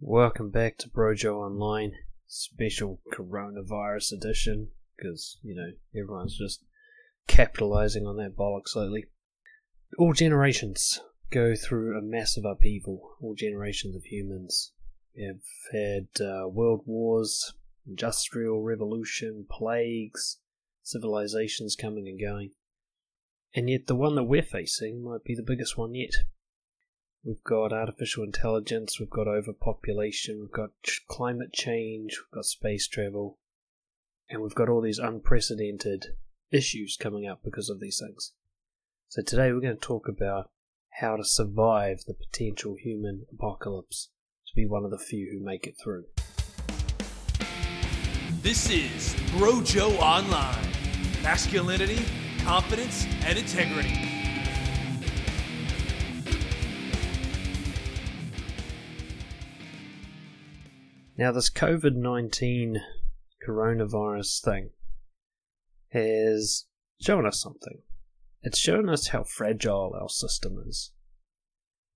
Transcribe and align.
Welcome 0.00 0.50
back 0.50 0.76
to 0.78 0.88
Brojo 0.88 1.36
Online, 1.36 1.92
special 2.26 3.00
coronavirus 3.12 4.14
edition, 4.14 4.70
because, 4.96 5.38
you 5.40 5.54
know, 5.54 5.70
everyone's 5.94 6.36
just 6.36 6.64
capitalizing 7.28 8.04
on 8.04 8.16
that 8.16 8.36
bollocks 8.36 8.74
lately. 8.74 9.04
All 9.96 10.12
generations 10.12 11.00
go 11.30 11.54
through 11.54 11.96
a 11.96 12.02
massive 12.02 12.44
upheaval, 12.44 13.16
all 13.20 13.36
generations 13.36 13.94
of 13.94 14.02
humans. 14.04 14.72
Have 15.16 15.42
had 15.72 16.08
uh, 16.20 16.48
world 16.48 16.82
wars, 16.86 17.54
industrial 17.86 18.62
revolution, 18.62 19.46
plagues, 19.48 20.40
civilizations 20.82 21.76
coming 21.76 22.08
and 22.08 22.20
going. 22.20 22.50
And 23.54 23.70
yet, 23.70 23.86
the 23.86 23.94
one 23.94 24.16
that 24.16 24.24
we're 24.24 24.42
facing 24.42 25.04
might 25.04 25.22
be 25.22 25.36
the 25.36 25.44
biggest 25.46 25.78
one 25.78 25.94
yet. 25.94 26.14
We've 27.26 27.42
got 27.42 27.72
artificial 27.72 28.22
intelligence, 28.22 29.00
we've 29.00 29.08
got 29.08 29.26
overpopulation, 29.26 30.40
we've 30.40 30.52
got 30.52 30.72
climate 31.08 31.54
change, 31.54 32.18
we've 32.18 32.34
got 32.34 32.44
space 32.44 32.86
travel, 32.86 33.38
and 34.28 34.42
we've 34.42 34.54
got 34.54 34.68
all 34.68 34.82
these 34.82 34.98
unprecedented 34.98 36.16
issues 36.50 36.98
coming 37.00 37.26
up 37.26 37.40
because 37.42 37.70
of 37.70 37.80
these 37.80 37.98
things. 37.98 38.32
So 39.08 39.22
today 39.22 39.52
we're 39.52 39.62
going 39.62 39.76
to 39.76 39.80
talk 39.80 40.06
about 40.06 40.50
how 41.00 41.16
to 41.16 41.24
survive 41.24 42.00
the 42.06 42.12
potential 42.12 42.76
human 42.78 43.24
apocalypse 43.32 44.10
to 44.48 44.54
be 44.54 44.66
one 44.66 44.84
of 44.84 44.90
the 44.90 44.98
few 44.98 45.30
who 45.32 45.42
make 45.42 45.66
it 45.66 45.76
through. 45.82 46.04
This 48.42 48.68
is 48.68 49.14
Brojo 49.38 49.98
Online. 49.98 50.68
Masculinity, 51.22 52.04
confidence, 52.44 53.06
and 53.24 53.38
integrity. 53.38 54.13
Now, 61.16 61.30
this 61.30 61.48
COVID 61.48 61.94
19 61.94 62.82
coronavirus 63.46 64.42
thing 64.42 64.70
has 65.90 66.64
shown 67.00 67.24
us 67.24 67.40
something. 67.40 67.82
It's 68.42 68.58
shown 68.58 68.88
us 68.88 69.08
how 69.08 69.22
fragile 69.22 69.94
our 69.94 70.08
system 70.08 70.60
is. 70.66 70.90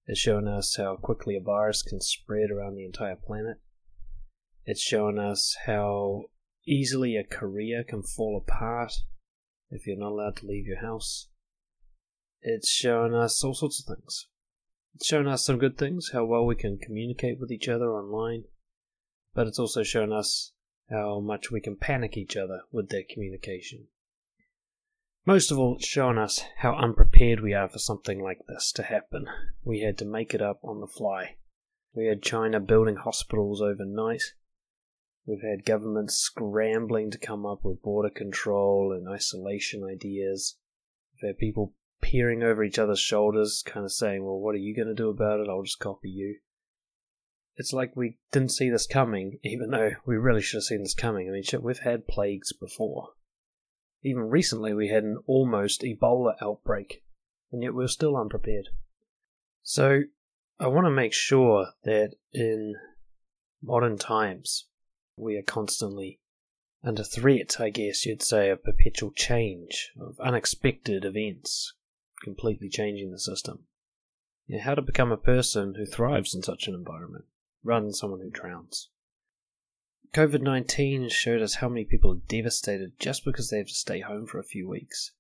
It's 0.07 0.21
shown 0.21 0.47
us 0.47 0.77
how 0.77 0.95
quickly 0.95 1.35
a 1.35 1.41
virus 1.41 1.83
can 1.83 2.01
spread 2.01 2.53
around 2.53 2.77
the 2.77 2.85
entire 2.85 3.17
planet. 3.17 3.57
It's 4.65 4.81
shown 4.81 5.19
us 5.19 5.57
how 5.67 6.27
easily 6.65 7.17
a 7.17 7.25
career 7.25 7.83
can 7.83 8.05
fall 8.05 8.41
apart 8.41 8.93
if 9.69 9.85
you're 9.85 9.99
not 9.99 10.13
allowed 10.13 10.37
to 10.37 10.47
leave 10.47 10.67
your 10.67 10.81
house. 10.81 11.27
It's 12.41 12.71
shown 12.71 13.15
us 13.15 13.43
all 13.43 13.55
sorts 13.55 13.81
of 13.81 13.97
things. 13.97 14.29
It's 14.95 15.09
shown 15.09 15.27
us 15.27 15.45
some 15.45 15.59
good 15.59 15.77
things, 15.77 16.11
how 16.13 16.25
well 16.25 16.47
we 16.47 16.55
can 16.55 16.79
communicate 16.79 17.41
with 17.41 17.51
each 17.51 17.69
other 17.69 17.91
online 17.91 18.45
but 19.39 19.47
it's 19.47 19.61
also 19.61 19.85
shown 19.85 20.13
us 20.13 20.51
how 20.91 21.21
much 21.21 21.49
we 21.49 21.61
can 21.61 21.77
panic 21.77 22.17
each 22.17 22.37
other 22.37 22.63
with 22.73 22.89
their 22.89 23.05
communication. 23.09 23.87
Most 25.25 25.53
of 25.53 25.59
all, 25.61 25.77
it's 25.77 25.87
shown 25.87 26.19
us 26.19 26.43
how 26.57 26.75
unprepared 26.75 27.39
we 27.39 27.55
are 27.55 27.69
for 27.69 27.79
something 27.79 28.21
like 28.21 28.41
this 28.49 28.73
to 28.73 28.83
happen. 28.83 29.29
We 29.63 29.83
had 29.83 29.97
to 29.99 30.05
make 30.05 30.35
it 30.35 30.43
up 30.43 30.59
on 30.65 30.81
the 30.81 30.89
fly. 30.89 31.37
We 31.95 32.07
had 32.07 32.21
China 32.21 32.59
building 32.59 32.97
hospitals 32.97 33.63
overnight. 33.63 34.25
We've 35.25 35.49
had 35.49 35.65
governments 35.65 36.17
scrambling 36.17 37.13
to 37.13 37.19
come 37.19 37.47
up 37.47 37.61
with 37.63 37.81
border 37.81 38.11
control 38.11 38.93
and 38.93 39.09
isolation 39.09 39.85
ideas. 39.85 40.57
We've 41.15 41.29
had 41.29 41.39
people 41.39 41.75
peering 42.01 42.43
over 42.43 42.65
each 42.65 42.81
other's 42.81 42.99
shoulders, 42.99 43.63
kind 43.65 43.85
of 43.85 43.93
saying, 43.93 44.25
Well, 44.25 44.41
what 44.41 44.57
are 44.57 44.59
you 44.59 44.75
going 44.75 44.89
to 44.89 45.01
do 45.01 45.11
about 45.11 45.39
it? 45.39 45.47
I'll 45.49 45.63
just 45.63 45.79
copy 45.79 46.11
you 46.11 46.39
it's 47.59 47.73
like 47.73 47.97
we 47.97 48.17
didn't 48.31 48.53
see 48.53 48.71
this 48.71 48.87
coming, 48.87 49.41
even 49.43 49.71
though 49.71 49.91
we 50.07 50.17
really 50.17 50.41
should 50.41 50.59
have 50.59 50.65
seen 50.65 50.83
this 50.83 50.95
coming. 50.95 51.29
I 51.29 51.33
mean, 51.33 51.43
shit, 51.43 51.61
we've 51.61 51.81
had 51.81 52.07
plagues 52.07 52.53
before. 52.53 53.09
Even 54.05 54.31
recently, 54.31 54.73
we 54.73 54.89
had 54.89 55.03
an 55.03 55.19
almost 55.27 55.83
Ebola 55.83 56.35
outbreak, 56.41 57.03
and 57.51 57.61
yet 57.61 57.75
we 57.75 57.85
are 57.85 57.89
still 57.89 58.17
unprepared. 58.17 58.69
So, 59.65 60.03
I 60.61 60.69
want 60.69 60.87
to 60.87 60.91
make 60.91 61.13
sure 61.13 61.71
that 61.83 62.15
in 62.33 62.77
modern 63.61 63.99
times, 63.99 64.67
we 65.17 65.37
are 65.37 65.43
constantly 65.43 66.21
under 66.85 67.03
threat, 67.03 67.61
I 67.61 67.71
guess 67.71 68.07
you'd 68.07 68.23
say, 68.23 68.51
of 68.51 68.63
perpetual 68.63 69.11
change, 69.11 69.91
of 70.01 70.21
unexpected 70.21 71.05
events 71.05 71.75
completely 72.23 72.69
changing 72.69 73.11
the 73.11 73.19
system. 73.19 73.65
You 74.47 74.59
know, 74.59 74.63
how 74.63 74.77
to 74.77 74.83
become 74.83 75.11
a 75.11 75.17
person 75.17 75.75
who 75.75 75.85
thrives 75.85 76.37
in 76.37 76.43
such 76.45 76.69
an 76.69 76.75
environment 76.75 77.25
rather 77.63 77.87
than 77.87 77.95
someone 77.95 78.21
who 78.21 78.31
drowns. 78.31 78.91
COVID 80.15 80.41
19 80.41 81.11
showed 81.11 81.43
us 81.43 81.57
how 81.57 81.69
many 81.69 81.85
people 81.85 82.13
are 82.13 82.29
devastated 82.29 82.99
just 82.99 83.25
because 83.25 83.51
they 83.51 83.59
have 83.59 83.67
to 83.67 83.75
stay 83.75 84.01
home 84.01 84.27
for 84.27 84.39
a 84.39 84.45
few 84.45 84.69
weeks. 84.69 85.13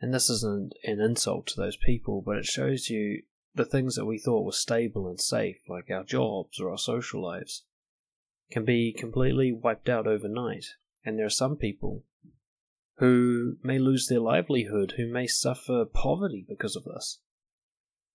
And 0.00 0.12
this 0.12 0.28
isn't 0.28 0.74
an 0.84 1.00
insult 1.00 1.46
to 1.48 1.60
those 1.60 1.78
people, 1.78 2.20
but 2.20 2.36
it 2.36 2.44
shows 2.44 2.90
you 2.90 3.22
the 3.54 3.64
things 3.64 3.94
that 3.96 4.04
we 4.04 4.18
thought 4.18 4.44
were 4.44 4.52
stable 4.52 5.08
and 5.08 5.18
safe, 5.18 5.56
like 5.66 5.90
our 5.90 6.04
jobs 6.04 6.60
or 6.60 6.70
our 6.70 6.78
social 6.78 7.22
lives, 7.22 7.64
can 8.50 8.64
be 8.64 8.92
completely 8.92 9.52
wiped 9.52 9.88
out 9.88 10.06
overnight. 10.06 10.66
And 11.04 11.18
there 11.18 11.26
are 11.26 11.30
some 11.30 11.56
people 11.56 12.04
who 12.98 13.56
may 13.62 13.78
lose 13.78 14.08
their 14.08 14.20
livelihood, 14.20 14.94
who 14.96 15.06
may 15.06 15.26
suffer 15.26 15.84
poverty 15.86 16.44
because 16.46 16.76
of 16.76 16.84
this. 16.84 17.20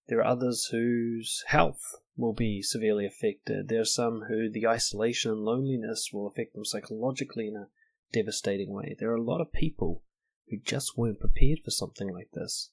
There 0.08 0.20
are 0.20 0.26
others 0.26 0.66
whose 0.72 1.44
health 1.48 1.82
will 2.16 2.34
be 2.34 2.62
severely 2.62 3.06
affected. 3.06 3.68
There 3.68 3.82
are 3.82 3.86
some 3.86 4.26
who 4.28 4.50
the 4.50 4.68
isolation 4.68 5.32
and 5.32 5.42
loneliness 5.42 6.10
will 6.12 6.28
affect 6.28 6.54
them 6.54 6.66
psychologically 6.66 7.48
in 7.48 7.56
a 7.56 7.70
devastating 8.14 8.72
way. 8.72 8.96
There 9.00 9.12
are 9.12 9.16
a 9.16 9.22
lot 9.22 9.42
of 9.42 9.54
people 9.54 10.04
who 10.50 10.58
just 10.58 10.98
weren't 10.98 11.20
prepared 11.20 11.60
for 11.64 11.72
something 11.72 12.14
like 12.14 12.32
this, 12.34 12.72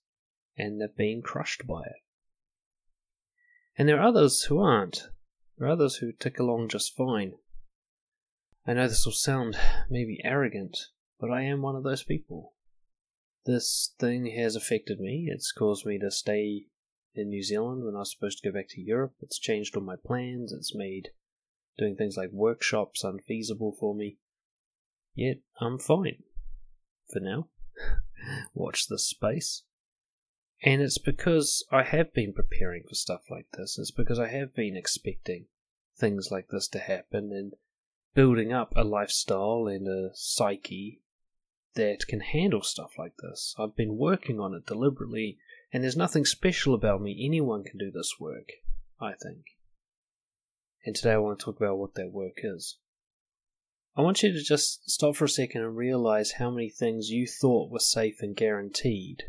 and 0.57 0.81
they're 0.81 0.89
being 0.89 1.23
crushed 1.23 1.67
by 1.67 1.83
it. 1.83 2.03
And 3.77 3.89
there 3.89 4.01
are 4.01 4.09
others 4.09 4.43
who 4.45 4.59
aren't. 4.59 5.09
There 5.57 5.69
are 5.69 5.73
others 5.73 5.97
who 5.97 6.13
tick 6.13 6.39
along 6.39 6.69
just 6.69 6.97
fine. 6.97 7.35
I 8.67 8.75
know 8.75 8.89
this 8.89 9.07
will 9.07 9.13
sound 9.13 9.57
maybe 9.89 10.21
arrogant, 10.25 10.77
but 11.21 11.31
I 11.31 11.43
am 11.43 11.63
one 11.63 11.77
of 11.77 11.85
those 11.85 12.03
people. 12.03 12.55
This 13.47 13.95
thing 13.99 14.27
has 14.37 14.57
affected 14.57 15.01
me. 15.01 15.29
It's 15.33 15.53
caused 15.53 15.87
me 15.87 15.99
to 16.01 16.11
stay 16.11 16.67
in 17.19 17.29
New 17.29 17.43
Zealand 17.43 17.85
when 17.85 17.97
I 17.97 18.01
was 18.01 18.13
supposed 18.13 18.39
to 18.39 18.49
go 18.49 18.55
back 18.55 18.69
to 18.71 18.81
Europe. 18.81 19.15
It's 19.21 19.39
changed 19.39 19.77
all 19.77 19.83
my 19.83 19.97
plans. 19.97 20.53
It's 20.53 20.75
made 20.75 21.11
doing 21.77 21.97
things 21.97 22.17
like 22.17 22.31
workshops 22.33 23.05
unfeasible 23.05 23.77
for 23.79 23.95
me. 23.95 24.19
Yet 25.15 25.39
I'm 25.61 25.79
fine. 25.79 26.23
For 27.13 27.21
now. 27.21 27.49
Watch 28.55 28.89
this 28.89 29.07
space. 29.07 29.63
And 30.63 30.83
it's 30.83 30.99
because 30.99 31.65
I 31.71 31.85
have 31.85 32.13
been 32.13 32.33
preparing 32.33 32.83
for 32.89 32.95
stuff 32.95 33.23
like 33.31 33.47
this. 33.53 33.79
It's 33.79 33.93
because 33.93 34.19
I 34.19 34.29
have 34.29 34.55
been 34.55 34.77
expecting 34.77 35.47
things 35.97 36.31
like 36.31 36.49
this 36.49 36.69
to 36.69 36.79
happen 36.79 37.33
and 37.33 37.55
building 38.15 38.53
up 38.53 38.73
a 38.77 38.85
lifestyle 38.85 39.67
and 39.69 39.87
a 39.87 40.11
psyche 40.15 41.01
that 41.75 42.07
can 42.09 42.21
handle 42.21 42.63
stuff 42.63 42.93
like 42.99 43.17
this. 43.19 43.55
I've 43.59 43.77
been 43.77 43.97
working 43.97 44.41
on 44.41 44.55
it 44.55 44.67
deliberately 44.67 45.39
and 45.73 45.83
there's 45.83 45.97
nothing 45.97 46.25
special 46.25 46.75
about 46.75 47.03
me. 47.03 47.25
Anyone 47.25 47.65
can 47.65 47.79
do 47.79 47.91
this 47.91 48.15
work, 48.19 48.51
I 49.01 49.13
think. 49.13 49.45
And 50.85 50.95
today 50.95 51.13
I 51.13 51.19
want 51.19 51.39
to 51.39 51.45
talk 51.45 51.57
about 51.57 51.79
what 51.79 51.95
that 51.95 52.13
work 52.13 52.39
is. 52.43 52.79
I 53.97 54.01
want 54.03 54.23
you 54.23 54.33
to 54.33 54.43
just 54.43 54.89
stop 54.89 55.17
for 55.17 55.25
a 55.25 55.29
second 55.29 55.63
and 55.63 55.77
realize 55.77 56.33
how 56.33 56.51
many 56.51 56.71
things 56.71 57.11
you 57.11 57.27
thought 57.27 57.71
were 57.71 57.81
safe 57.81 58.19
and 58.21 58.37
guaranteed 58.37 59.25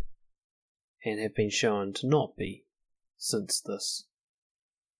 and 1.04 1.20
have 1.20 1.34
been 1.36 1.50
shown 1.50 1.94
to 1.94 2.08
not 2.08 2.38
be 2.38 2.66
since 3.18 3.60
this 3.60 4.06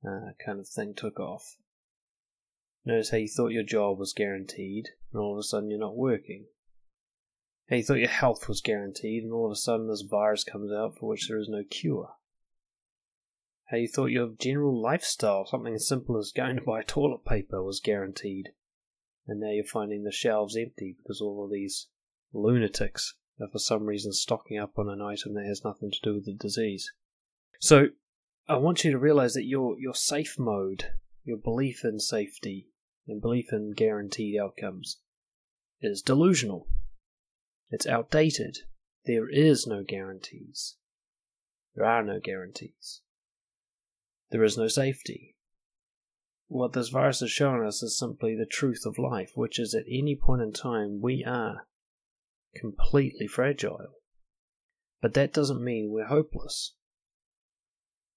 uh, 0.06 0.32
kind 0.44 0.60
of 0.60 0.68
thing 0.68 0.94
took 0.96 1.20
off. 1.20 1.56
Notice 2.84 3.12
how 3.12 3.18
you 3.18 3.28
thought 3.28 3.52
your 3.52 3.64
job 3.64 4.00
was 4.00 4.14
guaranteed, 4.14 4.90
and 5.12 5.22
all 5.22 5.34
of 5.34 5.40
a 5.40 5.44
sudden 5.44 5.70
you're 5.70 5.80
not 5.80 5.96
working. 5.96 6.46
How 7.70 7.76
you 7.76 7.84
thought 7.84 8.00
your 8.00 8.08
health 8.08 8.48
was 8.48 8.62
guaranteed, 8.62 9.24
and 9.24 9.32
all 9.32 9.46
of 9.46 9.52
a 9.52 9.56
sudden 9.56 9.88
this 9.88 10.02
virus 10.02 10.44
comes 10.44 10.72
out 10.72 10.98
for 10.98 11.08
which 11.08 11.28
there 11.28 11.38
is 11.38 11.48
no 11.48 11.64
cure. 11.64 12.16
How 13.66 13.78
you 13.78 13.88
thought 13.88 14.08
your 14.08 14.30
general 14.40 14.82
lifestyle, 14.82 15.46
something 15.46 15.76
as 15.76 15.88
simple 15.88 16.18
as 16.18 16.32
going 16.32 16.56
to 16.56 16.64
buy 16.64 16.82
toilet 16.82 17.24
paper, 17.26 17.62
was 17.62 17.80
guaranteed, 17.80 18.54
and 19.28 19.40
now 19.40 19.52
you're 19.52 19.64
finding 19.64 20.04
the 20.04 20.12
shelves 20.12 20.58
empty 20.58 20.98
because 20.98 21.22
all 21.22 21.46
of 21.46 21.52
these 21.52 21.90
lunatics 22.34 23.14
are 23.40 23.48
for 23.48 23.60
some 23.60 23.86
reason 23.86 24.14
stocking 24.14 24.58
up 24.58 24.80
on 24.80 24.90
an 24.90 25.00
item 25.00 25.36
that 25.36 25.46
has 25.46 25.64
nothing 25.64 25.92
to 25.92 26.02
do 26.02 26.16
with 26.16 26.26
the 26.26 26.34
disease. 26.34 26.92
So, 27.60 27.90
I 28.48 28.58
want 28.58 28.84
you 28.84 28.90
to 28.90 28.98
realize 28.98 29.36
that 29.36 29.46
your 29.46 29.80
your 29.80 29.94
safe 29.94 30.40
mode, 30.40 30.86
your 31.24 31.38
belief 31.38 31.86
in 31.86 32.00
safety 32.00 32.70
and 33.08 33.22
belief 33.22 33.54
in 33.54 33.74
guaranteed 33.74 34.40
outcomes, 34.40 34.98
is 35.82 36.02
delusional. 36.02 36.68
It's 37.72 37.86
outdated. 37.86 38.60
There 39.06 39.30
is 39.30 39.68
no 39.68 39.84
guarantees. 39.84 40.76
There 41.76 41.86
are 41.86 42.04
no 42.04 42.20
guarantees. 42.20 43.02
There 44.32 44.44
is 44.44 44.58
no 44.58 44.68
safety. 44.68 45.36
what 46.48 46.74
this 46.74 46.90
virus 46.90 47.20
has 47.20 47.30
shown 47.30 47.64
us 47.64 47.84
is 47.84 47.98
simply 47.98 48.36
the 48.36 48.46
truth 48.46 48.84
of 48.86 48.98
life, 48.98 49.32
which 49.36 49.60
is 49.60 49.76
at 49.76 49.86
any 49.88 50.16
point 50.16 50.42
in 50.42 50.52
time 50.52 51.00
we 51.00 51.24
are 51.24 51.68
completely 52.56 53.28
fragile. 53.28 53.94
But 55.00 55.14
that 55.14 55.32
doesn't 55.32 55.64
mean 55.64 55.92
we're 55.92 56.08
hopeless. 56.08 56.74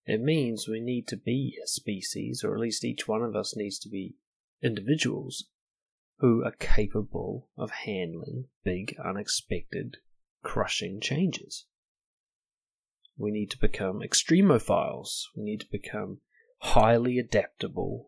It 0.06 0.20
means 0.20 0.66
we 0.66 0.80
need 0.80 1.06
to 1.08 1.16
be 1.16 1.58
a 1.62 1.66
species, 1.68 2.42
or 2.42 2.54
at 2.54 2.60
least 2.60 2.84
each 2.84 3.06
one 3.06 3.22
of 3.22 3.36
us 3.36 3.54
needs 3.54 3.78
to 3.80 3.88
be 3.88 4.16
individuals 4.62 5.44
who 6.22 6.44
are 6.44 6.52
capable 6.52 7.48
of 7.58 7.72
handling 7.84 8.44
big, 8.62 8.94
unexpected, 9.04 9.96
crushing 10.44 11.00
changes. 11.00 11.66
We 13.18 13.32
need 13.32 13.50
to 13.50 13.58
become 13.58 14.02
extremophiles. 14.02 15.24
We 15.36 15.42
need 15.42 15.58
to 15.62 15.66
become 15.68 16.20
highly 16.60 17.18
adaptable, 17.18 18.06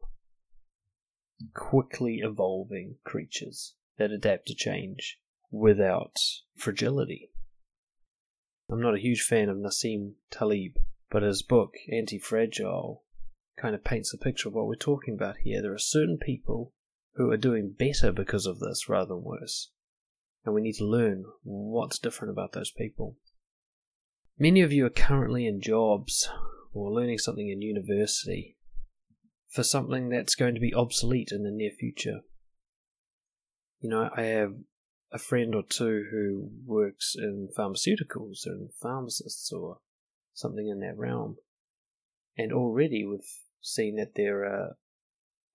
quickly 1.54 2.20
evolving 2.22 2.98
creatures 3.02 3.74
that 3.98 4.12
adapt 4.12 4.46
to 4.46 4.54
change 4.54 5.18
without 5.50 6.16
fragility. 6.54 7.30
I'm 8.70 8.80
not 8.80 8.94
a 8.94 9.00
huge 9.00 9.22
fan 9.22 9.48
of 9.48 9.56
Nassim 9.56 10.12
Taleb, 10.30 10.78
but 11.10 11.24
his 11.24 11.42
book, 11.42 11.74
Anti 11.92 12.20
Fragile, 12.20 13.02
kind 13.60 13.74
of 13.74 13.82
paints 13.82 14.14
a 14.14 14.18
picture 14.18 14.48
of 14.48 14.54
what 14.54 14.68
we're 14.68 14.76
talking 14.76 15.14
about 15.14 15.38
here. 15.38 15.60
There 15.60 15.74
are 15.74 15.78
certain 15.78 16.16
people 16.16 16.73
who 17.14 17.30
are 17.30 17.36
doing 17.36 17.74
better 17.78 18.12
because 18.12 18.46
of 18.46 18.58
this 18.58 18.88
rather 18.88 19.08
than 19.08 19.22
worse. 19.22 19.70
And 20.44 20.54
we 20.54 20.62
need 20.62 20.74
to 20.76 20.84
learn 20.84 21.24
what's 21.42 21.98
different 21.98 22.32
about 22.32 22.52
those 22.52 22.70
people. 22.70 23.16
Many 24.38 24.60
of 24.60 24.72
you 24.72 24.84
are 24.86 24.90
currently 24.90 25.46
in 25.46 25.60
jobs 25.60 26.28
or 26.72 26.92
learning 26.92 27.18
something 27.18 27.48
in 27.48 27.62
university 27.62 28.56
for 29.48 29.62
something 29.62 30.08
that's 30.08 30.34
going 30.34 30.54
to 30.54 30.60
be 30.60 30.74
obsolete 30.74 31.30
in 31.30 31.44
the 31.44 31.50
near 31.50 31.70
future. 31.70 32.20
You 33.80 33.90
know, 33.90 34.10
I 34.14 34.22
have 34.22 34.54
a 35.12 35.18
friend 35.18 35.54
or 35.54 35.62
two 35.62 36.06
who 36.10 36.50
works 36.66 37.14
in 37.16 37.48
pharmaceuticals 37.56 38.46
or 38.46 38.52
in 38.52 38.70
pharmacists 38.82 39.52
or 39.52 39.78
something 40.32 40.66
in 40.68 40.80
that 40.80 40.98
realm. 40.98 41.36
And 42.36 42.52
already 42.52 43.06
we've 43.06 43.20
seen 43.60 43.96
that 43.96 44.16
there 44.16 44.44
are 44.44 44.76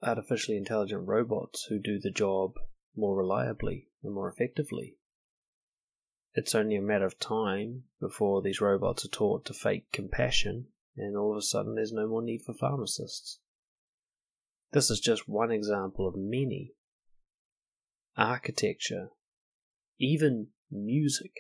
artificially 0.02 0.58
intelligent 0.58 1.08
robots 1.08 1.66
who 1.66 1.80
do 1.80 2.00
the 2.00 2.12
job 2.12 2.58
more 2.96 3.18
reliably 3.18 3.88
and 4.04 4.14
more 4.14 4.30
effectively. 4.30 4.96
It's 6.34 6.56
only 6.56 6.76
a 6.76 6.82
matter 6.82 7.06
of 7.06 7.20
time 7.20 7.84
before 8.00 8.42
these 8.42 8.62
robots 8.62 9.04
are 9.04 9.10
taught 9.10 9.46
to 9.46 9.54
fake 9.54 9.92
compassion, 9.92 10.68
and 10.96 11.18
all 11.18 11.32
of 11.32 11.38
a 11.38 11.42
sudden 11.42 11.76
there's 11.76 11.92
no 11.92 12.08
more 12.08 12.22
need 12.22 12.44
for 12.46 12.54
pharmacists. 12.54 13.40
This 14.72 14.90
is 14.90 15.00
just 15.00 15.28
one 15.28 15.52
example 15.52 16.08
of 16.08 16.16
many. 16.16 16.74
Architecture, 18.16 19.10
even 19.98 20.50
music. 20.72 21.34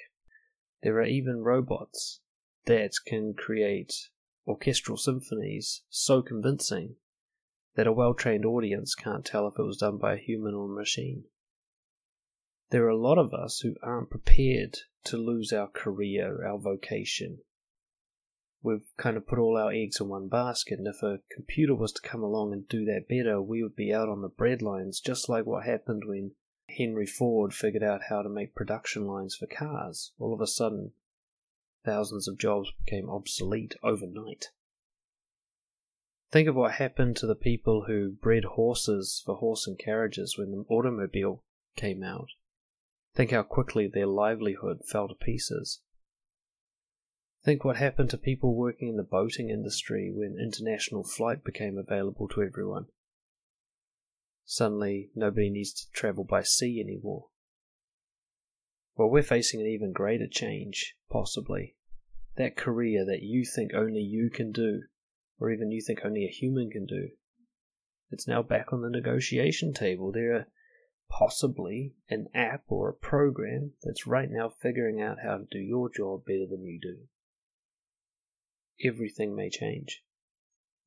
There 0.81 0.95
are 0.95 1.05
even 1.05 1.43
robots 1.43 2.21
that 2.65 2.91
can 3.05 3.33
create 3.33 3.93
orchestral 4.47 4.97
symphonies 4.97 5.83
so 5.89 6.21
convincing 6.21 6.95
that 7.79 7.87
a 7.87 7.93
well 7.93 8.13
trained 8.13 8.43
audience 8.43 8.93
can't 8.93 9.23
tell 9.23 9.47
if 9.47 9.57
it 9.57 9.63
was 9.63 9.77
done 9.77 9.97
by 9.97 10.15
a 10.15 10.17
human 10.17 10.53
or 10.53 10.65
a 10.65 10.75
machine. 10.75 11.23
There 12.71 12.83
are 12.83 12.89
a 12.89 12.97
lot 12.97 13.17
of 13.17 13.33
us 13.33 13.61
who 13.61 13.75
aren't 13.81 14.09
prepared 14.09 14.79
to 15.05 15.15
lose 15.15 15.53
our 15.53 15.69
career, 15.69 16.45
our 16.45 16.59
vocation. 16.59 17.37
We've 18.61 18.83
kind 18.97 19.15
of 19.15 19.25
put 19.25 19.39
all 19.39 19.55
our 19.55 19.71
eggs 19.71 20.01
in 20.01 20.09
one 20.09 20.27
basket, 20.27 20.77
and 20.77 20.89
if 20.89 21.01
a 21.01 21.21
computer 21.33 21.73
was 21.73 21.93
to 21.93 22.01
come 22.01 22.21
along 22.21 22.51
and 22.51 22.67
do 22.67 22.83
that 22.83 23.07
better, 23.07 23.41
we 23.41 23.63
would 23.63 23.77
be 23.77 23.93
out 23.93 24.09
on 24.09 24.21
the 24.21 24.29
breadlines, 24.29 25.01
just 25.01 25.29
like 25.29 25.45
what 25.45 25.63
happened 25.63 26.03
when 26.05 26.31
Henry 26.77 27.05
Ford 27.05 27.53
figured 27.53 27.81
out 27.81 28.01
how 28.09 28.21
to 28.21 28.27
make 28.27 28.55
production 28.55 29.07
lines 29.07 29.37
for 29.37 29.47
cars. 29.47 30.11
All 30.19 30.33
of 30.33 30.41
a 30.41 30.47
sudden, 30.47 30.91
thousands 31.85 32.27
of 32.27 32.37
jobs 32.37 32.73
became 32.83 33.09
obsolete 33.09 33.75
overnight. 33.81 34.49
Think 36.31 36.47
of 36.47 36.55
what 36.55 36.73
happened 36.73 37.17
to 37.17 37.25
the 37.25 37.35
people 37.35 37.85
who 37.87 38.11
bred 38.11 38.43
horses 38.43 39.21
for 39.25 39.35
horse 39.35 39.65
and 39.65 39.79
carriages 39.79 40.37
when 40.37 40.51
the 40.51 40.65
automobile 40.69 41.43
came 41.75 42.03
out. 42.03 42.29
Think 43.15 43.31
how 43.31 43.41
quickly 43.41 43.87
their 43.87 44.05
livelihood 44.05 44.81
fell 44.85 45.07
to 45.07 45.15
pieces. 45.15 45.81
Think 47.43 47.63
what 47.63 47.77
happened 47.77 48.11
to 48.11 48.17
people 48.17 48.53
working 48.53 48.89
in 48.89 48.97
the 48.97 49.03
boating 49.03 49.49
industry 49.49 50.11
when 50.13 50.37
international 50.39 51.03
flight 51.03 51.43
became 51.43 51.77
available 51.77 52.27
to 52.29 52.43
everyone. 52.43 52.87
Suddenly, 54.45 55.09
nobody 55.15 55.49
needs 55.49 55.73
to 55.73 55.91
travel 55.91 56.23
by 56.23 56.43
sea 56.43 56.79
anymore. 56.79 57.27
Well, 58.95 59.09
we're 59.09 59.23
facing 59.23 59.61
an 59.61 59.67
even 59.67 59.93
greater 59.93 60.27
change, 60.27 60.95
possibly. 61.09 61.75
That 62.35 62.57
career 62.57 63.05
that 63.05 63.23
you 63.23 63.45
think 63.45 63.73
only 63.73 64.01
you 64.01 64.29
can 64.29 64.51
do, 64.51 64.83
or 65.39 65.51
even 65.51 65.71
you 65.71 65.81
think 65.81 66.01
only 66.03 66.25
a 66.25 66.29
human 66.29 66.69
can 66.69 66.85
do, 66.85 67.09
it's 68.11 68.27
now 68.27 68.41
back 68.41 68.73
on 68.73 68.81
the 68.81 68.89
negotiation 68.89 69.73
table. 69.73 70.11
There 70.11 70.33
are 70.35 70.47
possibly 71.09 71.93
an 72.09 72.27
app 72.33 72.63
or 72.67 72.89
a 72.89 72.93
program 72.93 73.71
that's 73.83 74.07
right 74.07 74.29
now 74.29 74.49
figuring 74.49 75.01
out 75.01 75.17
how 75.23 75.37
to 75.37 75.45
do 75.49 75.59
your 75.59 75.89
job 75.89 76.25
better 76.25 76.45
than 76.49 76.63
you 76.63 76.79
do. 76.81 76.97
Everything 78.87 79.35
may 79.35 79.49
change. 79.49 80.03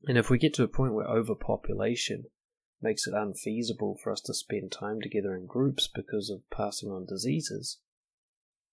And 0.05 0.19
if 0.19 0.31
we 0.31 0.39
get 0.39 0.55
to 0.55 0.65
a 0.65 0.69
point 0.69 0.95
where 0.95 1.07
overpopulation 1.07 2.25
makes 2.81 3.07
it 3.07 3.15
unfeasible 3.15 3.99
for 4.03 4.13
us 4.13 4.21
to 4.23 4.35
spend 4.35 4.73
time 4.73 5.01
together 5.01 5.37
in 5.37 5.47
groups 5.47 5.89
because 5.93 6.29
of 6.31 6.49
passing 6.51 6.91
on 6.91 7.07
diseases, 7.07 7.79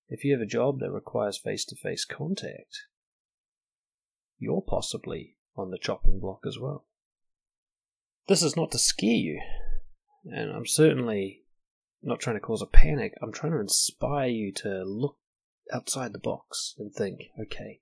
if 0.08 0.24
you 0.24 0.32
have 0.34 0.42
a 0.42 0.48
job 0.48 0.80
that 0.80 0.92
requires 0.92 1.38
face 1.38 1.66
to 1.66 1.76
face 1.76 2.06
contact, 2.06 2.88
you're 4.40 4.64
possibly 4.68 5.36
on 5.60 5.72
the 5.72 5.78
chopping 5.78 6.20
block 6.20 6.42
as 6.48 6.58
well. 6.58 6.86
This 8.28 8.44
is 8.44 8.56
not 8.56 8.72
to 8.72 8.80
scare 8.80 9.10
you, 9.10 9.42
and 10.26 10.52
I'm 10.52 10.66
certainly 10.66 11.44
not 12.02 12.20
trying 12.20 12.36
to 12.36 12.42
cause 12.42 12.62
a 12.62 12.68
panic. 12.68 13.14
I'm 13.22 13.32
trying 13.32 13.54
to 13.54 13.60
inspire 13.60 14.30
you 14.30 14.52
to 14.54 14.84
look 14.84 15.18
outside 15.72 16.14
the 16.14 16.20
box 16.20 16.76
and 16.78 16.94
think, 16.94 17.30
okay, 17.40 17.82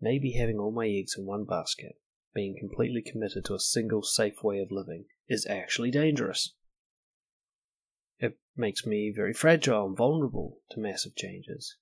maybe 0.00 0.32
having 0.32 0.58
all 0.58 0.70
my 0.70 0.86
eggs 0.86 1.16
in 1.16 1.26
one 1.26 1.44
basket, 1.44 1.96
being 2.34 2.56
completely 2.58 3.02
committed 3.02 3.44
to 3.46 3.54
a 3.54 3.60
single 3.60 4.02
safe 4.02 4.42
way 4.42 4.60
of 4.60 4.70
living, 4.70 5.06
is 5.28 5.46
actually 5.46 5.90
dangerous. 5.90 6.54
It 8.18 8.38
makes 8.56 8.86
me 8.86 9.12
very 9.14 9.32
fragile 9.32 9.86
and 9.86 9.96
vulnerable 9.96 10.58
to 10.70 10.80
massive 10.80 11.16
changes. 11.16 11.76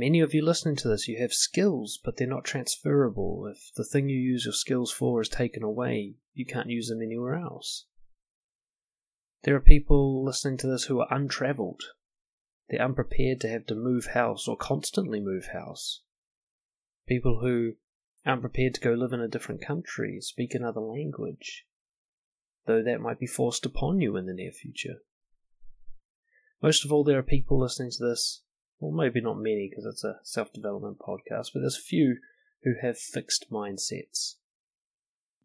Many 0.00 0.20
of 0.20 0.32
you 0.32 0.42
listening 0.42 0.76
to 0.76 0.88
this, 0.88 1.08
you 1.08 1.18
have 1.18 1.34
skills, 1.34 2.00
but 2.02 2.16
they're 2.16 2.26
not 2.26 2.44
transferable. 2.44 3.46
If 3.54 3.70
the 3.74 3.84
thing 3.84 4.08
you 4.08 4.18
use 4.18 4.46
your 4.46 4.54
skills 4.54 4.90
for 4.90 5.20
is 5.20 5.28
taken 5.28 5.62
away, 5.62 6.14
you 6.32 6.46
can't 6.46 6.70
use 6.70 6.88
them 6.88 7.02
anywhere 7.02 7.34
else. 7.34 7.84
There 9.42 9.54
are 9.54 9.60
people 9.60 10.24
listening 10.24 10.56
to 10.56 10.66
this 10.66 10.84
who 10.84 11.00
are 11.00 11.14
untraveled. 11.14 11.82
They're 12.70 12.80
unprepared 12.80 13.42
to 13.42 13.50
have 13.50 13.66
to 13.66 13.74
move 13.74 14.06
house 14.14 14.48
or 14.48 14.56
constantly 14.56 15.20
move 15.20 15.48
house. 15.52 16.00
People 17.06 17.40
who 17.40 17.74
aren't 18.24 18.40
prepared 18.40 18.72
to 18.76 18.80
go 18.80 18.94
live 18.94 19.12
in 19.12 19.20
a 19.20 19.28
different 19.28 19.60
country, 19.60 20.18
speak 20.22 20.54
another 20.54 20.80
language, 20.80 21.66
though 22.64 22.82
that 22.82 23.02
might 23.02 23.18
be 23.18 23.26
forced 23.26 23.66
upon 23.66 24.00
you 24.00 24.16
in 24.16 24.24
the 24.24 24.32
near 24.32 24.50
future. 24.50 25.02
Most 26.62 26.86
of 26.86 26.90
all, 26.90 27.04
there 27.04 27.18
are 27.18 27.22
people 27.22 27.60
listening 27.60 27.90
to 27.90 28.02
this, 28.02 28.40
well, 28.80 28.92
maybe 28.92 29.20
not 29.20 29.38
many 29.38 29.68
because 29.68 29.84
it's 29.84 30.04
a 30.04 30.18
self 30.22 30.52
development 30.52 30.98
podcast, 30.98 31.52
but 31.52 31.60
there's 31.60 31.76
few 31.76 32.16
who 32.62 32.74
have 32.80 32.98
fixed 32.98 33.50
mindsets 33.50 34.36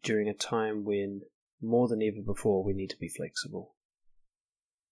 during 0.02 0.28
a 0.28 0.34
time 0.34 0.84
when, 0.84 1.22
more 1.60 1.88
than 1.88 2.02
ever 2.02 2.22
before, 2.22 2.64
we 2.64 2.72
need 2.72 2.90
to 2.90 2.98
be 2.98 3.08
flexible. 3.08 3.74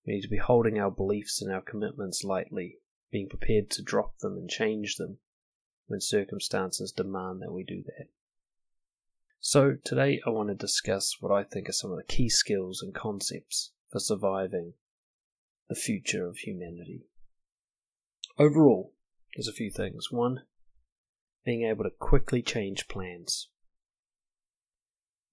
We 0.06 0.14
need 0.14 0.22
to 0.22 0.28
be 0.28 0.36
holding 0.36 0.78
our 0.78 0.90
beliefs 0.90 1.40
and 1.40 1.52
our 1.52 1.62
commitments 1.62 2.24
lightly, 2.24 2.78
being 3.10 3.28
prepared 3.28 3.70
to 3.70 3.82
drop 3.82 4.18
them 4.18 4.36
and 4.36 4.50
change 4.50 4.96
them 4.96 5.18
when 5.86 6.00
circumstances 6.00 6.92
demand 6.92 7.40
that 7.42 7.52
we 7.52 7.62
do 7.62 7.82
that. 7.84 8.08
So, 9.40 9.76
today 9.84 10.20
I 10.26 10.30
want 10.30 10.48
to 10.48 10.54
discuss 10.54 11.16
what 11.20 11.32
I 11.32 11.44
think 11.44 11.68
are 11.68 11.72
some 11.72 11.92
of 11.92 11.96
the 11.96 12.02
key 12.02 12.28
skills 12.28 12.82
and 12.82 12.94
concepts 12.94 13.72
for 13.90 14.00
surviving 14.00 14.74
the 15.68 15.74
future 15.74 16.26
of 16.26 16.38
humanity. 16.38 17.06
Overall, 18.38 18.92
there's 19.36 19.48
a 19.48 19.52
few 19.52 19.70
things. 19.70 20.10
One, 20.10 20.42
being 21.44 21.62
able 21.62 21.84
to 21.84 21.90
quickly 21.90 22.42
change 22.42 22.88
plans. 22.88 23.48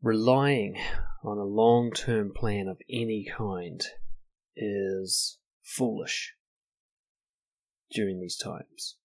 Relying 0.03 0.79
on 1.23 1.37
a 1.37 1.43
long 1.43 1.91
term 1.91 2.31
plan 2.33 2.67
of 2.67 2.77
any 2.89 3.25
kind 3.25 3.83
is 4.55 5.39
foolish 5.63 6.33
during 7.91 8.19
these 8.19 8.37
times. 8.37 8.97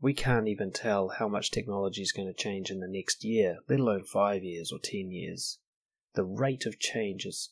We 0.00 0.14
can't 0.14 0.48
even 0.48 0.70
tell 0.70 1.08
how 1.18 1.28
much 1.28 1.50
technology 1.50 2.02
is 2.02 2.12
going 2.12 2.28
to 2.28 2.34
change 2.34 2.70
in 2.70 2.80
the 2.80 2.88
next 2.88 3.24
year, 3.24 3.58
let 3.68 3.80
alone 3.80 4.04
five 4.04 4.44
years 4.44 4.70
or 4.72 4.78
ten 4.78 5.10
years. 5.10 5.58
the 6.14 6.24
rate 6.24 6.64
of 6.64 6.78
change 6.78 7.26
is 7.26 7.50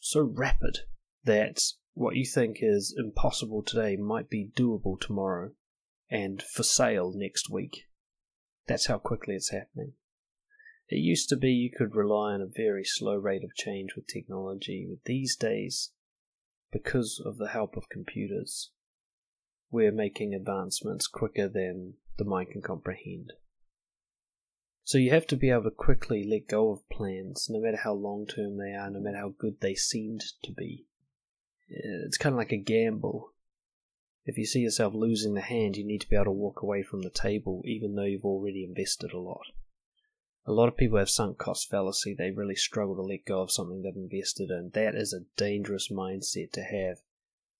so 0.00 0.22
rapid 0.22 0.80
that 1.24 1.60
what 1.98 2.14
you 2.14 2.24
think 2.24 2.58
is 2.60 2.94
impossible 2.96 3.60
today 3.60 3.96
might 3.96 4.30
be 4.30 4.48
doable 4.56 5.00
tomorrow 5.00 5.50
and 6.08 6.40
for 6.40 6.62
sale 6.62 7.12
next 7.12 7.50
week. 7.50 7.88
That's 8.68 8.86
how 8.86 8.98
quickly 8.98 9.34
it's 9.34 9.50
happening. 9.50 9.94
It 10.88 10.98
used 10.98 11.28
to 11.30 11.36
be 11.36 11.50
you 11.50 11.70
could 11.76 11.96
rely 11.96 12.34
on 12.34 12.40
a 12.40 12.46
very 12.46 12.84
slow 12.84 13.16
rate 13.16 13.42
of 13.42 13.56
change 13.56 13.96
with 13.96 14.06
technology, 14.06 14.86
but 14.88 15.06
these 15.06 15.34
days, 15.34 15.90
because 16.70 17.20
of 17.26 17.36
the 17.36 17.48
help 17.48 17.76
of 17.76 17.88
computers, 17.90 18.70
we're 19.68 19.90
making 19.90 20.34
advancements 20.34 21.08
quicker 21.08 21.48
than 21.48 21.94
the 22.16 22.24
mind 22.24 22.52
can 22.52 22.62
comprehend. 22.62 23.32
So 24.84 24.98
you 24.98 25.10
have 25.10 25.26
to 25.26 25.36
be 25.36 25.50
able 25.50 25.64
to 25.64 25.72
quickly 25.72 26.24
let 26.24 26.46
go 26.46 26.70
of 26.70 26.88
plans, 26.88 27.48
no 27.50 27.60
matter 27.60 27.78
how 27.82 27.94
long 27.94 28.24
term 28.24 28.56
they 28.56 28.70
are, 28.70 28.88
no 28.88 29.00
matter 29.00 29.18
how 29.18 29.34
good 29.36 29.60
they 29.60 29.74
seemed 29.74 30.22
to 30.44 30.52
be. 30.52 30.86
It's 31.68 32.16
kind 32.16 32.32
of 32.32 32.38
like 32.38 32.52
a 32.52 32.56
gamble. 32.56 33.32
If 34.24 34.36
you 34.36 34.46
see 34.46 34.60
yourself 34.60 34.94
losing 34.94 35.34
the 35.34 35.40
hand, 35.40 35.76
you 35.76 35.84
need 35.84 36.00
to 36.02 36.08
be 36.08 36.16
able 36.16 36.26
to 36.26 36.30
walk 36.32 36.62
away 36.62 36.82
from 36.82 37.02
the 37.02 37.10
table, 37.10 37.62
even 37.64 37.94
though 37.94 38.04
you've 38.04 38.24
already 38.24 38.64
invested 38.64 39.12
a 39.12 39.18
lot. 39.18 39.46
A 40.46 40.52
lot 40.52 40.68
of 40.68 40.76
people 40.76 40.98
have 40.98 41.10
sunk 41.10 41.36
cost 41.38 41.68
fallacy. 41.68 42.14
They 42.14 42.30
really 42.30 42.54
struggle 42.54 42.96
to 42.96 43.02
let 43.02 43.26
go 43.26 43.42
of 43.42 43.50
something 43.50 43.82
they've 43.82 43.94
invested 43.94 44.50
in. 44.50 44.70
That 44.72 44.94
is 44.94 45.12
a 45.12 45.26
dangerous 45.36 45.90
mindset 45.90 46.52
to 46.52 46.62
have 46.62 46.98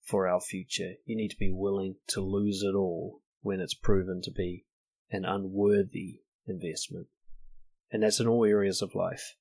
for 0.01 0.27
our 0.27 0.41
future. 0.41 0.93
You 1.05 1.15
need 1.15 1.29
to 1.29 1.37
be 1.37 1.51
willing 1.51 1.97
to 2.07 2.21
lose 2.21 2.63
it 2.63 2.73
all 2.75 3.21
when 3.41 3.59
it's 3.59 3.75
proven 3.75 4.21
to 4.23 4.31
be 4.31 4.65
an 5.11 5.23
unworthy 5.23 6.21
investment. 6.47 7.07
And 7.91 8.03
that's 8.03 8.19
in 8.19 8.27
all 8.27 8.45
areas 8.45 8.81
of 8.81 8.95
life 8.95 9.35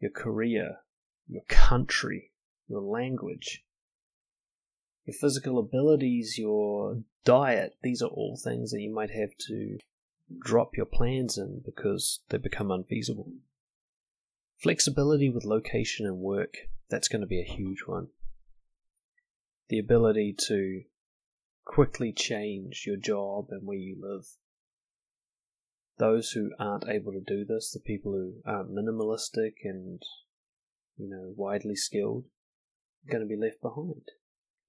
your 0.00 0.10
career, 0.10 0.78
your 1.26 1.42
country, 1.48 2.27
your 2.68 2.82
language, 2.82 3.64
your 5.04 5.14
physical 5.14 5.58
abilities, 5.58 6.36
your 6.38 7.02
diet. 7.24 7.74
These 7.82 8.02
are 8.02 8.08
all 8.08 8.38
things 8.42 8.70
that 8.70 8.80
you 8.80 8.92
might 8.92 9.10
have 9.10 9.30
to 9.48 9.78
drop 10.40 10.76
your 10.76 10.86
plans 10.86 11.38
in 11.38 11.62
because 11.64 12.20
they 12.28 12.38
become 12.38 12.70
unfeasible. 12.70 13.32
Flexibility 14.58 15.30
with 15.30 15.44
location 15.44 16.04
and 16.04 16.18
work, 16.18 16.54
that's 16.90 17.08
going 17.08 17.20
to 17.20 17.26
be 17.26 17.40
a 17.40 17.44
huge 17.44 17.84
one. 17.86 18.08
The 19.68 19.78
ability 19.78 20.34
to 20.48 20.82
quickly 21.64 22.12
change 22.12 22.84
your 22.86 22.96
job 22.96 23.46
and 23.50 23.66
where 23.66 23.76
you 23.76 23.96
live. 24.00 24.24
Those 25.98 26.30
who 26.30 26.50
aren't 26.58 26.88
able 26.88 27.12
to 27.12 27.20
do 27.20 27.44
this, 27.44 27.72
the 27.72 27.80
people 27.80 28.12
who 28.12 28.34
aren't 28.50 28.70
minimalistic 28.70 29.54
and, 29.64 30.02
you 30.96 31.08
know, 31.08 31.34
widely 31.36 31.76
skilled, 31.76 32.24
going 33.08 33.22
to 33.22 33.28
be 33.28 33.40
left 33.40 33.60
behind. 33.60 34.02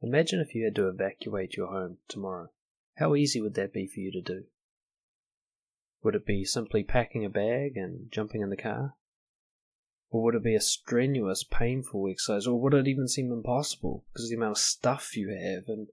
Imagine 0.02 0.40
if 0.40 0.56
you 0.56 0.64
had 0.66 0.76
to 0.76 0.88
evacuate 0.88 1.56
your 1.56 1.68
home 1.68 1.98
tomorrow. 2.08 2.50
How 2.98 3.16
easy 3.16 3.42
would 3.42 3.56
that 3.56 3.74
be 3.74 3.88
for 3.88 4.00
you 4.00 4.12
to 4.12 4.22
do? 4.22 4.44
Would 6.04 6.16
it 6.16 6.26
be 6.26 6.46
simply 6.46 6.84
packing 6.84 7.26
a 7.26 7.30
bag 7.30 7.76
and 7.76 8.12
jumping 8.12 8.42
in 8.42 8.50
the 8.50 8.58
car? 8.58 8.96
Or 10.12 10.24
would 10.24 10.36
it 10.36 10.44
be 10.44 10.56
a 10.56 10.62
strenuous, 10.62 11.44
painful 11.44 12.10
exercise? 12.10 12.48
Or 12.48 12.60
would 12.60 12.74
it 12.74 12.88
even 12.88 13.08
seem 13.08 13.32
impossible 13.32 14.06
because 14.12 14.26
of 14.26 14.30
the 14.30 14.38
amount 14.38 14.52
of 14.52 14.58
stuff 14.58 15.16
you 15.16 15.30
have 15.30 15.68
and 15.68 15.88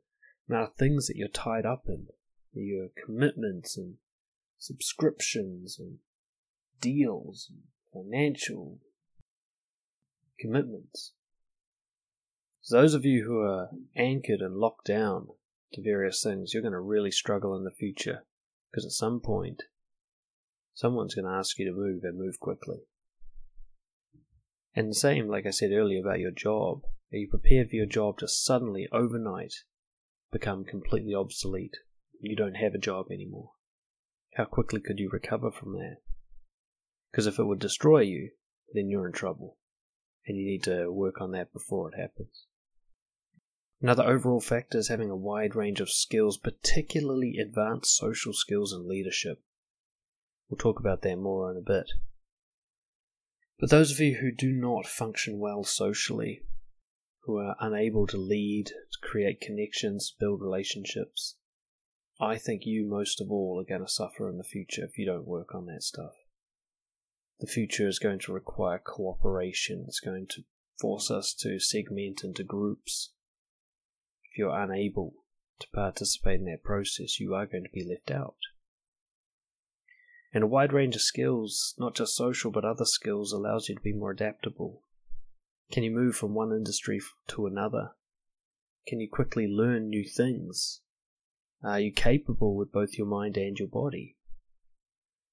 the 0.49 0.55
amount 0.55 0.71
of 0.71 0.77
things 0.77 1.07
that 1.07 1.17
you're 1.17 1.29
tied 1.29 1.67
up 1.67 1.85
in? 1.89 2.07
Your 2.53 2.89
commitments 3.05 3.77
and 3.77 3.97
subscriptions 4.59 5.79
and 5.79 5.99
deals 6.81 7.51
and 7.51 7.63
financial 7.93 8.79
commitments. 10.39 11.13
So 12.67 12.81
those 12.81 12.95
of 12.95 13.05
you 13.05 13.23
who 13.25 13.43
are 13.43 13.71
anchored 13.95 14.41
and 14.41 14.57
locked 14.57 14.89
down 14.89 15.29
to 15.75 15.81
various 15.81 16.21
things, 16.21 16.53
you're 16.53 16.65
going 16.65 16.73
to 16.73 16.81
really 16.81 17.13
struggle 17.13 17.57
in 17.57 17.63
the 17.63 17.71
future 17.71 18.25
because 18.69 18.85
at 18.85 18.91
some 18.91 19.21
point 19.21 19.63
someone's 20.75 21.15
going 21.15 21.27
to 21.27 21.39
ask 21.39 21.61
you 21.61 21.67
to 21.67 21.73
move 21.73 22.03
and 22.03 22.19
move 22.19 22.41
quickly. 22.41 22.79
And 24.75 24.91
the 24.91 24.97
same, 24.97 25.29
like 25.29 25.47
I 25.47 25.51
said 25.51 25.71
earlier 25.71 26.01
about 26.01 26.19
your 26.19 26.33
job, 26.33 26.83
are 27.13 27.19
you 27.19 27.29
prepared 27.29 27.71
for 27.71 27.77
your 27.77 27.87
job 27.87 28.19
to 28.19 28.27
suddenly, 28.27 28.89
overnight, 28.91 29.55
become 30.33 30.65
completely 30.65 31.15
obsolete? 31.15 31.77
You 32.21 32.35
don't 32.35 32.57
have 32.57 32.75
a 32.75 32.79
job 32.79 33.13
anymore. 33.13 33.51
How 34.35 34.45
quickly 34.45 34.81
could 34.81 34.99
you 34.99 35.09
recover 35.09 35.53
from 35.53 35.75
that? 35.75 35.99
Because 37.13 37.29
if 37.29 37.39
it 37.39 37.45
would 37.45 37.61
destroy 37.61 38.01
you, 38.01 38.33
then 38.75 38.91
you're 38.91 39.07
in 39.07 39.13
trouble. 39.13 39.57
And 40.27 40.37
you 40.37 40.45
need 40.45 40.65
to 40.65 40.91
work 40.91 41.21
on 41.21 41.31
that 41.31 41.53
before 41.53 41.93
it 41.93 41.97
happens. 41.97 42.47
Another 43.81 44.05
overall 44.05 44.41
factor 44.41 44.79
is 44.79 44.89
having 44.89 45.11
a 45.11 45.17
wide 45.17 45.55
range 45.55 45.81
of 45.81 45.91
skills, 45.91 46.39
particularly 46.39 47.37
advanced 47.39 47.97
social 47.97 48.33
skills 48.33 48.73
and 48.73 48.87
leadership. 48.87 49.43
We'll 50.49 50.59
talk 50.59 50.81
about 50.81 51.03
that 51.03 51.17
more 51.17 51.51
in 51.51 51.57
a 51.57 51.61
bit. 51.61 51.91
But 53.59 53.71
those 53.71 53.91
of 53.91 54.01
you 54.01 54.17
who 54.17 54.33
do 54.33 54.53
not 54.53 54.87
function 54.87 55.39
well 55.39 55.65
socially, 55.65 56.43
who 57.25 57.39
are 57.39 57.57
unable 57.61 58.07
to 58.07 58.17
lead, 58.17 58.67
to 58.67 58.99
create 59.03 59.41
connections, 59.41 60.15
build 60.19 60.41
relationships, 60.41 61.37
I 62.21 62.39
think 62.39 62.63
you 62.65 62.87
most 62.87 63.21
of 63.21 63.31
all 63.31 63.61
are 63.61 63.69
going 63.69 63.85
to 63.85 63.93
suffer 63.93 64.29
in 64.29 64.39
the 64.39 64.45
future 64.45 64.85
if 64.85 64.97
you 64.97 65.05
don't 65.05 65.27
work 65.27 65.55
on 65.55 65.67
that 65.67 65.83
stuff. 65.83 66.15
The 67.41 67.47
future 67.47 67.87
is 67.87 67.99
going 67.99 68.21
to 68.21 68.33
require 68.33 68.79
cooperation, 68.79 69.85
it's 69.87 70.01
going 70.01 70.29
to 70.29 70.45
force 70.81 71.11
us 71.11 71.35
to 71.41 71.59
segment 71.59 72.25
into 72.25 72.43
groups. 72.43 73.11
You're 74.37 74.55
unable 74.55 75.15
to 75.61 75.67
participate 75.73 76.41
in 76.41 76.47
that 76.47 76.63
process, 76.63 77.19
you 77.19 77.35
are 77.35 77.47
going 77.47 77.65
to 77.65 77.71
be 77.71 77.85
left 77.85 78.11
out. 78.11 78.37
And 80.33 80.45
a 80.45 80.47
wide 80.47 80.75
range 80.75 80.95
of 80.95 81.01
skills, 81.01 81.75
not 81.79 81.95
just 81.95 82.15
social 82.15 82.51
but 82.51 82.65
other 82.65 82.85
skills, 82.85 83.33
allows 83.33 83.69
you 83.69 83.77
to 83.77 83.81
be 83.81 83.95
more 83.95 84.11
adaptable. 84.11 84.83
Can 85.73 85.83
you 85.83 85.91
move 85.91 86.17
from 86.17 86.35
one 86.35 86.53
industry 86.53 87.01
to 87.29 87.47
another? 87.47 87.93
Can 88.87 89.01
you 89.01 89.09
quickly 89.11 89.47
learn 89.47 89.89
new 89.89 90.05
things? 90.05 90.83
Are 91.63 91.81
you 91.81 91.91
capable 91.91 92.55
with 92.55 92.71
both 92.71 92.99
your 92.99 93.07
mind 93.07 93.39
and 93.39 93.59
your 93.59 93.69
body? 93.69 94.17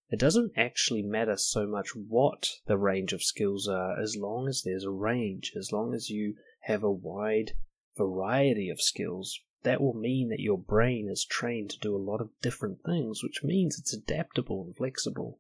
It 0.10 0.20
doesn't 0.20 0.54
actually 0.56 1.02
matter 1.02 1.36
so 1.36 1.68
much 1.68 1.90
what 1.96 2.60
the 2.68 2.78
range 2.78 3.12
of 3.12 3.22
skills 3.22 3.68
are 3.68 4.00
as 4.00 4.16
long 4.16 4.48
as 4.48 4.62
there's 4.64 4.86
a 4.86 4.92
range, 4.92 5.52
as 5.58 5.72
long 5.74 5.94
as 5.94 6.10
you 6.10 6.36
have 6.62 6.84
a 6.84 6.92
wide 6.92 7.52
variety 7.98 8.70
of 8.70 8.82
skills 8.82 9.40
that 9.64 9.82
will 9.82 9.94
mean 9.94 10.30
that 10.30 10.40
your 10.40 10.58
brain 10.58 11.10
is 11.10 11.26
trained 11.26 11.70
to 11.70 11.80
do 11.80 11.96
a 11.96 11.98
lot 11.98 12.22
of 12.22 12.30
different 12.42 12.84
things, 12.84 13.24
which 13.24 13.44
means 13.44 13.80
it's 13.80 13.94
adaptable 13.94 14.64
and 14.66 14.76
flexible. 14.76 15.40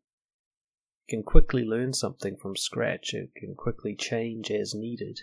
It 1.07 1.11
can 1.11 1.23
quickly 1.23 1.63
learn 1.63 1.93
something 1.93 2.37
from 2.37 2.55
scratch, 2.55 3.13
it 3.13 3.35
can 3.35 3.55
quickly 3.55 3.95
change 3.95 4.49
as 4.49 4.73
needed. 4.73 5.21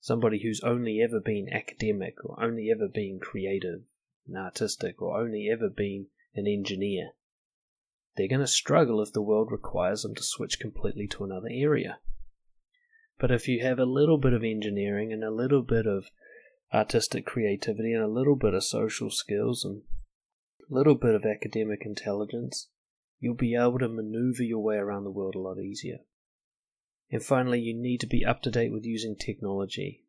Somebody 0.00 0.40
who's 0.42 0.60
only 0.60 1.00
ever 1.00 1.20
been 1.20 1.48
academic 1.52 2.24
or 2.24 2.42
only 2.42 2.70
ever 2.70 2.88
been 2.88 3.20
creative 3.20 3.82
and 4.26 4.36
artistic 4.36 5.00
or 5.00 5.20
only 5.20 5.48
ever 5.48 5.68
been 5.68 6.08
an 6.34 6.46
engineer, 6.46 7.10
they're 8.16 8.28
going 8.28 8.40
to 8.40 8.46
struggle 8.46 9.00
if 9.00 9.12
the 9.12 9.22
world 9.22 9.52
requires 9.52 10.02
them 10.02 10.14
to 10.14 10.22
switch 10.22 10.58
completely 10.58 11.06
to 11.08 11.24
another 11.24 11.48
area. 11.50 11.98
But 13.18 13.30
if 13.30 13.48
you 13.48 13.60
have 13.62 13.78
a 13.78 13.86
little 13.86 14.18
bit 14.18 14.32
of 14.32 14.44
engineering 14.44 15.12
and 15.12 15.24
a 15.24 15.30
little 15.30 15.62
bit 15.62 15.86
of 15.86 16.10
artistic 16.72 17.24
creativity 17.24 17.92
and 17.92 18.02
a 18.02 18.08
little 18.08 18.36
bit 18.36 18.54
of 18.54 18.64
social 18.64 19.10
skills 19.10 19.64
and 19.64 19.82
a 20.70 20.74
little 20.74 20.94
bit 20.94 21.14
of 21.14 21.24
academic 21.24 21.82
intelligence, 21.84 22.68
you'll 23.18 23.34
be 23.34 23.54
able 23.54 23.78
to 23.78 23.88
maneuver 23.88 24.42
your 24.42 24.62
way 24.62 24.76
around 24.76 25.04
the 25.04 25.10
world 25.10 25.34
a 25.34 25.38
lot 25.38 25.58
easier. 25.58 25.98
And 27.10 27.22
finally, 27.22 27.60
you 27.60 27.72
need 27.72 28.00
to 28.00 28.06
be 28.06 28.24
up 28.24 28.42
to 28.42 28.50
date 28.50 28.72
with 28.72 28.84
using 28.84 29.16
technology. 29.16 30.04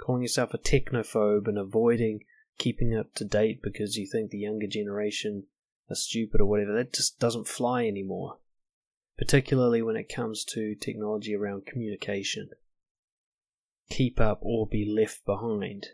Calling 0.00 0.22
yourself 0.22 0.54
a 0.54 0.58
technophobe 0.58 1.48
and 1.48 1.58
avoiding 1.58 2.20
keeping 2.58 2.96
up 2.96 3.12
to 3.14 3.24
date 3.24 3.60
because 3.62 3.96
you 3.96 4.06
think 4.06 4.30
the 4.30 4.38
younger 4.38 4.66
generation 4.66 5.44
are 5.90 5.96
stupid 5.96 6.40
or 6.40 6.46
whatever, 6.46 6.72
that 6.72 6.92
just 6.92 7.18
doesn't 7.18 7.48
fly 7.48 7.86
anymore. 7.86 8.38
Particularly 9.18 9.82
when 9.82 9.96
it 9.96 10.08
comes 10.08 10.44
to 10.44 10.74
technology 10.74 11.34
around 11.34 11.66
communication 11.66 12.50
keep 13.88 14.20
up 14.20 14.40
or 14.42 14.66
be 14.66 14.84
left 14.84 15.24
behind. 15.24 15.88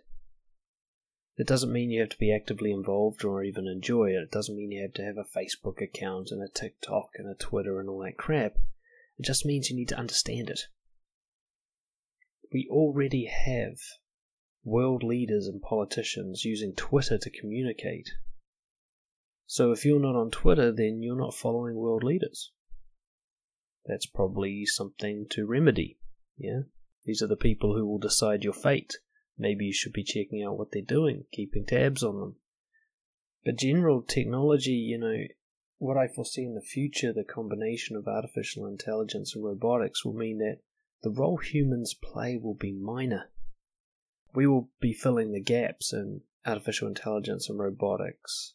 It 1.37 1.47
doesn't 1.47 1.73
mean 1.73 1.91
you 1.91 2.01
have 2.01 2.11
to 2.11 2.19
be 2.19 2.35
actively 2.35 2.71
involved 2.71 3.25
or 3.25 3.43
even 3.43 3.67
enjoy 3.67 4.11
it. 4.11 4.23
It 4.23 4.31
doesn't 4.31 4.57
mean 4.57 4.71
you 4.71 4.83
have 4.83 4.95
to 4.95 5.05
have 5.05 5.17
a 5.17 5.25
Facebook 5.25 5.81
account 5.81 6.31
and 6.31 6.43
a 6.43 6.49
TikTok 6.49 7.11
and 7.17 7.29
a 7.29 7.35
Twitter 7.35 7.81
and 7.81 7.89
all 7.89 8.01
that 8.01 8.17
crap. 8.17 8.57
It 9.19 9.25
just 9.25 9.45
means 9.45 9.71
you 9.71 9.77
need 9.77 9.89
to 9.89 9.99
understand 9.99 10.51
it. 10.51 10.61
We 12.53 12.69
already 12.71 13.27
have 13.27 13.79
world 14.65 15.03
leaders 15.03 15.47
and 15.47 15.61
politicians 15.63 16.45
using 16.45 16.75
Twitter 16.75 17.19
to 17.19 17.31
communicate. 17.31 18.11
So 19.47 19.73
if 19.73 19.85
you're 19.85 20.01
not 20.01 20.17
on 20.17 20.31
Twitter, 20.31 20.71
then 20.71 21.03
you're 21.03 21.17
not 21.17 21.35
following 21.35 21.77
world 21.77 22.05
leaders. 22.05 22.53
That's 23.87 24.07
probably 24.07 24.65
something 24.67 25.27
to 25.31 25.47
remedy. 25.47 25.99
Yeah? 26.37 26.63
These 27.05 27.23
are 27.23 27.29
the 27.29 27.37
people 27.37 27.75
who 27.75 27.87
will 27.87 27.99
decide 27.99 28.45
your 28.45 28.53
fate. 28.53 28.97
Maybe 29.39 29.67
you 29.67 29.73
should 29.73 29.93
be 29.93 30.05
checking 30.05 30.43
out 30.43 30.57
what 30.57 30.71
they're 30.73 30.83
doing, 30.83 31.25
keeping 31.33 31.67
tabs 31.67 32.03
on 32.03 32.21
them. 32.21 32.37
But 33.45 33.57
general 33.57 34.03
technology, 34.03 34.73
you 34.73 34.99
know, 34.99 35.25
what 35.79 35.97
I 35.97 36.07
foresee 36.07 36.45
in 36.45 36.55
the 36.55 36.61
future, 36.61 37.13
the 37.13 37.25
combination 37.25 37.97
of 37.97 38.07
artificial 38.07 38.67
intelligence 38.67 39.35
and 39.35 39.45
robotics 39.45 40.05
will 40.05 40.13
mean 40.13 40.39
that 40.39 40.61
the 41.03 41.11
role 41.11 41.39
humans 41.39 41.95
play 41.95 42.37
will 42.37 42.55
be 42.55 42.73
minor. 42.73 43.31
We 44.33 44.47
will 44.47 44.71
be 44.81 44.93
filling 44.93 45.33
the 45.33 45.41
gaps 45.41 45.93
in 45.93 46.21
artificial 46.47 46.87
intelligence 46.87 47.49
and 47.49 47.59
robotics. 47.59 48.55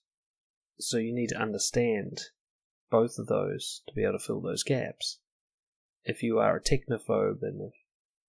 So 0.80 0.98
you 0.98 1.14
need 1.14 1.30
to 1.30 1.42
understand 1.42 2.22
both 2.90 3.18
of 3.18 3.28
those 3.28 3.82
to 3.88 3.94
be 3.94 4.04
able 4.04 4.14
to 4.14 4.24
fill 4.24 4.42
those 4.42 4.64
gaps. 4.64 5.20
If 6.04 6.24
you 6.24 6.40
are 6.40 6.58
a 6.58 6.62
technophobe 6.62 7.42
and 7.42 7.62
if 7.62 7.74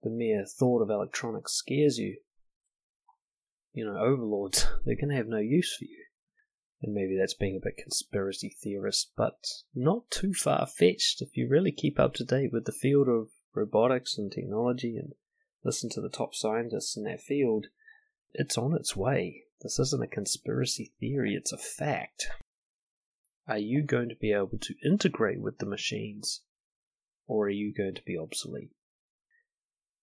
the 0.03 0.09
mere 0.09 0.45
thought 0.45 0.81
of 0.81 0.89
electronics 0.89 1.53
scares 1.53 1.97
you, 1.97 2.17
you 3.73 3.85
know, 3.85 3.97
overlords, 3.97 4.67
they're 4.85 4.95
going 4.95 5.09
to 5.09 5.15
have 5.15 5.27
no 5.27 5.37
use 5.37 5.75
for 5.77 5.85
you. 5.85 6.03
And 6.81 6.93
maybe 6.93 7.17
that's 7.17 7.33
being 7.33 7.55
a 7.57 7.63
bit 7.63 7.77
conspiracy 7.77 8.55
theorist, 8.61 9.11
but 9.17 9.39
not 9.73 10.09
too 10.11 10.33
far 10.33 10.67
fetched 10.67 11.21
if 11.21 11.35
you 11.35 11.47
really 11.49 11.71
keep 11.71 11.99
up 11.99 12.13
to 12.15 12.23
date 12.23 12.51
with 12.53 12.65
the 12.65 12.71
field 12.71 13.07
of 13.07 13.29
robotics 13.55 14.17
and 14.17 14.31
technology 14.31 14.95
and 14.95 15.13
listen 15.63 15.89
to 15.91 16.01
the 16.01 16.09
top 16.09 16.35
scientists 16.35 16.95
in 16.95 17.03
that 17.03 17.21
field. 17.21 17.67
It's 18.33 18.57
on 18.57 18.75
its 18.75 18.95
way. 18.95 19.43
This 19.61 19.79
isn't 19.79 20.03
a 20.03 20.07
conspiracy 20.07 20.93
theory, 20.99 21.33
it's 21.33 21.51
a 21.51 21.57
fact. 21.57 22.27
Are 23.47 23.57
you 23.57 23.81
going 23.81 24.09
to 24.09 24.15
be 24.15 24.33
able 24.33 24.57
to 24.59 24.75
integrate 24.83 25.39
with 25.39 25.59
the 25.59 25.65
machines, 25.65 26.41
or 27.27 27.45
are 27.45 27.49
you 27.49 27.73
going 27.73 27.95
to 27.95 28.01
be 28.03 28.17
obsolete? 28.17 28.71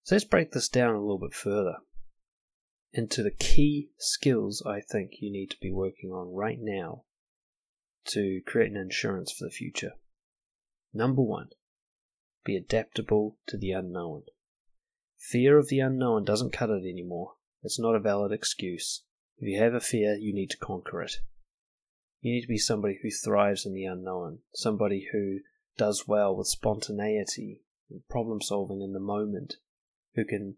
So 0.04 0.14
let's 0.14 0.24
break 0.24 0.52
this 0.52 0.68
down 0.68 0.94
a 0.94 1.00
little 1.00 1.18
bit 1.18 1.34
further 1.34 1.76
into 2.92 3.22
the 3.22 3.30
key 3.30 3.90
skills 3.98 4.62
I 4.64 4.80
think 4.80 5.14
you 5.20 5.30
need 5.30 5.50
to 5.50 5.60
be 5.60 5.70
working 5.70 6.10
on 6.10 6.32
right 6.32 6.58
now 6.60 7.02
to 8.06 8.40
create 8.46 8.70
an 8.70 8.76
insurance 8.76 9.32
for 9.32 9.44
the 9.44 9.50
future. 9.50 9.92
Number 10.92 11.22
one, 11.22 11.48
be 12.44 12.56
adaptable 12.56 13.36
to 13.48 13.56
the 13.56 13.72
unknown. 13.72 14.22
Fear 15.18 15.58
of 15.58 15.68
the 15.68 15.80
unknown 15.80 16.24
doesn't 16.24 16.52
cut 16.52 16.70
it 16.70 16.88
anymore. 16.88 17.34
It's 17.62 17.80
not 17.80 17.96
a 17.96 18.00
valid 18.00 18.30
excuse. 18.30 19.02
If 19.38 19.48
you 19.48 19.58
have 19.58 19.74
a 19.74 19.80
fear, 19.80 20.14
you 20.14 20.32
need 20.32 20.50
to 20.50 20.56
conquer 20.56 21.02
it. 21.02 21.16
You 22.24 22.32
need 22.32 22.40
to 22.40 22.48
be 22.48 22.56
somebody 22.56 22.98
who 23.02 23.10
thrives 23.10 23.66
in 23.66 23.74
the 23.74 23.84
unknown, 23.84 24.38
somebody 24.54 25.08
who 25.12 25.40
does 25.76 26.08
well 26.08 26.34
with 26.34 26.46
spontaneity 26.46 27.60
and 27.90 28.00
problem 28.08 28.40
solving 28.40 28.80
in 28.80 28.94
the 28.94 28.98
moment, 28.98 29.56
who 30.14 30.24
can 30.24 30.56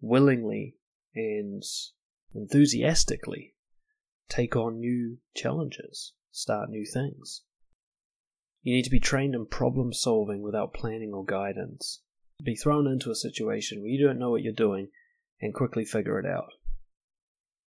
willingly 0.00 0.74
and 1.14 1.62
enthusiastically 2.34 3.54
take 4.28 4.56
on 4.56 4.80
new 4.80 5.18
challenges, 5.36 6.14
start 6.32 6.68
new 6.68 6.84
things. 6.84 7.42
You 8.64 8.74
need 8.74 8.82
to 8.82 8.90
be 8.90 8.98
trained 8.98 9.36
in 9.36 9.46
problem 9.46 9.92
solving 9.92 10.42
without 10.42 10.74
planning 10.74 11.12
or 11.14 11.24
guidance. 11.24 12.00
Be 12.42 12.56
thrown 12.56 12.88
into 12.88 13.12
a 13.12 13.14
situation 13.14 13.80
where 13.80 13.90
you 13.90 14.04
don't 14.04 14.18
know 14.18 14.32
what 14.32 14.42
you're 14.42 14.52
doing 14.52 14.88
and 15.40 15.54
quickly 15.54 15.84
figure 15.84 16.18
it 16.18 16.26
out. 16.26 16.50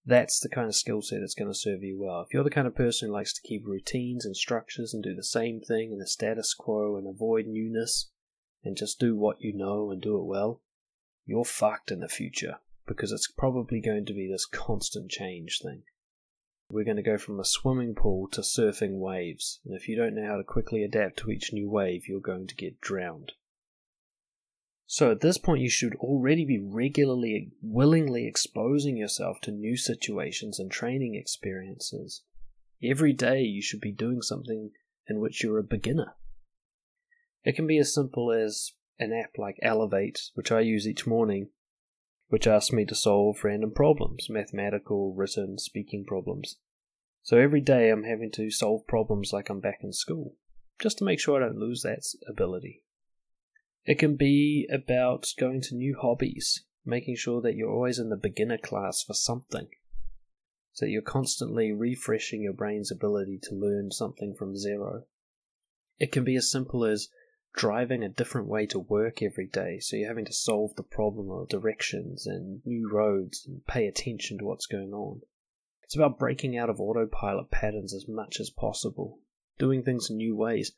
That's 0.05 0.39
the 0.39 0.49
kind 0.49 0.67
of 0.67 0.75
skill 0.75 1.01
set 1.01 1.21
that's 1.21 1.33
going 1.33 1.51
to 1.51 1.57
serve 1.57 1.81
you 1.81 1.97
well. 1.97 2.21
If 2.21 2.33
you're 2.33 2.43
the 2.43 2.49
kind 2.49 2.67
of 2.67 2.75
person 2.75 3.07
who 3.07 3.13
likes 3.13 3.31
to 3.33 3.41
keep 3.41 3.65
routines 3.65 4.25
and 4.25 4.35
structures 4.35 4.93
and 4.93 5.01
do 5.01 5.15
the 5.15 5.23
same 5.23 5.61
thing 5.61 5.93
in 5.93 5.99
the 5.99 6.07
status 6.07 6.53
quo 6.53 6.97
and 6.97 7.07
avoid 7.07 7.47
newness 7.47 8.09
and 8.63 8.75
just 8.75 8.99
do 8.99 9.15
what 9.15 9.41
you 9.41 9.53
know 9.53 9.91
and 9.91 10.01
do 10.01 10.17
it 10.17 10.25
well, 10.25 10.61
you're 11.25 11.45
fucked 11.45 11.89
in 11.89 12.01
the 12.01 12.09
future 12.09 12.57
because 12.85 13.13
it's 13.13 13.31
probably 13.31 13.79
going 13.79 14.05
to 14.05 14.13
be 14.13 14.27
this 14.27 14.45
constant 14.45 15.09
change 15.09 15.61
thing. 15.61 15.83
We're 16.69 16.83
going 16.83 16.97
to 16.97 17.03
go 17.03 17.17
from 17.17 17.39
a 17.39 17.45
swimming 17.45 17.95
pool 17.95 18.27
to 18.29 18.41
surfing 18.41 18.99
waves, 18.99 19.59
and 19.63 19.75
if 19.75 19.87
you 19.87 19.95
don't 19.95 20.15
know 20.15 20.25
how 20.25 20.37
to 20.37 20.43
quickly 20.43 20.83
adapt 20.83 21.17
to 21.19 21.29
each 21.29 21.53
new 21.53 21.69
wave, 21.69 22.07
you're 22.07 22.19
going 22.19 22.47
to 22.47 22.55
get 22.55 22.81
drowned. 22.81 23.33
So 24.85 25.11
at 25.11 25.21
this 25.21 25.37
point, 25.37 25.61
you 25.61 25.69
should 25.69 25.95
already 25.95 26.45
be 26.45 26.59
regularly, 26.59 27.51
willingly 27.61 28.27
exposing 28.27 28.97
yourself 28.97 29.39
to 29.41 29.51
new 29.51 29.75
situations 29.77 30.59
and 30.59 30.69
training 30.69 31.15
experiences. 31.15 32.23
Every 32.83 33.13
day, 33.13 33.41
you 33.41 33.61
should 33.61 33.81
be 33.81 33.91
doing 33.91 34.21
something 34.21 34.71
in 35.07 35.19
which 35.19 35.43
you're 35.43 35.57
a 35.57 35.63
beginner. 35.63 36.15
It 37.43 37.55
can 37.55 37.67
be 37.67 37.77
as 37.77 37.93
simple 37.93 38.31
as 38.31 38.73
an 38.99 39.11
app 39.13 39.37
like 39.37 39.57
Elevate, 39.61 40.29
which 40.33 40.51
I 40.51 40.61
use 40.61 40.87
each 40.87 41.07
morning, 41.07 41.49
which 42.27 42.47
asks 42.47 42.71
me 42.71 42.85
to 42.85 42.95
solve 42.95 43.43
random 43.43 43.71
problems, 43.71 44.29
mathematical, 44.29 45.13
written, 45.13 45.57
speaking 45.57 46.05
problems. 46.05 46.57
So 47.21 47.37
every 47.37 47.61
day 47.61 47.89
I'm 47.89 48.03
having 48.03 48.31
to 48.33 48.51
solve 48.51 48.85
problems 48.87 49.31
like 49.31 49.49
I'm 49.49 49.59
back 49.59 49.79
in 49.81 49.93
school, 49.93 50.35
just 50.79 50.97
to 50.97 51.05
make 51.05 51.19
sure 51.19 51.41
I 51.41 51.45
don't 51.45 51.57
lose 51.57 51.81
that 51.83 52.03
ability. 52.27 52.83
It 53.85 53.99
can 53.99 54.15
be 54.15 54.67
about 54.71 55.33
going 55.37 55.61
to 55.61 55.75
new 55.75 55.97
hobbies, 55.99 56.63
making 56.85 57.17
sure 57.17 57.41
that 57.41 57.55
you're 57.55 57.71
always 57.71 57.99
in 57.99 58.09
the 58.09 58.15
beginner 58.15 58.57
class 58.57 59.03
for 59.03 59.13
something, 59.13 59.67
so 60.71 60.85
you're 60.85 61.01
constantly 61.01 61.71
refreshing 61.71 62.41
your 62.41 62.53
brain's 62.53 62.91
ability 62.91 63.39
to 63.43 63.55
learn 63.55 63.91
something 63.91 64.35
from 64.35 64.55
zero. 64.55 65.03
It 65.99 66.11
can 66.11 66.23
be 66.23 66.35
as 66.37 66.49
simple 66.49 66.85
as 66.85 67.09
driving 67.53 68.03
a 68.03 68.09
different 68.09 68.47
way 68.47 68.65
to 68.67 68.79
work 68.79 69.21
every 69.21 69.47
day, 69.47 69.79
so 69.79 69.97
you're 69.97 70.07
having 70.07 70.25
to 70.25 70.33
solve 70.33 70.75
the 70.75 70.83
problem 70.83 71.29
of 71.29 71.49
directions 71.49 72.25
and 72.25 72.65
new 72.65 72.89
roads 72.89 73.45
and 73.45 73.65
pay 73.65 73.85
attention 73.85 74.37
to 74.37 74.45
what's 74.45 74.65
going 74.65 74.93
on. 74.93 75.21
It's 75.83 75.95
about 75.95 76.17
breaking 76.17 76.57
out 76.57 76.69
of 76.69 76.79
autopilot 76.79 77.51
patterns 77.51 77.93
as 77.93 78.07
much 78.07 78.39
as 78.39 78.49
possible, 78.49 79.19
doing 79.59 79.83
things 79.83 80.09
in 80.09 80.17
new 80.17 80.35
ways, 80.35 80.71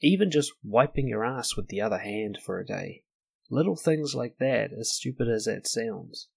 even 0.00 0.30
just 0.30 0.52
wiping 0.62 1.08
your 1.08 1.24
ass 1.24 1.56
with 1.56 1.68
the 1.68 1.80
other 1.80 1.98
hand 1.98 2.38
for 2.44 2.58
a 2.58 2.66
day. 2.66 3.04
Little 3.50 3.76
things 3.76 4.14
like 4.14 4.38
that, 4.38 4.72
as 4.72 4.92
stupid 4.92 5.28
as 5.28 5.44
that 5.44 5.66
sounds, 5.66 6.28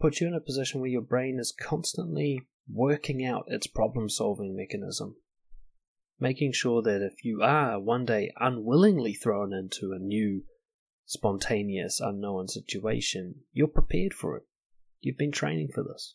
put 0.00 0.20
you 0.20 0.28
in 0.28 0.34
a 0.34 0.40
position 0.40 0.80
where 0.80 0.90
your 0.90 1.02
brain 1.02 1.38
is 1.38 1.52
constantly 1.52 2.42
working 2.72 3.24
out 3.24 3.44
its 3.48 3.66
problem 3.66 4.08
solving 4.08 4.56
mechanism 4.56 5.16
making 6.20 6.52
sure 6.52 6.82
that 6.82 7.02
if 7.02 7.24
you 7.24 7.42
are 7.42 7.80
one 7.80 8.04
day 8.04 8.30
unwillingly 8.38 9.14
thrown 9.14 9.52
into 9.52 9.92
a 9.92 9.98
new, 9.98 10.44
spontaneous, 11.06 11.98
unknown 11.98 12.46
situation, 12.46 13.34
you're 13.52 13.66
prepared 13.66 14.12
for 14.12 14.36
it. 14.36 14.42
You've 15.00 15.16
been 15.16 15.32
training 15.32 15.70
for 15.74 15.82
this. 15.82 16.14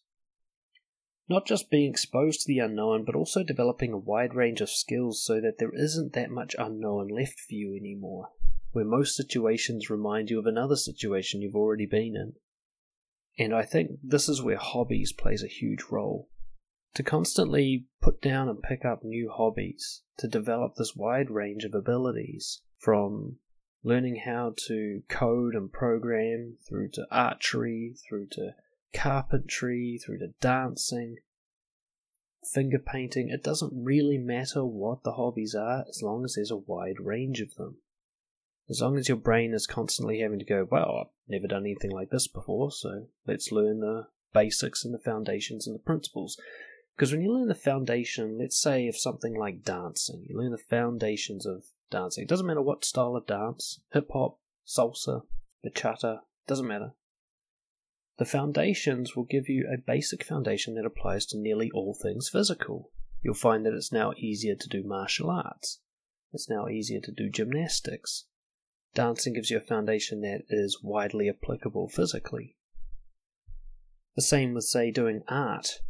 Not 1.28 1.48
just 1.48 1.72
being 1.72 1.90
exposed 1.90 2.42
to 2.42 2.48
the 2.48 2.60
unknown, 2.60 3.04
but 3.04 3.16
also 3.16 3.44
developing 3.44 3.92
a 3.92 3.98
wide 3.98 4.36
range 4.36 4.62
of 4.62 4.70
skills 4.70 5.24
so 5.24 5.42
that 5.42 5.58
there 5.58 5.74
isn't 5.74 6.14
that 6.14 6.30
much 6.30 6.56
unknown 6.60 7.08
left 7.08 7.40
for 7.40 7.56
you 7.56 7.76
anymore, 7.76 8.30
where 8.72 8.86
most 8.86 9.16
situations 9.16 9.90
remind 9.90 10.30
you 10.30 10.38
of 10.38 10.46
another 10.46 10.76
situation 10.76 11.42
you've 11.42 11.56
already 11.56 11.88
been 11.88 12.16
in. 12.16 12.34
And 13.38 13.56
I 13.56 13.64
think 13.64 13.92
this 14.04 14.30
is 14.30 14.42
where 14.42 14.58
hobbies 14.58 15.12
plays 15.12 15.44
a 15.44 15.48
huge 15.48 15.86
role 15.90 16.30
to 16.94 17.04
constantly 17.04 17.88
put 18.02 18.22
down 18.22 18.48
and 18.48 18.62
pick 18.62 18.86
up 18.86 19.04
new 19.04 19.30
hobbies, 19.30 20.04
to 20.18 20.28
develop 20.28 20.76
this 20.76 20.96
wide 20.96 21.30
range 21.30 21.66
of 21.66 21.74
abilities 21.74 22.62
from 22.80 23.38
learning 23.84 24.22
how 24.26 24.54
to 24.68 25.02
code 25.10 25.56
and 25.56 25.72
program 25.72 26.56
through 26.68 26.90
to 26.90 27.06
archery, 27.12 27.94
through 28.08 28.28
to 28.32 28.52
carpentry, 28.96 30.00
through 30.04 30.20
to 30.20 30.30
dancing, 30.40 31.18
finger 32.54 32.80
painting. 32.80 33.30
It 33.30 33.44
doesn't 33.44 33.74
really 33.76 34.18
matter 34.18 34.64
what 34.64 35.04
the 35.04 35.14
hobbies 35.14 35.56
are 35.56 35.86
as 35.90 36.02
long 36.02 36.24
as 36.24 36.36
there's 36.36 36.52
a 36.52 36.58
wide 36.58 37.00
range 37.00 37.42
of 37.42 37.56
them. 37.56 37.78
As 38.70 38.82
long 38.82 38.98
as 38.98 39.08
your 39.08 39.18
brain 39.18 39.54
is 39.54 39.68
constantly 39.68 40.20
having 40.20 40.40
to 40.40 40.46
go, 40.46 40.68
well, 40.70 40.98
I've 41.02 41.12
never 41.28 41.48
done 41.48 41.66
anything 41.66 41.92
like 41.92 42.10
this 42.10 42.28
before, 42.28 42.72
so 42.72 43.08
let's 43.28 43.52
learn 43.52 43.80
the 43.80 44.08
basics 44.34 44.84
and 44.84 44.94
the 44.94 45.00
foundations 45.00 45.68
and 45.68 45.76
the 45.76 45.84
principles. 45.84 46.38
Because 46.96 47.12
when 47.12 47.22
you 47.22 47.32
learn 47.32 47.48
the 47.48 47.56
foundation, 47.56 48.38
let's 48.40 48.60
say 48.60 48.88
of 48.88 48.98
something 48.98 49.36
like 49.36 49.64
dancing, 49.64 50.26
you 50.28 50.40
learn 50.40 50.52
the 50.52 50.58
foundations 50.58 51.46
of 51.46 51.66
dancing. 51.92 52.24
It 52.24 52.30
doesn't 52.30 52.48
matter 52.48 52.62
what 52.62 52.86
style 52.86 53.16
of 53.16 53.28
dance, 53.28 53.82
hip 53.92 54.10
hop, 54.12 54.40
salsa, 54.66 55.24
bachata, 55.64 56.22
doesn't 56.48 56.68
matter. 56.68 56.94
The 58.18 58.26
foundations 58.26 59.14
will 59.14 59.26
give 59.26 59.50
you 59.50 59.68
a 59.68 59.78
basic 59.78 60.24
foundation 60.24 60.76
that 60.76 60.86
applies 60.86 61.26
to 61.28 61.38
nearly 61.38 61.70
all 61.72 61.94
things 61.94 62.30
physical. 62.30 62.90
You'll 63.22 63.34
find 63.34 63.66
that 63.66 63.74
it's 63.74 63.92
now 63.92 64.14
easier 64.18 64.56
to 64.56 64.70
do 64.70 64.84
martial 64.84 65.30
arts. 65.30 65.82
It's 66.32 66.50
now 66.50 66.68
easier 66.70 67.02
to 67.02 67.12
do 67.12 67.30
gymnastics. 67.30 68.26
Dancing 68.94 69.34
gives 69.34 69.50
you 69.50 69.58
a 69.58 69.62
foundation 69.62 70.22
that 70.22 70.44
is 70.50 70.80
widely 70.82 71.28
applicable 71.28 71.90
physically. 71.90 72.56
The 74.16 74.22
same 74.22 74.54
with, 74.54 74.64
say, 74.64 74.92
doing 74.92 75.24
art. 75.28 75.82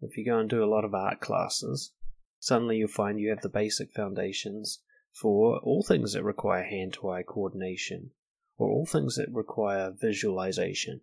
If 0.00 0.16
you 0.16 0.24
go 0.24 0.38
and 0.38 0.48
do 0.48 0.62
a 0.62 0.70
lot 0.70 0.84
of 0.84 0.94
art 0.94 1.20
classes, 1.20 1.90
suddenly 2.38 2.76
you'll 2.76 2.88
find 2.88 3.18
you 3.18 3.30
have 3.30 3.40
the 3.40 3.48
basic 3.48 3.92
foundations 3.92 4.80
for 5.12 5.58
all 5.58 5.82
things 5.82 6.12
that 6.12 6.22
require 6.22 6.62
hand 6.62 6.92
to 6.92 7.10
eye 7.10 7.24
coordination, 7.24 8.12
or 8.58 8.68
all 8.68 8.86
things 8.86 9.16
that 9.16 9.32
require 9.32 9.90
visualization. 9.90 11.00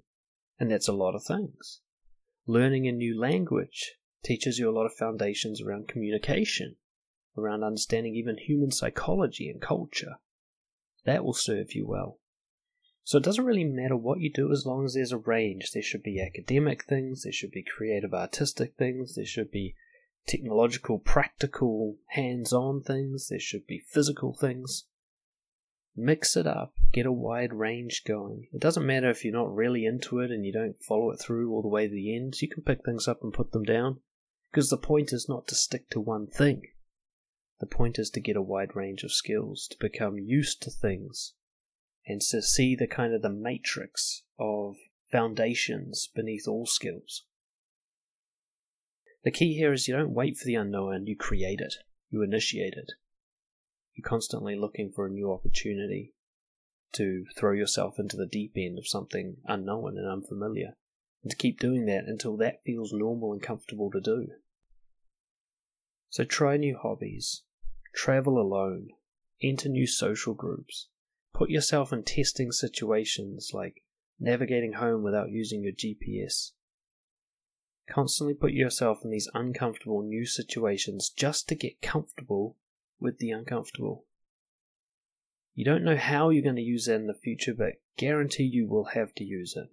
And 0.59 0.71
that's 0.71 0.87
a 0.87 0.93
lot 0.93 1.15
of 1.15 1.23
things. 1.23 1.81
Learning 2.45 2.87
a 2.87 2.91
new 2.91 3.19
language 3.19 3.93
teaches 4.23 4.59
you 4.59 4.69
a 4.69 4.75
lot 4.75 4.85
of 4.85 4.93
foundations 4.93 5.61
around 5.61 5.87
communication, 5.87 6.75
around 7.37 7.63
understanding 7.63 8.15
even 8.15 8.37
human 8.37 8.71
psychology 8.71 9.49
and 9.49 9.61
culture. 9.61 10.15
That 11.05 11.25
will 11.25 11.33
serve 11.33 11.73
you 11.73 11.87
well. 11.87 12.19
So 13.05 13.17
it 13.17 13.23
doesn't 13.23 13.45
really 13.45 13.65
matter 13.65 13.97
what 13.97 14.21
you 14.21 14.31
do 14.31 14.51
as 14.51 14.65
long 14.65 14.85
as 14.85 14.93
there's 14.93 15.11
a 15.11 15.17
range. 15.17 15.71
There 15.71 15.83
should 15.83 16.03
be 16.03 16.21
academic 16.21 16.85
things, 16.85 17.23
there 17.23 17.33
should 17.33 17.51
be 17.51 17.63
creative 17.63 18.13
artistic 18.13 18.75
things, 18.77 19.15
there 19.15 19.25
should 19.25 19.51
be 19.51 19.75
technological, 20.25 20.99
practical, 20.99 21.97
hands 22.07 22.53
on 22.53 22.81
things, 22.81 23.27
there 23.27 23.39
should 23.39 23.67
be 23.67 23.79
physical 23.79 24.33
things. 24.33 24.85
Mix 25.95 26.35
it 26.35 26.47
up, 26.47 26.73
get 26.91 27.05
a 27.05 27.11
wide 27.11 27.53
range 27.53 28.03
going. 28.03 28.47
It 28.51 28.59
doesn't 28.59 28.85
matter 28.85 29.09
if 29.11 29.23
you're 29.23 29.33
not 29.33 29.53
really 29.53 29.85
into 29.85 30.19
it 30.19 30.31
and 30.31 30.43
you 30.43 30.51
don't 30.51 30.81
follow 30.81 31.11
it 31.11 31.19
through 31.19 31.51
all 31.51 31.61
the 31.61 31.67
way 31.67 31.87
to 31.87 31.93
the 31.93 32.15
end, 32.15 32.41
you 32.41 32.47
can 32.47 32.63
pick 32.63 32.83
things 32.83 33.07
up 33.07 33.21
and 33.21 33.33
put 33.33 33.51
them 33.51 33.63
down. 33.63 33.99
Because 34.49 34.69
the 34.69 34.77
point 34.77 35.13
is 35.13 35.29
not 35.29 35.47
to 35.47 35.55
stick 35.55 35.89
to 35.91 35.99
one 35.99 36.27
thing. 36.27 36.63
The 37.59 37.67
point 37.67 37.99
is 37.99 38.09
to 38.11 38.19
get 38.19 38.35
a 38.35 38.41
wide 38.41 38.75
range 38.75 39.03
of 39.03 39.11
skills, 39.11 39.67
to 39.67 39.77
become 39.79 40.17
used 40.17 40.61
to 40.63 40.71
things, 40.71 41.33
and 42.07 42.19
to 42.21 42.41
see 42.41 42.75
the 42.75 42.87
kind 42.87 43.13
of 43.13 43.21
the 43.21 43.29
matrix 43.29 44.23
of 44.39 44.75
foundations 45.11 46.09
beneath 46.13 46.47
all 46.47 46.65
skills. 46.65 47.25
The 49.23 49.31
key 49.31 49.53
here 49.53 49.71
is 49.71 49.87
you 49.87 49.95
don't 49.95 50.13
wait 50.13 50.37
for 50.37 50.45
the 50.45 50.55
unknown, 50.55 51.05
you 51.05 51.15
create 51.15 51.61
it, 51.61 51.75
you 52.09 52.23
initiate 52.23 52.73
it. 52.73 52.93
You're 53.93 54.07
constantly 54.07 54.55
looking 54.55 54.91
for 54.91 55.05
a 55.05 55.09
new 55.09 55.31
opportunity 55.31 56.13
to 56.93 57.25
throw 57.35 57.51
yourself 57.53 57.99
into 57.99 58.17
the 58.17 58.25
deep 58.25 58.53
end 58.55 58.77
of 58.77 58.87
something 58.87 59.37
unknown 59.45 59.97
and 59.97 60.07
unfamiliar, 60.07 60.75
and 61.21 61.31
to 61.31 61.37
keep 61.37 61.59
doing 61.59 61.85
that 61.85 62.05
until 62.05 62.37
that 62.37 62.63
feels 62.63 62.93
normal 62.93 63.33
and 63.33 63.41
comfortable 63.41 63.91
to 63.91 64.01
do. 64.01 64.27
So 66.09 66.23
try 66.23 66.57
new 66.57 66.77
hobbies, 66.77 67.43
travel 67.93 68.39
alone, 68.39 68.89
enter 69.41 69.69
new 69.69 69.87
social 69.87 70.33
groups, 70.33 70.87
put 71.33 71.49
yourself 71.49 71.91
in 71.91 72.03
testing 72.03 72.51
situations 72.51 73.51
like 73.53 73.83
navigating 74.19 74.73
home 74.73 75.03
without 75.03 75.29
using 75.29 75.63
your 75.63 75.73
GPS, 75.73 76.51
Constantly 77.89 78.33
put 78.33 78.53
yourself 78.53 79.03
in 79.03 79.11
these 79.11 79.29
uncomfortable 79.33 80.01
new 80.01 80.25
situations 80.25 81.09
just 81.09 81.49
to 81.49 81.55
get 81.55 81.81
comfortable 81.81 82.55
with 83.03 83.19
the 83.19 83.29
uncomfortable. 83.29 84.05
You 85.53 85.65
don't 85.65 85.83
know 85.83 85.97
how 85.97 86.29
you're 86.29 86.41
going 86.41 86.55
to 86.55 86.61
use 86.61 86.87
it 86.87 86.95
in 86.95 87.05
the 87.05 87.13
future, 87.13 87.53
but 87.53 87.73
guarantee 87.97 88.43
you 88.43 88.67
will 88.67 88.85
have 88.95 89.13
to 89.15 89.23
use 89.23 89.55
it. 89.55 89.67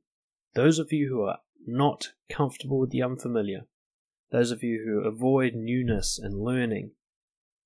Those 0.54 0.78
of 0.78 0.92
you 0.92 1.08
who 1.08 1.22
are 1.22 1.38
not 1.66 2.08
comfortable 2.28 2.78
with 2.78 2.90
the 2.90 3.02
unfamiliar, 3.02 3.62
those 4.30 4.50
of 4.50 4.62
you 4.62 4.82
who 4.84 5.08
avoid 5.08 5.54
newness 5.54 6.18
and 6.18 6.42
learning 6.42 6.90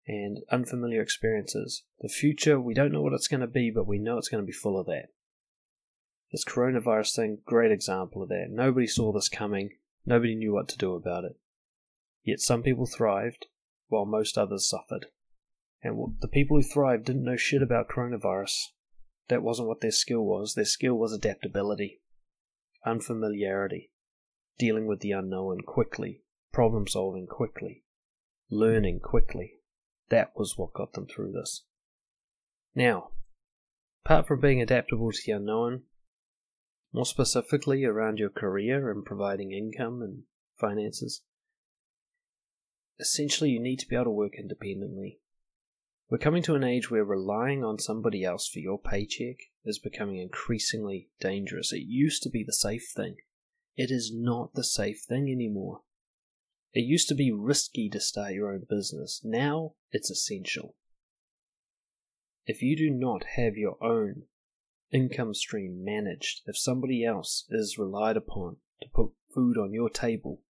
and 0.07 0.39
unfamiliar 0.53 1.03
experiences, 1.03 1.83
the 2.01 2.09
future, 2.09 2.61
we 2.61 2.75
don't 2.75 2.93
know 2.93 3.03
what 3.03 3.15
it's 3.15 3.29
going 3.29 3.41
to 3.41 3.47
be, 3.47 3.71
but 3.71 3.87
we 3.87 3.99
know 3.99 4.19
it's 4.19 4.29
going 4.29 4.43
to 4.43 4.47
be 4.47 4.53
full 4.53 4.79
of 4.79 4.87
that. 4.87 5.07
This 6.31 6.45
coronavirus 6.45 7.17
thing, 7.17 7.39
great 7.47 7.73
example 7.73 8.23
of 8.23 8.29
that. 8.29 8.49
Nobody 8.51 8.87
saw 8.87 9.13
this 9.13 9.29
coming. 9.29 9.71
Nobody 10.05 10.35
knew 10.35 10.53
what 10.53 10.69
to 10.69 10.79
do 10.79 10.95
about 10.95 11.25
it. 11.25 11.37
Yet 12.23 12.41
some 12.41 12.63
people 12.63 12.87
thrived, 12.87 13.47
while 13.89 14.05
most 14.05 14.37
others 14.37 14.69
suffered. 14.69 15.07
And 15.85 16.17
the 16.21 16.29
people 16.29 16.57
who 16.57 16.63
thrived 16.63 17.05
didn't 17.05 17.25
know 17.25 17.37
shit 17.37 17.61
about 17.61 17.91
coronavirus. 17.91 18.57
That 19.29 19.43
wasn't 19.43 19.69
what 19.69 19.83
their 19.83 19.91
skill 19.91 20.23
was. 20.23 20.55
Their 20.55 20.65
skill 20.65 20.95
was 20.95 21.13
adaptability, 21.13 22.01
unfamiliarity, 22.87 23.91
dealing 24.59 24.87
with 24.87 25.01
the 25.01 25.13
unknown 25.13 25.61
quickly, 25.61 26.23
problem 26.53 26.89
solving 26.89 27.27
quickly, 27.27 27.85
learning 28.51 29.01
quickly. 29.01 29.57
That 30.09 30.33
was 30.35 30.57
what 30.57 30.73
got 30.73 30.95
them 30.95 31.07
through 31.07 31.33
this. 31.33 31.65
Now, 32.75 33.11
apart 34.05 34.27
from 34.27 34.41
being 34.41 34.63
adaptable 34.63 35.13
to 35.13 35.19
the 35.25 35.33
unknown, 35.33 35.83
more 36.95 37.05
specifically 37.05 37.85
around 37.85 38.19
your 38.19 38.31
career 38.31 38.91
and 38.91 39.05
providing 39.05 39.53
income 39.53 40.01
and 40.01 40.23
finances. 40.59 41.23
Essentially, 42.99 43.51
you 43.51 43.61
need 43.61 43.81
to 43.81 43.89
be 43.89 43.97
able 43.97 44.05
to 44.05 44.11
work 44.11 44.35
independently. 44.39 45.19
We're 46.15 46.19
coming 46.19 46.45
to 46.45 46.55
an 46.55 46.63
age 46.63 46.93
where 46.93 47.05
relying 47.05 47.65
on 47.65 47.81
somebody 47.81 48.23
else 48.23 48.47
for 48.47 48.61
your 48.61 48.79
paycheck 48.79 49.35
is 49.65 49.81
becoming 49.81 50.21
increasingly 50.21 51.09
dangerous. 51.19 51.73
It 51.73 51.89
used 51.89 52.23
to 52.23 52.31
be 52.31 52.45
the 52.45 52.53
safe 52.53 52.87
thing. 52.95 53.17
It 53.77 53.91
is 53.91 54.13
not 54.15 54.55
the 54.55 54.63
safe 54.63 55.01
thing 55.09 55.29
anymore. 55.29 55.81
It 56.73 56.83
used 56.83 57.09
to 57.09 57.17
be 57.17 57.33
risky 57.33 57.89
to 57.89 57.99
start 57.99 58.33
your 58.33 58.53
own 58.55 58.63
business. 58.71 59.23
Now 59.25 59.73
it's 59.91 60.09
essential. 60.09 60.77
If 62.47 62.63
you 62.63 62.77
do 62.77 62.91
not 62.91 63.25
have 63.35 63.57
your 63.57 63.77
own 63.83 64.27
income 64.93 65.35
stream 65.35 65.83
managed 65.85 66.43
if 66.47 66.57
somebody 66.57 67.05
else 67.05 67.45
is 67.51 67.77
relied 67.77 68.17
upon 68.17 68.59
to 68.83 68.89
put 68.95 69.11
food 69.35 69.59
on 69.59 69.73
your 69.73 69.91
table, 69.91 70.43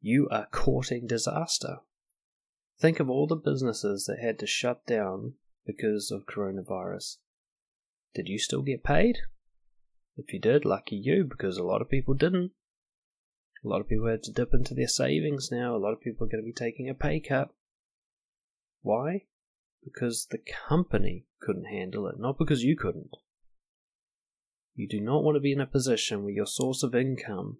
you 0.00 0.28
are 0.30 0.46
courting 0.52 1.08
disaster. 1.08 1.78
Think 2.80 3.00
of 3.00 3.10
all 3.10 3.26
the 3.26 3.36
businesses 3.36 4.04
that 4.06 4.20
had 4.20 4.38
to 4.38 4.46
shut 4.46 4.86
down 4.86 5.34
because 5.66 6.10
of 6.10 6.26
coronavirus. 6.26 7.16
Did 8.14 8.28
you 8.28 8.38
still 8.38 8.62
get 8.62 8.84
paid? 8.84 9.18
If 10.16 10.32
you 10.32 10.40
did, 10.40 10.64
lucky 10.64 10.96
you, 10.96 11.24
because 11.24 11.58
a 11.58 11.64
lot 11.64 11.82
of 11.82 11.90
people 11.90 12.14
didn't. 12.14 12.52
A 13.64 13.68
lot 13.68 13.80
of 13.80 13.88
people 13.88 14.08
had 14.08 14.22
to 14.24 14.32
dip 14.32 14.54
into 14.54 14.74
their 14.74 14.88
savings 14.88 15.50
now. 15.50 15.74
A 15.74 15.78
lot 15.78 15.92
of 15.92 16.00
people 16.00 16.26
are 16.26 16.30
going 16.30 16.42
to 16.42 16.46
be 16.46 16.52
taking 16.52 16.88
a 16.88 16.94
pay 16.94 17.20
cut. 17.20 17.50
Why? 18.82 19.24
because 19.84 20.26
the 20.30 20.40
company 20.68 21.24
couldn't 21.40 21.66
handle 21.66 22.06
it, 22.08 22.18
not 22.18 22.38
because 22.38 22.62
you 22.62 22.76
couldn't. 22.76 23.16
You 24.74 24.88
do 24.88 25.00
not 25.00 25.24
want 25.24 25.36
to 25.36 25.40
be 25.40 25.52
in 25.52 25.60
a 25.60 25.66
position 25.66 26.22
where 26.22 26.32
your 26.32 26.46
source 26.46 26.82
of 26.82 26.94
income 26.94 27.58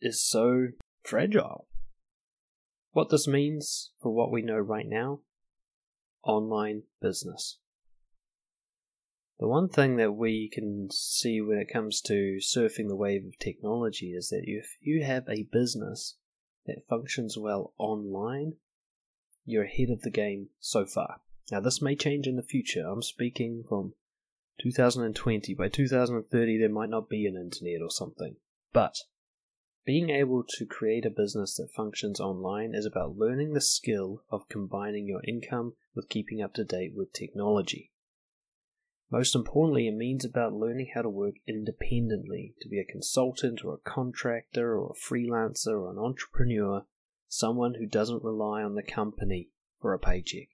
is 0.00 0.22
so 0.22 0.68
fragile. 1.02 1.66
What 2.92 3.10
this 3.10 3.28
means 3.28 3.90
for 4.00 4.12
what 4.12 4.32
we 4.32 4.42
know 4.42 4.58
right 4.58 4.86
now 4.86 5.20
online 6.22 6.82
business. 7.00 7.58
The 9.38 9.48
one 9.48 9.68
thing 9.68 9.96
that 9.96 10.12
we 10.12 10.50
can 10.52 10.90
see 10.90 11.40
when 11.40 11.58
it 11.58 11.72
comes 11.72 12.02
to 12.02 12.38
surfing 12.40 12.88
the 12.88 12.96
wave 12.96 13.24
of 13.24 13.38
technology 13.38 14.12
is 14.12 14.28
that 14.28 14.42
if 14.44 14.76
you 14.82 15.02
have 15.02 15.26
a 15.28 15.44
business 15.44 16.16
that 16.66 16.86
functions 16.86 17.38
well 17.38 17.72
online, 17.78 18.56
you're 19.46 19.64
ahead 19.64 19.88
of 19.88 20.02
the 20.02 20.10
game 20.10 20.48
so 20.58 20.84
far. 20.84 21.20
Now, 21.50 21.60
this 21.60 21.80
may 21.80 21.96
change 21.96 22.26
in 22.26 22.36
the 22.36 22.42
future. 22.42 22.86
I'm 22.86 23.02
speaking 23.02 23.64
from 23.66 23.94
2020. 24.60 25.54
By 25.54 25.68
2030, 25.68 26.58
there 26.58 26.68
might 26.68 26.90
not 26.90 27.08
be 27.08 27.26
an 27.26 27.36
internet 27.36 27.80
or 27.80 27.90
something. 27.90 28.36
But 28.72 28.98
being 29.90 30.10
able 30.10 30.44
to 30.48 30.64
create 30.64 31.04
a 31.04 31.10
business 31.10 31.56
that 31.56 31.68
functions 31.74 32.20
online 32.20 32.76
is 32.76 32.86
about 32.86 33.16
learning 33.16 33.54
the 33.54 33.60
skill 33.60 34.22
of 34.30 34.48
combining 34.48 35.08
your 35.08 35.20
income 35.26 35.72
with 35.96 36.08
keeping 36.08 36.40
up 36.40 36.54
to 36.54 36.62
date 36.62 36.92
with 36.94 37.12
technology. 37.12 37.90
Most 39.10 39.34
importantly, 39.34 39.88
it 39.88 39.96
means 39.96 40.24
about 40.24 40.52
learning 40.52 40.92
how 40.94 41.02
to 41.02 41.08
work 41.08 41.34
independently, 41.44 42.54
to 42.60 42.68
be 42.68 42.78
a 42.78 42.84
consultant 42.84 43.64
or 43.64 43.74
a 43.74 43.90
contractor 43.90 44.78
or 44.78 44.92
a 44.92 45.12
freelancer 45.12 45.72
or 45.72 45.90
an 45.90 45.98
entrepreneur, 45.98 46.84
someone 47.26 47.74
who 47.74 47.86
doesn't 47.86 48.22
rely 48.22 48.62
on 48.62 48.76
the 48.76 48.84
company 48.84 49.48
for 49.80 49.92
a 49.92 49.98
paycheck. 49.98 50.50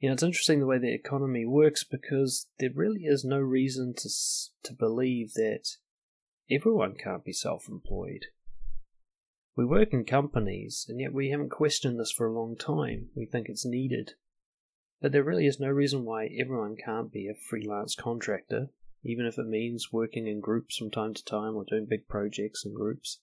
You 0.00 0.08
know, 0.08 0.14
it's 0.14 0.24
interesting 0.24 0.58
the 0.58 0.66
way 0.66 0.78
the 0.78 0.92
economy 0.92 1.46
works 1.46 1.84
because 1.84 2.48
there 2.58 2.70
really 2.74 3.02
is 3.02 3.24
no 3.24 3.38
reason 3.38 3.94
to 3.98 4.08
to 4.64 4.72
believe 4.72 5.34
that 5.34 5.76
everyone 6.50 6.96
can't 6.96 7.24
be 7.24 7.32
self-employed. 7.32 8.24
We 9.60 9.66
work 9.66 9.92
in 9.92 10.06
companies, 10.06 10.86
and 10.88 10.98
yet 10.98 11.12
we 11.12 11.28
haven't 11.28 11.50
questioned 11.50 12.00
this 12.00 12.10
for 12.10 12.26
a 12.26 12.32
long 12.32 12.56
time. 12.56 13.10
We 13.14 13.26
think 13.26 13.50
it's 13.50 13.66
needed. 13.66 14.14
But 15.02 15.12
there 15.12 15.22
really 15.22 15.44
is 15.44 15.60
no 15.60 15.68
reason 15.68 16.06
why 16.06 16.30
everyone 16.40 16.76
can't 16.82 17.12
be 17.12 17.28
a 17.28 17.34
freelance 17.34 17.94
contractor, 17.94 18.70
even 19.04 19.26
if 19.26 19.36
it 19.36 19.46
means 19.46 19.92
working 19.92 20.26
in 20.26 20.40
groups 20.40 20.78
from 20.78 20.90
time 20.90 21.12
to 21.12 21.22
time 21.22 21.56
or 21.56 21.66
doing 21.68 21.84
big 21.84 22.08
projects 22.08 22.64
in 22.64 22.72
groups. 22.72 23.20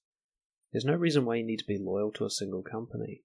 There's 0.72 0.86
no 0.86 0.94
reason 0.94 1.26
why 1.26 1.38
you 1.38 1.44
need 1.44 1.58
to 1.58 1.66
be 1.66 1.80
loyal 1.80 2.12
to 2.12 2.26
a 2.26 2.30
single 2.30 2.62
company. 2.62 3.24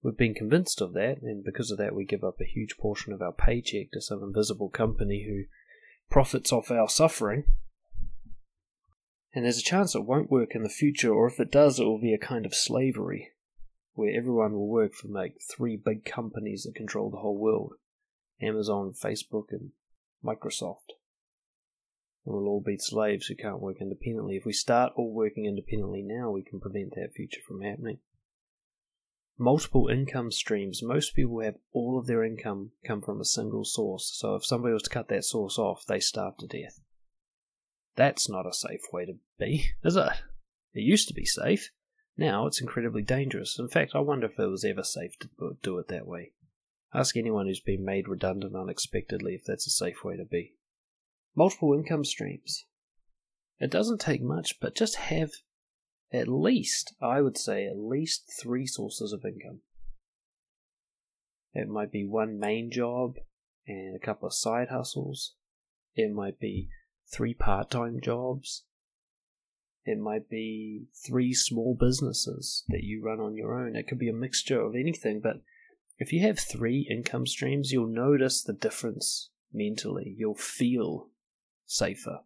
We've 0.00 0.16
been 0.16 0.32
convinced 0.32 0.80
of 0.80 0.92
that, 0.92 1.22
and 1.22 1.42
because 1.42 1.72
of 1.72 1.78
that, 1.78 1.92
we 1.92 2.04
give 2.04 2.22
up 2.22 2.36
a 2.40 2.44
huge 2.44 2.76
portion 2.76 3.12
of 3.12 3.20
our 3.20 3.32
paycheck 3.32 3.90
to 3.94 4.00
some 4.00 4.22
invisible 4.22 4.68
company 4.68 5.24
who 5.26 5.52
profits 6.08 6.52
off 6.52 6.70
our 6.70 6.88
suffering. 6.88 7.46
And 9.34 9.44
there's 9.44 9.58
a 9.58 9.62
chance 9.62 9.94
it 9.94 10.04
won't 10.04 10.30
work 10.30 10.54
in 10.54 10.62
the 10.62 10.68
future, 10.68 11.12
or 11.12 11.26
if 11.26 11.40
it 11.40 11.50
does, 11.50 11.80
it 11.80 11.84
will 11.84 12.00
be 12.00 12.12
a 12.12 12.18
kind 12.18 12.44
of 12.44 12.54
slavery. 12.54 13.30
where 13.94 14.16
everyone 14.16 14.52
will 14.52 14.68
work 14.68 14.94
for 14.94 15.08
like 15.08 15.36
three 15.40 15.76
big 15.76 16.04
companies 16.04 16.64
that 16.64 16.74
control 16.74 17.10
the 17.10 17.18
whole 17.18 17.38
world 17.38 17.74
Amazon, 18.40 18.92
Facebook, 18.92 19.46
and 19.50 19.70
Microsoft. 20.24 20.96
And 22.24 22.34
we'll 22.34 22.48
all 22.48 22.62
be 22.64 22.76
slaves 22.78 23.26
who 23.26 23.36
can't 23.36 23.60
work 23.60 23.76
independently. 23.80 24.36
If 24.36 24.44
we 24.44 24.52
start 24.52 24.92
all 24.96 25.12
working 25.12 25.46
independently 25.46 26.02
now, 26.02 26.30
we 26.30 26.42
can 26.42 26.60
prevent 26.60 26.94
that 26.94 27.12
future 27.14 27.40
from 27.46 27.60
happening. 27.60 27.98
Multiple 29.38 29.88
income 29.88 30.30
streams. 30.30 30.82
Most 30.82 31.14
people 31.14 31.40
have 31.40 31.56
all 31.72 31.98
of 31.98 32.06
their 32.06 32.24
income 32.24 32.72
come 32.84 33.00
from 33.00 33.20
a 33.20 33.24
single 33.24 33.64
source. 33.64 34.10
So 34.14 34.34
if 34.34 34.44
somebody 34.44 34.72
was 34.72 34.82
to 34.84 34.90
cut 34.90 35.08
that 35.08 35.24
source 35.24 35.58
off, 35.58 35.84
they 35.86 36.00
starve 36.00 36.36
to 36.38 36.46
death. 36.46 36.80
That's 37.96 38.28
not 38.28 38.46
a 38.46 38.52
safe 38.52 38.82
way 38.92 39.06
to 39.06 39.14
be, 39.38 39.72
is 39.84 39.96
it? 39.96 40.12
It 40.74 40.80
used 40.80 41.08
to 41.08 41.14
be 41.14 41.24
safe. 41.24 41.70
Now 42.16 42.46
it's 42.46 42.60
incredibly 42.60 43.02
dangerous. 43.02 43.58
In 43.58 43.68
fact, 43.68 43.92
I 43.94 44.00
wonder 44.00 44.26
if 44.26 44.38
it 44.38 44.46
was 44.46 44.64
ever 44.64 44.82
safe 44.82 45.18
to 45.20 45.56
do 45.62 45.78
it 45.78 45.88
that 45.88 46.06
way. 46.06 46.32
Ask 46.94 47.16
anyone 47.16 47.46
who's 47.46 47.60
been 47.60 47.84
made 47.84 48.08
redundant 48.08 48.54
unexpectedly 48.54 49.34
if 49.34 49.44
that's 49.44 49.66
a 49.66 49.70
safe 49.70 50.04
way 50.04 50.16
to 50.16 50.24
be. 50.24 50.54
Multiple 51.34 51.72
income 51.72 52.04
streams. 52.04 52.66
It 53.58 53.70
doesn't 53.70 54.00
take 54.00 54.22
much, 54.22 54.60
but 54.60 54.74
just 54.74 54.96
have 54.96 55.30
at 56.12 56.28
least, 56.28 56.94
I 57.00 57.22
would 57.22 57.38
say, 57.38 57.66
at 57.66 57.78
least 57.78 58.30
three 58.38 58.66
sources 58.66 59.12
of 59.12 59.24
income. 59.24 59.60
It 61.54 61.68
might 61.68 61.90
be 61.90 62.04
one 62.04 62.38
main 62.38 62.70
job 62.70 63.16
and 63.66 63.96
a 63.96 64.04
couple 64.04 64.26
of 64.26 64.34
side 64.34 64.68
hustles. 64.68 65.34
It 65.94 66.12
might 66.12 66.38
be 66.38 66.68
three 67.12 67.34
part 67.34 67.70
time 67.70 68.00
jobs. 68.00 68.64
It 69.84 69.98
might 69.98 70.28
be 70.28 70.86
three 71.04 71.34
small 71.34 71.76
businesses 71.78 72.64
that 72.68 72.84
you 72.84 73.02
run 73.04 73.20
on 73.20 73.36
your 73.36 73.58
own. 73.58 73.74
It 73.76 73.88
could 73.88 73.98
be 73.98 74.08
a 74.08 74.14
mixture 74.14 74.60
of 74.60 74.74
anything, 74.74 75.20
but 75.20 75.42
if 75.98 76.12
you 76.12 76.20
have 76.20 76.38
three 76.38 76.86
income 76.90 77.26
streams, 77.26 77.72
you'll 77.72 77.86
notice 77.86 78.42
the 78.42 78.52
difference 78.52 79.30
mentally. 79.52 80.14
You'll 80.16 80.34
feel 80.34 81.08
safer. 81.66 82.20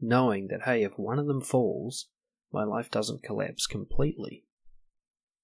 Knowing 0.00 0.48
that, 0.48 0.62
hey, 0.62 0.84
if 0.84 0.98
one 0.98 1.18
of 1.18 1.26
them 1.26 1.40
falls, 1.40 2.06
my 2.52 2.64
life 2.64 2.90
doesn't 2.90 3.22
collapse 3.22 3.66
completely. 3.66 4.44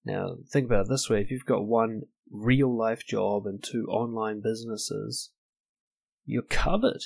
Now, 0.05 0.37
think 0.49 0.65
about 0.65 0.85
it 0.85 0.89
this 0.89 1.09
way 1.09 1.21
if 1.21 1.31
you've 1.31 1.45
got 1.45 1.65
one 1.65 2.03
real 2.31 2.75
life 2.75 3.05
job 3.05 3.45
and 3.45 3.61
two 3.61 3.85
online 3.87 4.41
businesses, 4.41 5.31
you're 6.25 6.41
covered. 6.43 7.01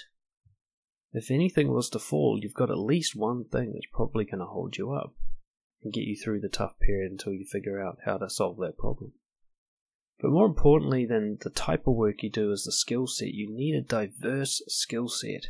If 1.12 1.32
anything 1.32 1.72
was 1.72 1.90
to 1.92 2.00
fall, 2.00 2.40
you've 2.40 2.54
got 2.54 2.70
at 2.70 2.78
least 2.78 3.16
one 3.16 3.46
thing 3.46 3.74
that's 3.74 3.86
probably 3.92 4.26
going 4.26 4.40
to 4.40 4.46
hold 4.46 4.78
you 4.78 4.92
up 4.92 5.16
and 5.82 5.94
get 5.94 6.04
you 6.04 6.16
through 6.16 6.42
the 6.42 6.50
tough 6.50 6.78
period 6.80 7.12
until 7.12 7.34
you 7.34 7.46
figure 7.46 7.82
out 7.82 8.00
how 8.06 8.18
to 8.18 8.30
solve 8.30 8.58
that 8.58 8.78
problem. 8.78 9.14
But 10.22 10.32
more 10.32 10.46
importantly 10.46 11.06
than 11.06 11.38
the 11.42 11.50
type 11.50 11.88
of 11.88 11.96
work 11.96 12.22
you 12.22 12.30
do 12.30 12.52
is 12.52 12.66
the 12.66 12.72
skill 12.72 13.08
set. 13.08 13.30
You 13.30 13.50
need 13.50 13.76
a 13.76 13.82
diverse 13.82 14.62
skill 14.68 15.08
set. 15.08 15.48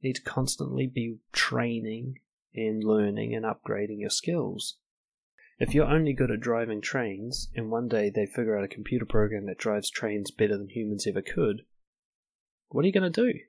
You 0.00 0.08
need 0.08 0.16
to 0.16 0.22
constantly 0.22 0.86
be 0.86 1.18
training 1.32 2.20
and 2.54 2.82
learning 2.82 3.34
and 3.34 3.44
upgrading 3.44 3.98
your 3.98 4.10
skills. 4.10 4.76
If 5.58 5.74
you're 5.74 5.84
only 5.84 6.14
good 6.14 6.30
at 6.30 6.40
driving 6.40 6.80
trains, 6.80 7.50
and 7.54 7.70
one 7.70 7.88
day 7.88 8.08
they 8.08 8.24
figure 8.24 8.56
out 8.56 8.64
a 8.64 8.68
computer 8.68 9.04
program 9.04 9.44
that 9.46 9.58
drives 9.58 9.90
trains 9.90 10.30
better 10.30 10.56
than 10.56 10.70
humans 10.70 11.06
ever 11.06 11.20
could, 11.20 11.62
what 12.68 12.82
are 12.84 12.86
you 12.86 12.94
going 12.94 13.12
to 13.12 13.32
do? 13.32 13.40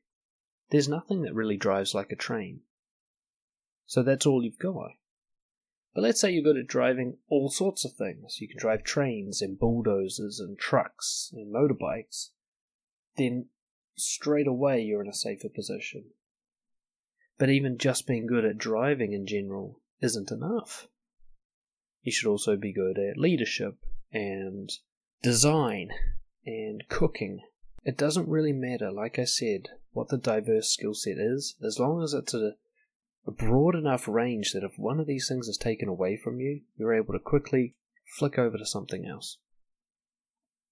There's 0.72 0.90
nothing 0.90 1.22
that 1.24 1.36
really 1.36 1.58
drives 1.58 1.94
like 1.94 2.12
a 2.12 2.16
train. 2.16 2.62
So 3.86 4.04
that's 4.04 4.26
all 4.26 4.44
you've 4.44 4.58
got. 4.58 4.92
But 5.94 6.02
let's 6.02 6.22
say 6.22 6.32
you're 6.32 6.44
good 6.44 6.58
at 6.58 6.68
driving 6.68 7.18
all 7.28 7.50
sorts 7.50 7.84
of 7.84 7.92
things. 7.94 8.40
You 8.40 8.48
can 8.48 8.58
drive 8.58 8.84
trains 8.84 9.42
and 9.42 9.60
bulldozers 9.60 10.40
and 10.40 10.58
trucks 10.58 11.30
and 11.34 11.54
motorbikes. 11.54 12.30
Then 13.18 13.48
straight 13.98 14.48
away 14.48 14.82
you're 14.82 15.04
in 15.04 15.10
a 15.10 15.14
safer 15.14 15.50
position. 15.50 16.06
But 17.38 17.50
even 17.50 17.78
just 17.78 18.08
being 18.08 18.26
good 18.26 18.46
at 18.46 18.58
driving 18.58 19.12
in 19.12 19.28
general 19.28 19.82
isn't 20.00 20.32
enough. 20.32 20.88
You 22.02 22.14
should 22.14 22.30
also 22.30 22.56
be 22.56 22.72
good 22.72 22.98
at 22.98 23.18
leadership 23.18 23.76
and 24.14 24.72
design 25.22 25.90
and 26.46 26.84
cooking. 26.88 27.42
It 27.84 27.98
doesn't 27.98 28.30
really 28.30 28.54
matter, 28.54 28.92
like 28.92 29.18
I 29.18 29.26
said, 29.26 29.70
what 29.92 30.10
the 30.10 30.18
diverse 30.18 30.70
skill 30.70 30.94
set 30.94 31.18
is, 31.18 31.56
as 31.66 31.80
long 31.80 32.04
as 32.04 32.14
it's 32.14 32.34
a, 32.34 32.54
a 33.26 33.32
broad 33.32 33.76
enough 33.76 34.08
range 34.08 34.54
that 34.54 34.64
if 34.64 34.78
one 34.78 35.00
of 35.00 35.08
these 35.08 35.28
things 35.28 35.48
is 35.48 35.58
taken 35.58 35.90
away 35.90 36.16
from 36.16 36.40
you, 36.40 36.62
you're 36.78 36.94
able 36.94 37.14
to 37.14 37.20
quickly 37.20 37.76
flick 38.18 38.38
over 38.38 38.58
to 38.58 38.66
something 38.66 39.06
else. 39.06 39.38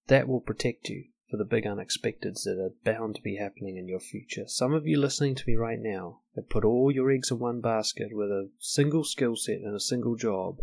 That 0.06 0.28
will 0.28 0.40
protect 0.40 0.88
you 0.88 1.06
for 1.30 1.36
the 1.36 1.44
big 1.44 1.64
unexpecteds 1.64 2.42
that 2.44 2.58
are 2.60 2.74
bound 2.84 3.14
to 3.16 3.22
be 3.22 3.36
happening 3.36 3.76
in 3.76 3.88
your 3.88 4.00
future. 4.00 4.44
Some 4.46 4.72
of 4.72 4.86
you 4.86 4.98
listening 4.98 5.34
to 5.36 5.44
me 5.46 5.54
right 5.54 5.78
now 5.80 6.20
have 6.34 6.48
put 6.48 6.64
all 6.64 6.90
your 6.92 7.10
eggs 7.10 7.30
in 7.30 7.38
one 7.38 7.60
basket 7.60 8.08
with 8.12 8.30
a 8.30 8.50
single 8.58 9.04
skill 9.04 9.36
set 9.36 9.58
and 9.58 9.74
a 9.74 9.80
single 9.80 10.16
job, 10.16 10.58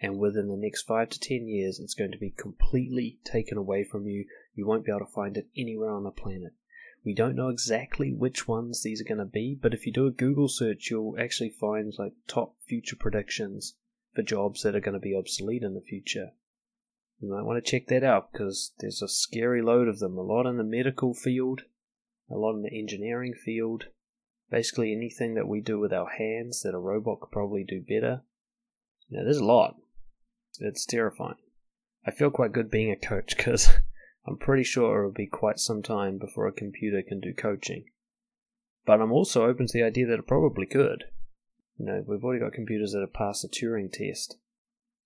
and 0.00 0.18
within 0.18 0.48
the 0.48 0.56
next 0.56 0.82
five 0.82 1.08
to 1.10 1.20
ten 1.20 1.46
years, 1.46 1.78
it's 1.78 1.94
going 1.94 2.12
to 2.12 2.18
be 2.18 2.30
completely 2.30 3.18
taken 3.24 3.56
away 3.56 3.84
from 3.84 4.06
you. 4.06 4.26
You 4.54 4.66
won't 4.66 4.84
be 4.84 4.92
able 4.92 5.06
to 5.06 5.12
find 5.12 5.36
it 5.36 5.48
anywhere 5.56 5.90
on 5.90 6.04
the 6.04 6.10
planet. 6.10 6.52
We 7.04 7.14
don't 7.14 7.36
know 7.36 7.48
exactly 7.48 8.12
which 8.12 8.48
ones 8.48 8.82
these 8.82 9.00
are 9.00 9.04
going 9.04 9.18
to 9.18 9.24
be, 9.24 9.58
but 9.60 9.74
if 9.74 9.84
you 9.84 9.92
do 9.92 10.06
a 10.06 10.10
Google 10.10 10.48
search, 10.48 10.90
you'll 10.90 11.18
actually 11.18 11.50
find 11.50 11.92
like 11.98 12.14
top 12.26 12.56
future 12.62 12.96
predictions 12.96 13.74
for 14.14 14.22
jobs 14.22 14.62
that 14.62 14.74
are 14.74 14.80
going 14.80 14.94
to 14.94 15.00
be 15.00 15.14
obsolete 15.14 15.62
in 15.62 15.74
the 15.74 15.80
future. 15.80 16.30
You 17.20 17.30
might 17.30 17.42
want 17.42 17.62
to 17.62 17.70
check 17.70 17.88
that 17.88 18.04
out 18.04 18.32
because 18.32 18.72
there's 18.78 19.02
a 19.02 19.08
scary 19.08 19.60
load 19.60 19.88
of 19.88 19.98
them. 19.98 20.16
A 20.16 20.22
lot 20.22 20.46
in 20.46 20.56
the 20.56 20.64
medical 20.64 21.14
field, 21.14 21.62
a 22.30 22.34
lot 22.34 22.54
in 22.54 22.62
the 22.62 22.78
engineering 22.78 23.34
field. 23.34 23.86
Basically, 24.50 24.92
anything 24.92 25.34
that 25.34 25.48
we 25.48 25.60
do 25.60 25.78
with 25.78 25.92
our 25.92 26.08
hands 26.08 26.62
that 26.62 26.74
a 26.74 26.78
robot 26.78 27.20
could 27.20 27.30
probably 27.30 27.64
do 27.64 27.80
better. 27.80 28.22
Know, 29.10 29.24
there's 29.24 29.38
a 29.38 29.44
lot. 29.44 29.76
It's 30.60 30.86
terrifying. 30.86 31.36
I 32.06 32.10
feel 32.10 32.30
quite 32.30 32.52
good 32.52 32.70
being 32.70 32.90
a 32.90 32.96
coach 32.96 33.36
because 33.36 33.68
I'm 34.26 34.38
pretty 34.38 34.64
sure 34.64 35.00
it 35.00 35.06
will 35.06 35.12
be 35.12 35.26
quite 35.26 35.58
some 35.58 35.82
time 35.82 36.18
before 36.18 36.46
a 36.46 36.52
computer 36.52 37.02
can 37.02 37.20
do 37.20 37.34
coaching. 37.34 37.84
But 38.86 39.00
I'm 39.00 39.12
also 39.12 39.46
open 39.46 39.66
to 39.66 39.72
the 39.72 39.82
idea 39.82 40.06
that 40.06 40.18
it 40.18 40.26
probably 40.26 40.66
could. 40.66 41.04
You 41.78 41.86
know, 41.86 42.04
we've 42.06 42.22
already 42.22 42.40
got 42.40 42.52
computers 42.52 42.92
that 42.92 43.00
have 43.00 43.12
passed 43.12 43.42
the 43.42 43.48
Turing 43.48 43.92
test. 43.92 44.36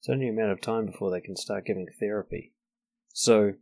It's 0.00 0.08
only 0.08 0.28
a 0.28 0.32
matter 0.32 0.52
of 0.52 0.60
time 0.60 0.86
before 0.86 1.10
they 1.10 1.20
can 1.20 1.36
start 1.36 1.66
giving 1.66 1.86
therapy. 1.98 2.52
So, 3.12 3.54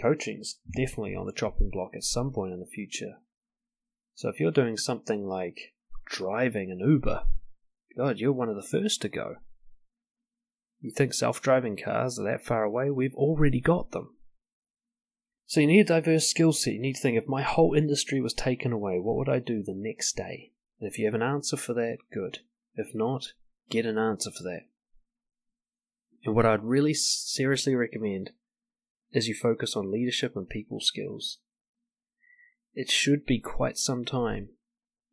coaching's 0.00 0.58
definitely 0.76 1.14
on 1.14 1.26
the 1.26 1.32
chopping 1.32 1.70
block 1.70 1.92
at 1.94 2.04
some 2.04 2.32
point 2.32 2.52
in 2.52 2.60
the 2.60 2.66
future. 2.66 3.14
So 4.14 4.28
if 4.28 4.40
you're 4.40 4.50
doing 4.50 4.76
something 4.76 5.26
like 5.26 5.74
driving 6.04 6.70
an 6.70 6.80
Uber, 6.80 7.22
God, 7.96 8.18
you're 8.18 8.32
one 8.32 8.48
of 8.48 8.56
the 8.56 8.62
first 8.62 9.00
to 9.02 9.08
go. 9.08 9.36
You 10.80 10.90
think 10.90 11.14
self 11.14 11.40
driving 11.40 11.76
cars 11.76 12.18
are 12.18 12.24
that 12.24 12.44
far 12.44 12.64
away? 12.64 12.90
We've 12.90 13.14
already 13.14 13.60
got 13.60 13.92
them. 13.92 14.16
So 15.48 15.60
you 15.60 15.66
need 15.66 15.80
a 15.80 15.84
diverse 15.84 16.28
skill 16.28 16.52
set. 16.52 16.74
You 16.74 16.80
need 16.80 16.96
to 16.96 17.00
think 17.00 17.16
if 17.16 17.26
my 17.26 17.40
whole 17.40 17.72
industry 17.72 18.20
was 18.20 18.34
taken 18.34 18.70
away, 18.70 18.98
what 18.98 19.16
would 19.16 19.30
I 19.30 19.38
do 19.38 19.62
the 19.62 19.74
next 19.74 20.14
day? 20.14 20.52
And 20.78 20.86
if 20.90 20.98
you 20.98 21.06
have 21.06 21.14
an 21.14 21.22
answer 21.22 21.56
for 21.56 21.72
that, 21.72 21.96
good. 22.12 22.40
If 22.74 22.94
not, 22.94 23.32
get 23.70 23.86
an 23.86 23.96
answer 23.96 24.30
for 24.30 24.42
that. 24.42 24.66
And 26.26 26.34
what 26.34 26.44
I'd 26.44 26.62
really 26.62 26.92
seriously 26.92 27.74
recommend 27.74 28.32
is 29.10 29.26
you 29.26 29.34
focus 29.34 29.74
on 29.74 29.90
leadership 29.90 30.36
and 30.36 30.46
people 30.46 30.80
skills. 30.80 31.38
It 32.74 32.90
should 32.90 33.24
be 33.24 33.40
quite 33.40 33.78
some 33.78 34.04
time 34.04 34.50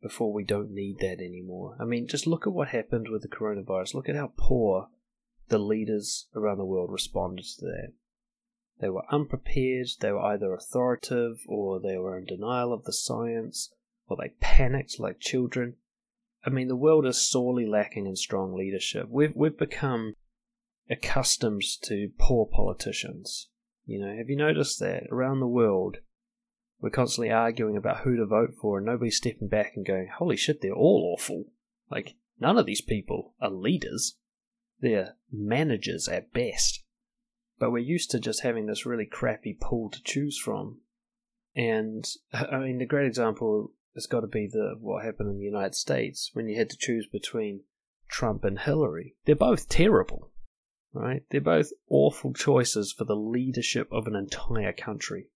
before 0.02 0.34
we 0.34 0.44
don't 0.44 0.70
need 0.70 0.98
that 0.98 1.18
anymore. 1.18 1.78
I 1.80 1.86
mean, 1.86 2.06
just 2.06 2.26
look 2.26 2.46
at 2.46 2.52
what 2.52 2.68
happened 2.68 3.08
with 3.08 3.22
the 3.22 3.28
coronavirus. 3.28 3.94
Look 3.94 4.10
at 4.10 4.16
how 4.16 4.32
poor 4.36 4.88
the 5.48 5.58
leaders 5.58 6.26
around 6.36 6.58
the 6.58 6.66
world 6.66 6.92
responded 6.92 7.46
to 7.58 7.64
that. 7.64 7.92
They 8.78 8.90
were 8.90 9.04
unprepared, 9.10 9.88
they 10.00 10.12
were 10.12 10.20
either 10.20 10.52
authoritative, 10.52 11.38
or 11.48 11.80
they 11.80 11.96
were 11.96 12.18
in 12.18 12.26
denial 12.26 12.72
of 12.72 12.84
the 12.84 12.92
science, 12.92 13.72
or 14.06 14.16
they 14.16 14.34
panicked 14.40 15.00
like 15.00 15.18
children. 15.18 15.76
I 16.44 16.50
mean, 16.50 16.68
the 16.68 16.76
world 16.76 17.06
is 17.06 17.28
sorely 17.28 17.66
lacking 17.66 18.06
in 18.06 18.16
strong 18.16 18.54
leadership. 18.54 19.08
We've, 19.08 19.34
we've 19.34 19.58
become 19.58 20.14
accustomed 20.90 21.62
to 21.82 22.10
poor 22.18 22.46
politicians. 22.46 23.48
You 23.86 24.00
know, 24.00 24.16
have 24.16 24.28
you 24.28 24.36
noticed 24.36 24.78
that 24.80 25.04
around 25.10 25.40
the 25.40 25.46
world, 25.46 25.98
we're 26.80 26.90
constantly 26.90 27.30
arguing 27.30 27.76
about 27.76 28.00
who 28.00 28.16
to 28.16 28.26
vote 28.26 28.54
for, 28.60 28.78
and 28.78 28.86
nobody's 28.86 29.16
stepping 29.16 29.48
back 29.48 29.72
and 29.74 29.86
going, 29.86 30.08
holy 30.18 30.36
shit, 30.36 30.60
they're 30.60 30.72
all 30.72 31.14
awful. 31.16 31.46
Like, 31.90 32.16
none 32.38 32.58
of 32.58 32.66
these 32.66 32.82
people 32.82 33.34
are 33.40 33.50
leaders, 33.50 34.16
they're 34.80 35.16
managers 35.32 36.08
at 36.08 36.32
best. 36.32 36.82
But 37.58 37.70
we're 37.70 37.78
used 37.78 38.10
to 38.10 38.20
just 38.20 38.42
having 38.42 38.66
this 38.66 38.84
really 38.86 39.06
crappy 39.06 39.56
pool 39.58 39.90
to 39.90 40.02
choose 40.02 40.38
from. 40.38 40.80
And 41.54 42.06
I 42.32 42.58
mean, 42.58 42.78
the 42.78 42.86
great 42.86 43.06
example 43.06 43.72
has 43.94 44.06
got 44.06 44.20
to 44.20 44.26
be 44.26 44.46
the 44.46 44.74
what 44.78 45.04
happened 45.04 45.30
in 45.30 45.38
the 45.38 45.44
United 45.44 45.74
States 45.74 46.30
when 46.34 46.48
you 46.48 46.58
had 46.58 46.68
to 46.70 46.76
choose 46.76 47.06
between 47.06 47.62
Trump 48.08 48.44
and 48.44 48.58
Hillary. 48.58 49.16
They're 49.24 49.34
both 49.34 49.68
terrible. 49.68 50.30
right? 50.92 51.22
They're 51.30 51.40
both 51.40 51.72
awful 51.88 52.32
choices 52.32 52.92
for 52.92 53.04
the 53.04 53.16
leadership 53.16 53.88
of 53.90 54.06
an 54.06 54.14
entire 54.16 54.72
country. 54.72 55.28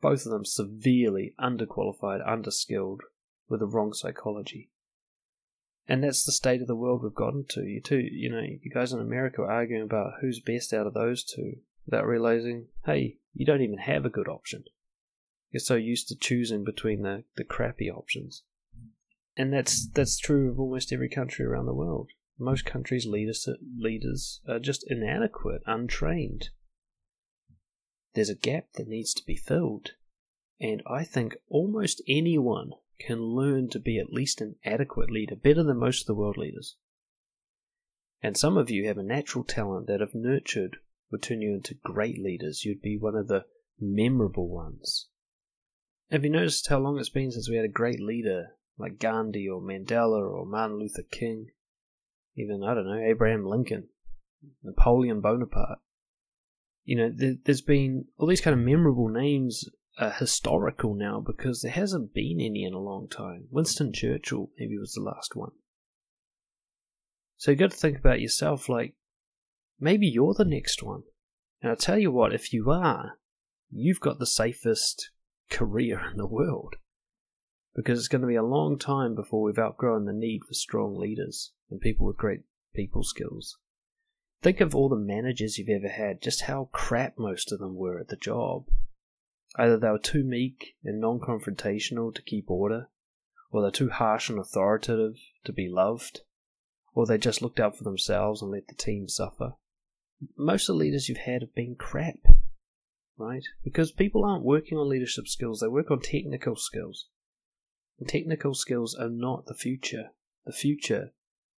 Both 0.00 0.24
of 0.24 0.32
them 0.32 0.44
severely 0.44 1.34
underqualified, 1.38 2.26
underskilled, 2.26 3.00
with 3.48 3.60
the 3.60 3.66
wrong 3.66 3.92
psychology. 3.92 4.69
And 5.90 6.04
that's 6.04 6.24
the 6.24 6.30
state 6.30 6.60
of 6.60 6.68
the 6.68 6.76
world 6.76 7.02
we've 7.02 7.12
gotten 7.12 7.44
to. 7.48 7.64
You 7.64 7.80
too, 7.80 7.98
you 7.98 8.30
know, 8.30 8.42
you 8.42 8.70
guys 8.72 8.92
in 8.92 9.00
America 9.00 9.42
are 9.42 9.50
arguing 9.50 9.82
about 9.82 10.12
who's 10.20 10.38
best 10.38 10.72
out 10.72 10.86
of 10.86 10.94
those 10.94 11.24
two 11.24 11.54
without 11.84 12.06
realizing, 12.06 12.68
hey, 12.84 13.16
you 13.34 13.44
don't 13.44 13.60
even 13.60 13.78
have 13.78 14.04
a 14.04 14.08
good 14.08 14.28
option. 14.28 14.62
You're 15.50 15.58
so 15.58 15.74
used 15.74 16.06
to 16.06 16.16
choosing 16.16 16.62
between 16.62 17.02
the, 17.02 17.24
the 17.34 17.42
crappy 17.42 17.90
options. 17.90 18.44
And 19.36 19.52
that's 19.52 19.88
that's 19.88 20.16
true 20.16 20.48
of 20.48 20.60
almost 20.60 20.92
every 20.92 21.08
country 21.08 21.44
around 21.44 21.66
the 21.66 21.74
world. 21.74 22.10
Most 22.38 22.64
countries' 22.64 23.06
leaders 23.06 23.48
leaders 23.76 24.40
are 24.48 24.60
just 24.60 24.84
inadequate, 24.86 25.62
untrained. 25.66 26.50
There's 28.14 28.30
a 28.30 28.36
gap 28.36 28.66
that 28.74 28.86
needs 28.86 29.12
to 29.14 29.26
be 29.26 29.34
filled, 29.34 29.94
and 30.60 30.84
I 30.86 31.02
think 31.02 31.36
almost 31.48 32.00
anyone 32.06 32.74
can 33.00 33.20
learn 33.20 33.68
to 33.70 33.80
be 33.80 33.98
at 33.98 34.12
least 34.12 34.40
an 34.40 34.56
adequate 34.64 35.10
leader, 35.10 35.34
better 35.34 35.62
than 35.62 35.78
most 35.78 36.02
of 36.02 36.06
the 36.06 36.14
world 36.14 36.36
leaders. 36.36 36.76
And 38.22 38.36
some 38.36 38.56
of 38.58 38.70
you 38.70 38.86
have 38.86 38.98
a 38.98 39.02
natural 39.02 39.44
talent 39.44 39.86
that, 39.86 40.02
if 40.02 40.14
nurtured, 40.14 40.76
would 41.10 41.22
turn 41.22 41.40
you 41.40 41.54
into 41.54 41.74
great 41.74 42.18
leaders. 42.18 42.64
You'd 42.64 42.82
be 42.82 42.98
one 42.98 43.16
of 43.16 43.28
the 43.28 43.46
memorable 43.80 44.48
ones. 44.48 45.08
Have 46.10 46.24
you 46.24 46.30
noticed 46.30 46.68
how 46.68 46.78
long 46.78 46.98
it's 46.98 47.08
been 47.08 47.30
since 47.30 47.48
we 47.48 47.56
had 47.56 47.64
a 47.64 47.68
great 47.68 48.00
leader 48.00 48.56
like 48.76 48.98
Gandhi 48.98 49.48
or 49.48 49.60
Mandela 49.60 50.20
or 50.20 50.44
Martin 50.44 50.78
Luther 50.78 51.04
King? 51.10 51.46
Even, 52.36 52.62
I 52.62 52.74
don't 52.74 52.86
know, 52.86 52.98
Abraham 52.98 53.46
Lincoln, 53.46 53.88
Napoleon 54.62 55.20
Bonaparte. 55.20 55.78
You 56.84 56.96
know, 56.96 57.12
there, 57.14 57.34
has 57.46 57.60
been 57.60 58.06
all 58.18 58.26
these 58.26 58.40
kind 58.40 58.58
of 58.58 58.64
memorable 58.64 59.08
names 59.08 59.68
are 60.00 60.10
historical 60.10 60.94
now 60.94 61.22
because 61.24 61.60
there 61.60 61.70
hasn't 61.70 62.14
been 62.14 62.40
any 62.40 62.64
in 62.64 62.72
a 62.72 62.78
long 62.78 63.08
time. 63.08 63.46
Winston 63.50 63.92
Churchill 63.92 64.50
maybe 64.58 64.78
was 64.78 64.94
the 64.94 65.02
last 65.02 65.36
one. 65.36 65.52
So 67.36 67.50
you 67.50 67.56
got 67.56 67.70
to 67.70 67.76
think 67.76 67.98
about 67.98 68.20
yourself 68.20 68.68
like, 68.68 68.94
maybe 69.78 70.06
you're 70.06 70.34
the 70.34 70.44
next 70.44 70.82
one. 70.82 71.02
And 71.62 71.70
I'll 71.70 71.76
tell 71.76 71.98
you 71.98 72.10
what, 72.10 72.34
if 72.34 72.52
you 72.52 72.70
are, 72.70 73.18
you've 73.70 74.00
got 74.00 74.18
the 74.18 74.26
safest 74.26 75.10
career 75.50 76.00
in 76.10 76.16
the 76.16 76.26
world. 76.26 76.76
Because 77.74 77.98
it's 77.98 78.08
going 78.08 78.22
to 78.22 78.26
be 78.26 78.36
a 78.36 78.42
long 78.42 78.78
time 78.78 79.14
before 79.14 79.42
we've 79.42 79.58
outgrown 79.58 80.06
the 80.06 80.12
need 80.12 80.40
for 80.46 80.54
strong 80.54 80.98
leaders 80.98 81.52
and 81.70 81.80
people 81.80 82.06
with 82.06 82.16
great 82.16 82.40
people 82.74 83.04
skills. 83.04 83.58
Think 84.42 84.60
of 84.60 84.74
all 84.74 84.88
the 84.88 84.96
managers 84.96 85.58
you've 85.58 85.68
ever 85.68 85.92
had, 85.92 86.22
just 86.22 86.42
how 86.42 86.70
crap 86.72 87.18
most 87.18 87.52
of 87.52 87.58
them 87.58 87.76
were 87.76 88.00
at 88.00 88.08
the 88.08 88.16
job. 88.16 88.66
Either 89.56 89.76
they 89.76 89.90
were 89.90 89.98
too 89.98 90.22
meek 90.22 90.76
and 90.84 91.00
non 91.00 91.18
confrontational 91.18 92.14
to 92.14 92.22
keep 92.22 92.50
order, 92.50 92.88
or 93.50 93.62
they're 93.62 93.70
too 93.70 93.88
harsh 93.88 94.28
and 94.28 94.38
authoritative 94.38 95.16
to 95.44 95.52
be 95.52 95.68
loved, 95.68 96.20
or 96.94 97.06
they 97.06 97.18
just 97.18 97.42
looked 97.42 97.58
out 97.58 97.76
for 97.76 97.84
themselves 97.84 98.42
and 98.42 98.50
let 98.50 98.68
the 98.68 98.74
team 98.74 99.08
suffer. 99.08 99.54
Most 100.36 100.68
of 100.68 100.74
the 100.74 100.78
leaders 100.78 101.08
you've 101.08 101.18
had 101.18 101.42
have 101.42 101.54
been 101.54 101.74
crap, 101.74 102.20
right? 103.16 103.42
Because 103.64 103.90
people 103.90 104.24
aren't 104.24 104.44
working 104.44 104.78
on 104.78 104.88
leadership 104.88 105.26
skills, 105.26 105.60
they 105.60 105.68
work 105.68 105.90
on 105.90 106.00
technical 106.00 106.56
skills. 106.56 107.06
And 107.98 108.08
technical 108.08 108.54
skills 108.54 108.94
are 108.94 109.10
not 109.10 109.46
the 109.46 109.54
future. 109.54 110.10
The 110.46 110.52
future 110.52 111.12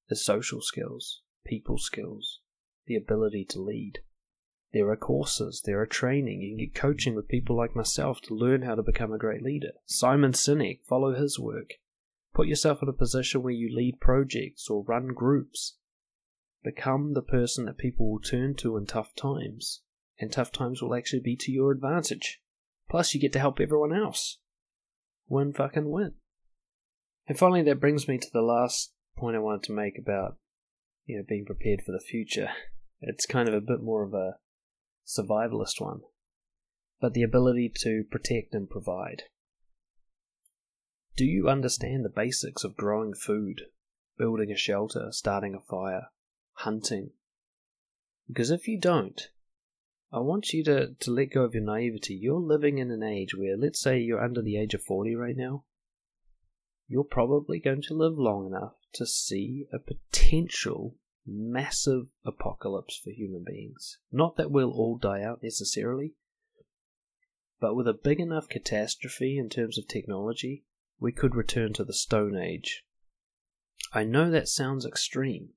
is 0.08 0.24
social 0.24 0.60
skills, 0.60 1.22
people 1.44 1.78
skills, 1.78 2.40
the 2.86 2.96
ability 2.96 3.44
to 3.50 3.60
lead. 3.60 4.00
There 4.72 4.88
are 4.88 4.96
courses, 4.96 5.62
there 5.66 5.80
are 5.80 5.86
training. 5.86 6.40
You 6.40 6.50
can 6.50 6.58
get 6.58 6.74
coaching 6.74 7.14
with 7.14 7.28
people 7.28 7.54
like 7.54 7.76
myself 7.76 8.22
to 8.22 8.34
learn 8.34 8.62
how 8.62 8.74
to 8.74 8.82
become 8.82 9.12
a 9.12 9.18
great 9.18 9.42
leader. 9.42 9.72
Simon 9.84 10.32
Sinek, 10.32 10.80
follow 10.84 11.14
his 11.14 11.38
work. 11.38 11.74
Put 12.34 12.48
yourself 12.48 12.82
in 12.82 12.88
a 12.88 12.94
position 12.94 13.42
where 13.42 13.52
you 13.52 13.74
lead 13.74 14.00
projects 14.00 14.70
or 14.70 14.82
run 14.84 15.08
groups. 15.08 15.76
Become 16.64 17.12
the 17.12 17.22
person 17.22 17.66
that 17.66 17.76
people 17.76 18.10
will 18.10 18.20
turn 18.20 18.54
to 18.56 18.78
in 18.78 18.86
tough 18.86 19.14
times, 19.14 19.82
and 20.18 20.32
tough 20.32 20.50
times 20.50 20.80
will 20.80 20.94
actually 20.94 21.20
be 21.20 21.36
to 21.36 21.52
your 21.52 21.70
advantage. 21.70 22.40
Plus, 22.88 23.12
you 23.12 23.20
get 23.20 23.32
to 23.34 23.40
help 23.40 23.60
everyone 23.60 23.92
else. 23.92 24.38
Win 25.28 25.52
fucking 25.52 25.90
win. 25.90 26.14
And 27.26 27.38
finally, 27.38 27.62
that 27.62 27.80
brings 27.80 28.08
me 28.08 28.16
to 28.16 28.30
the 28.32 28.40
last 28.40 28.94
point 29.16 29.36
I 29.36 29.40
wanted 29.40 29.64
to 29.64 29.72
make 29.72 29.98
about, 29.98 30.38
you 31.04 31.18
know, 31.18 31.24
being 31.28 31.44
prepared 31.44 31.82
for 31.84 31.92
the 31.92 32.00
future. 32.00 32.48
It's 33.04 33.26
kind 33.26 33.48
of 33.48 33.54
a 33.54 33.60
bit 33.60 33.82
more 33.82 34.04
of 34.04 34.14
a 34.14 34.36
survivalist 35.06 35.80
one, 35.80 36.02
but 37.00 37.14
the 37.14 37.22
ability 37.22 37.72
to 37.80 38.04
protect 38.10 38.54
and 38.54 38.68
provide. 38.68 39.24
Do 41.16 41.24
you 41.24 41.48
understand 41.48 42.04
the 42.04 42.08
basics 42.08 42.64
of 42.64 42.76
growing 42.76 43.14
food, 43.14 43.62
building 44.16 44.50
a 44.50 44.56
shelter, 44.56 45.08
starting 45.10 45.54
a 45.54 45.60
fire, 45.60 46.08
hunting? 46.54 47.10
Because 48.28 48.50
if 48.50 48.66
you 48.66 48.78
don't, 48.78 49.28
I 50.12 50.20
want 50.20 50.52
you 50.52 50.62
to, 50.64 50.94
to 51.00 51.10
let 51.10 51.32
go 51.32 51.42
of 51.42 51.54
your 51.54 51.64
naivety. 51.64 52.14
You're 52.14 52.38
living 52.38 52.78
in 52.78 52.90
an 52.90 53.02
age 53.02 53.34
where, 53.34 53.56
let's 53.56 53.80
say 53.80 53.98
you're 53.98 54.22
under 54.22 54.42
the 54.42 54.58
age 54.58 54.74
of 54.74 54.82
40 54.82 55.14
right 55.16 55.36
now, 55.36 55.64
you're 56.86 57.04
probably 57.04 57.58
going 57.58 57.82
to 57.82 57.94
live 57.94 58.18
long 58.18 58.46
enough 58.46 58.74
to 58.94 59.06
see 59.06 59.66
a 59.72 59.78
potential 59.78 60.96
massive 61.26 62.06
apocalypse 62.24 62.96
for 62.96 63.10
human 63.10 63.44
beings. 63.44 63.98
Not 64.10 64.36
that 64.36 64.50
we'll 64.50 64.72
all 64.72 64.98
die 64.98 65.22
out 65.22 65.42
necessarily, 65.42 66.14
but 67.60 67.74
with 67.74 67.86
a 67.86 67.92
big 67.94 68.18
enough 68.18 68.48
catastrophe 68.48 69.38
in 69.38 69.48
terms 69.48 69.78
of 69.78 69.86
technology, 69.86 70.64
we 70.98 71.12
could 71.12 71.34
return 71.34 71.72
to 71.74 71.84
the 71.84 71.92
Stone 71.92 72.36
Age. 72.36 72.84
I 73.92 74.04
know 74.04 74.30
that 74.30 74.48
sounds 74.48 74.84
extreme, 74.84 75.50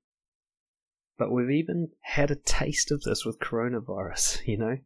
but 1.18 1.32
we've 1.32 1.50
even 1.50 1.90
had 2.02 2.30
a 2.30 2.36
taste 2.36 2.90
of 2.90 3.02
this 3.02 3.24
with 3.24 3.38
coronavirus, 3.38 4.42
you 4.46 4.56
know? 4.56 4.78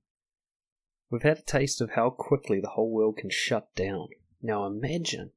We've 1.10 1.22
had 1.22 1.38
a 1.38 1.42
taste 1.42 1.80
of 1.80 1.90
how 1.90 2.10
quickly 2.10 2.60
the 2.60 2.70
whole 2.70 2.90
world 2.90 3.16
can 3.16 3.30
shut 3.30 3.74
down. 3.74 4.08
Now 4.40 4.64
imagine, 4.64 5.32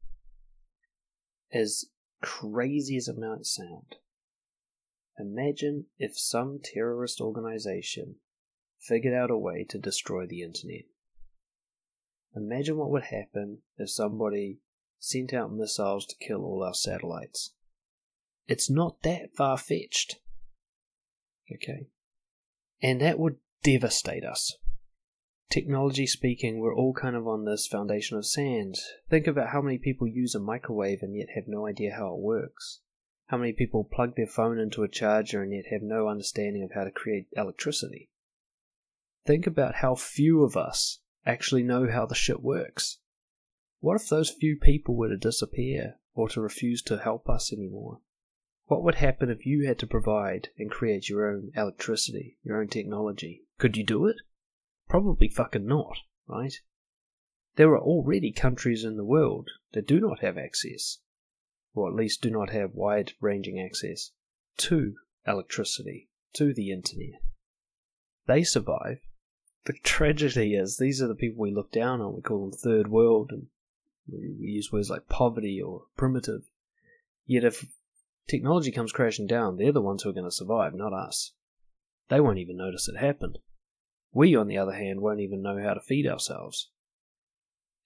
as 1.52 1.86
crazy 2.22 2.96
as 2.96 3.08
it 3.08 3.18
might 3.18 3.46
sound, 3.46 3.96
Imagine 5.20 5.86
if 6.00 6.18
some 6.18 6.60
terrorist 6.64 7.22
organization 7.22 8.16
figured 8.80 9.14
out 9.14 9.32
a 9.32 9.38
way 9.38 9.66
to 9.70 9.78
destroy 9.78 10.26
the 10.26 10.42
internet. 10.42 10.86
Imagine 12.36 12.78
what 12.78 12.90
would 12.90 13.04
happen 13.04 13.60
if 13.78 13.92
somebody 13.92 14.60
sent 15.00 15.34
out 15.34 15.54
missiles 15.54 16.06
to 16.08 16.16
kill 16.26 16.44
all 16.44 16.64
our 16.64 16.74
satellites. 16.74 17.54
It's 18.48 18.70
not 18.70 19.04
that 19.04 19.36
far 19.36 19.58
fetched. 19.58 20.20
Okay? 21.54 21.88
And 22.82 23.00
that 23.02 23.20
would 23.20 23.38
devastate 23.64 24.26
us. 24.26 24.58
Technology 25.50 26.08
speaking, 26.08 26.60
we're 26.60 26.76
all 26.76 26.94
kind 26.94 27.16
of 27.16 27.28
on 27.28 27.46
this 27.46 27.68
foundation 27.68 28.18
of 28.18 28.26
sand. 28.26 28.76
Think 29.10 29.28
about 29.28 29.50
how 29.50 29.62
many 29.62 29.78
people 29.78 30.08
use 30.08 30.34
a 30.34 30.40
microwave 30.40 31.00
and 31.04 31.16
yet 31.16 31.28
have 31.36 31.44
no 31.48 31.68
idea 31.68 31.94
how 31.96 32.08
it 32.16 32.20
works. 32.20 32.80
How 33.28 33.38
many 33.38 33.54
people 33.54 33.84
plug 33.84 34.16
their 34.16 34.28
phone 34.28 34.60
into 34.60 34.84
a 34.84 34.90
charger 34.90 35.42
and 35.42 35.54
yet 35.54 35.68
have 35.68 35.82
no 35.82 36.08
understanding 36.08 36.62
of 36.64 36.74
how 36.74 36.84
to 36.84 36.92
create 36.92 37.28
electricity? 37.36 38.10
Think 39.26 39.48
about 39.48 39.76
how 39.76 39.96
few 39.96 40.44
of 40.44 40.58
us 40.58 41.00
actually 41.26 41.64
know 41.64 41.90
how 41.90 42.06
the 42.06 42.16
shit 42.16 42.42
works. 42.42 43.00
What 43.80 43.96
if 43.96 44.10
those 44.10 44.30
few 44.30 44.58
people 44.58 44.96
were 44.96 45.10
to 45.10 45.18
disappear 45.18 46.00
or 46.14 46.28
to 46.30 46.42
refuse 46.42 46.82
to 46.84 46.98
help 46.98 47.30
us 47.30 47.54
anymore? 47.54 48.02
What 48.66 48.84
would 48.84 48.96
happen 48.96 49.30
if 49.30 49.46
you 49.46 49.66
had 49.68 49.80
to 49.80 49.88
provide 49.88 50.50
and 50.58 50.70
create 50.70 51.10
your 51.10 51.30
own 51.30 51.52
electricity, 51.56 52.38
your 52.44 52.60
own 52.60 52.68
technology? 52.68 53.44
Could 53.58 53.78
you 53.78 53.84
do 53.86 54.06
it? 54.08 54.18
Probably 54.90 55.30
fucking 55.30 55.66
not, 55.66 55.98
right? 56.28 56.54
There 57.56 57.72
are 57.72 57.82
already 57.82 58.32
countries 58.32 58.84
in 58.84 58.98
the 58.98 59.06
world 59.06 59.50
that 59.74 59.88
do 59.88 60.00
not 60.00 60.20
have 60.20 60.38
access 60.38 61.00
or 61.74 61.90
at 61.90 61.96
least 61.96 62.22
do 62.22 62.30
not 62.30 62.52
have 62.52 62.76
wide 62.76 63.14
ranging 63.20 63.60
access 63.60 64.12
to 64.58 64.96
electricity, 65.26 66.10
to 66.34 66.54
the 66.54 66.72
internet. 66.72 67.22
They 68.28 68.44
survive. 68.44 69.00
The 69.66 69.74
tragedy 69.84 70.56
is 70.56 70.78
these 70.78 71.02
are 71.02 71.08
the 71.08 71.16
people 71.16 71.42
we 71.42 71.52
look 71.52 71.72
down 71.72 72.02
on. 72.02 72.16
We 72.16 72.22
call 72.22 72.42
them 72.42 72.52
third 72.52 72.90
world, 72.90 73.32
and 73.32 73.48
we 74.08 74.48
use 74.52 74.72
words 74.72 74.90
like 74.90 75.08
poverty 75.10 75.62
or 75.62 75.84
primitive. 75.98 76.44
Yet 77.26 77.44
if 77.44 77.66
technology 78.28 78.72
comes 78.72 78.92
crashing 78.92 79.28
down, 79.28 79.58
they're 79.58 79.72
the 79.72 79.82
ones 79.82 80.04
who 80.04 80.10
are 80.10 80.14
going 80.14 80.26
to 80.26 80.32
survive, 80.32 80.74
not 80.74 80.94
us. 80.94 81.32
They 82.10 82.20
won't 82.20 82.40
even 82.40 82.58
notice 82.58 82.88
it 82.88 82.98
happened. 82.98 83.40
We, 84.12 84.36
on 84.36 84.48
the 84.48 84.58
other 84.58 84.74
hand, 84.74 85.02
won't 85.02 85.22
even 85.22 85.42
know 85.42 85.62
how 85.62 85.74
to 85.74 85.80
feed 85.80 86.06
ourselves 86.06 86.70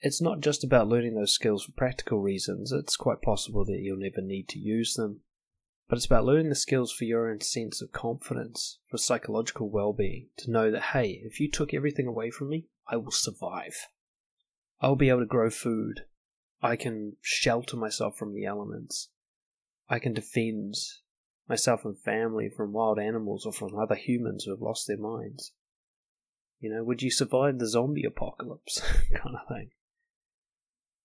it's 0.01 0.21
not 0.21 0.41
just 0.41 0.63
about 0.63 0.87
learning 0.87 1.15
those 1.15 1.33
skills 1.33 1.65
for 1.65 1.71
practical 1.71 2.19
reasons. 2.19 2.71
It's 2.71 2.95
quite 2.95 3.21
possible 3.21 3.65
that 3.65 3.79
you'll 3.79 3.97
never 3.97 4.21
need 4.21 4.47
to 4.49 4.59
use 4.59 4.93
them. 4.93 5.21
But 5.89 5.97
it's 5.97 6.05
about 6.05 6.25
learning 6.25 6.49
the 6.49 6.55
skills 6.55 6.91
for 6.91 7.05
your 7.05 7.29
own 7.31 7.41
sense 7.41 7.81
of 7.81 7.93
confidence, 7.93 8.79
for 8.89 8.97
psychological 8.97 9.69
well 9.69 9.93
being, 9.93 10.27
to 10.37 10.51
know 10.51 10.69
that, 10.69 10.83
hey, 10.93 11.21
if 11.23 11.39
you 11.39 11.49
took 11.49 11.73
everything 11.73 12.07
away 12.07 12.29
from 12.29 12.49
me, 12.49 12.65
I 12.87 12.97
will 12.97 13.11
survive. 13.11 13.87
I 14.81 14.89
will 14.89 14.97
be 14.97 15.09
able 15.09 15.21
to 15.21 15.25
grow 15.25 15.49
food. 15.49 16.01
I 16.61 16.75
can 16.75 17.15
shelter 17.21 17.77
myself 17.77 18.17
from 18.17 18.33
the 18.33 18.45
elements. 18.45 19.09
I 19.89 19.99
can 19.99 20.13
defend 20.13 20.75
myself 21.47 21.85
and 21.85 21.97
family 21.97 22.49
from 22.49 22.73
wild 22.73 22.99
animals 22.99 23.45
or 23.45 23.53
from 23.53 23.77
other 23.77 23.95
humans 23.95 24.43
who 24.43 24.51
have 24.51 24.61
lost 24.61 24.87
their 24.87 24.97
minds. 24.97 25.53
You 26.59 26.71
know, 26.71 26.83
would 26.83 27.01
you 27.01 27.11
survive 27.11 27.59
the 27.59 27.67
zombie 27.67 28.03
apocalypse? 28.03 28.79
kind 29.13 29.35
of 29.35 29.47
thing. 29.47 29.69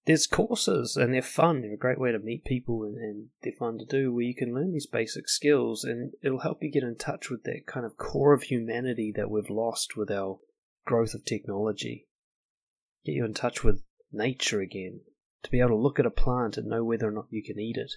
There's 0.04 0.26
courses 0.26 0.96
and 0.96 1.14
they're 1.14 1.22
fun. 1.22 1.62
They're 1.62 1.74
a 1.74 1.76
great 1.76 2.00
way 2.00 2.10
to 2.10 2.18
meet 2.18 2.44
people 2.44 2.82
and, 2.82 2.96
and 2.96 3.28
they're 3.42 3.52
fun 3.52 3.78
to 3.78 3.84
do 3.84 4.12
where 4.12 4.24
you 4.24 4.34
can 4.34 4.52
learn 4.52 4.72
these 4.72 4.86
basic 4.86 5.28
skills 5.28 5.84
and 5.84 6.12
it'll 6.22 6.40
help 6.40 6.62
you 6.62 6.72
get 6.72 6.82
in 6.82 6.96
touch 6.96 7.30
with 7.30 7.44
that 7.44 7.66
kind 7.66 7.86
of 7.86 7.96
core 7.96 8.32
of 8.32 8.42
humanity 8.42 9.12
that 9.14 9.30
we've 9.30 9.50
lost 9.50 9.96
with 9.96 10.10
our 10.10 10.40
growth 10.84 11.14
of 11.14 11.24
technology. 11.24 12.08
Get 13.04 13.12
you 13.12 13.24
in 13.24 13.34
touch 13.34 13.62
with 13.62 13.82
nature 14.12 14.60
again. 14.60 15.00
To 15.44 15.50
be 15.50 15.60
able 15.60 15.70
to 15.70 15.76
look 15.76 15.98
at 15.98 16.06
a 16.06 16.10
plant 16.10 16.56
and 16.56 16.68
know 16.68 16.84
whether 16.84 17.08
or 17.08 17.12
not 17.12 17.26
you 17.30 17.42
can 17.42 17.58
eat 17.58 17.76
it. 17.76 17.92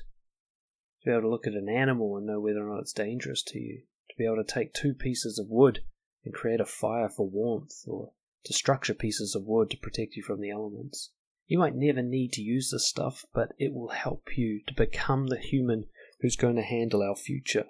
To 1.01 1.05
be 1.05 1.11
able 1.11 1.21
to 1.23 1.29
look 1.29 1.47
at 1.47 1.53
an 1.53 1.69
animal 1.69 2.17
and 2.17 2.25
know 2.25 2.39
whether 2.39 2.67
or 2.67 2.73
not 2.73 2.81
it's 2.81 2.93
dangerous 2.93 3.43
to 3.43 3.59
you. 3.59 3.81
To 4.09 4.15
be 4.17 4.25
able 4.25 4.37
to 4.37 4.43
take 4.43 4.73
two 4.73 4.93
pieces 4.93 5.39
of 5.39 5.49
wood 5.49 5.81
and 6.23 6.33
create 6.33 6.59
a 6.59 6.65
fire 6.65 7.09
for 7.09 7.27
warmth, 7.27 7.83
or 7.87 8.13
to 8.45 8.53
structure 8.53 8.95
pieces 8.95 9.35
of 9.35 9.45
wood 9.45 9.69
to 9.71 9.77
protect 9.77 10.15
you 10.15 10.23
from 10.23 10.41
the 10.41 10.49
elements. 10.49 11.11
You 11.47 11.59
might 11.59 11.75
never 11.75 12.01
need 12.01 12.33
to 12.33 12.41
use 12.41 12.71
this 12.71 12.87
stuff, 12.87 13.25
but 13.33 13.53
it 13.59 13.73
will 13.73 13.89
help 13.89 14.37
you 14.37 14.61
to 14.67 14.73
become 14.73 15.27
the 15.27 15.37
human 15.37 15.85
who's 16.21 16.35
going 16.35 16.55
to 16.55 16.63
handle 16.63 17.03
our 17.03 17.15
future. 17.15 17.65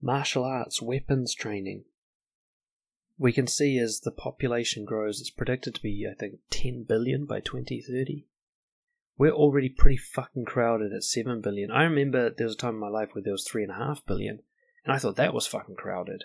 Martial 0.00 0.44
arts, 0.44 0.80
weapons 0.80 1.34
training. 1.34 1.84
We 3.18 3.32
can 3.32 3.48
see 3.48 3.78
as 3.78 4.00
the 4.00 4.12
population 4.12 4.84
grows, 4.84 5.20
it's 5.20 5.28
predicted 5.28 5.74
to 5.74 5.82
be, 5.82 6.06
I 6.10 6.14
think, 6.14 6.38
10 6.50 6.84
billion 6.84 7.26
by 7.26 7.40
2030. 7.40 8.26
We're 9.18 9.32
already 9.32 9.68
pretty 9.68 9.96
fucking 9.96 10.44
crowded 10.44 10.92
at 10.92 11.02
7 11.02 11.40
billion. 11.40 11.72
I 11.72 11.82
remember 11.82 12.30
there 12.30 12.46
was 12.46 12.54
a 12.54 12.58
time 12.58 12.74
in 12.74 12.80
my 12.80 12.88
life 12.88 13.10
where 13.12 13.22
there 13.22 13.32
was 13.32 13.46
3.5 13.52 14.06
billion, 14.06 14.40
and 14.84 14.94
I 14.94 14.98
thought 14.98 15.16
that 15.16 15.34
was 15.34 15.48
fucking 15.48 15.74
crowded. 15.74 16.24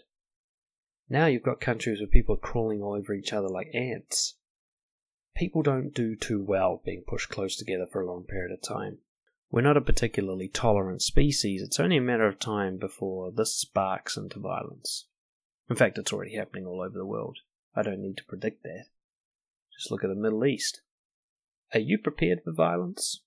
Now 1.10 1.26
you've 1.26 1.44
got 1.44 1.60
countries 1.60 2.00
where 2.00 2.08
people 2.08 2.36
are 2.36 2.40
crawling 2.40 2.82
all 2.82 2.94
over 2.94 3.14
each 3.14 3.34
other 3.34 3.50
like 3.50 3.74
ants. 3.74 4.36
People 5.36 5.64
don't 5.64 5.94
do 5.94 6.16
too 6.16 6.42
well 6.42 6.82
being 6.86 7.04
pushed 7.08 7.30
close 7.30 7.56
together 7.56 7.86
for 7.86 8.02
a 8.02 8.06
long 8.06 8.24
period 8.24 8.52
of 8.52 8.62
time. 8.62 9.00
We're 9.50 9.62
not 9.62 9.78
a 9.78 9.82
particularly 9.82 10.48
tolerant 10.48 11.02
species. 11.02 11.62
It's 11.62 11.80
only 11.80 11.98
a 11.98 12.02
matter 12.02 12.28
of 12.28 12.40
time 12.40 12.78
before 12.78 13.32
this 13.32 13.56
sparks 13.56 14.18
into 14.18 14.40
violence. 14.40 15.08
In 15.70 15.76
fact, 15.76 15.98
it's 15.98 16.14
already 16.14 16.36
happening 16.36 16.66
all 16.66 16.82
over 16.82 16.98
the 16.98 17.06
world. 17.06 17.40
I 17.76 17.84
don't 17.84 18.02
need 18.02 18.18
to 18.18 18.26
predict 18.26 18.64
that. 18.64 18.86
Just 19.78 19.92
look 19.92 20.04
at 20.04 20.08
the 20.08 20.16
Middle 20.16 20.46
East. 20.46 20.82
Are 21.74 21.80
you 21.80 21.98
prepared 21.98 22.44
for 22.44 22.52
violence? 22.52 23.22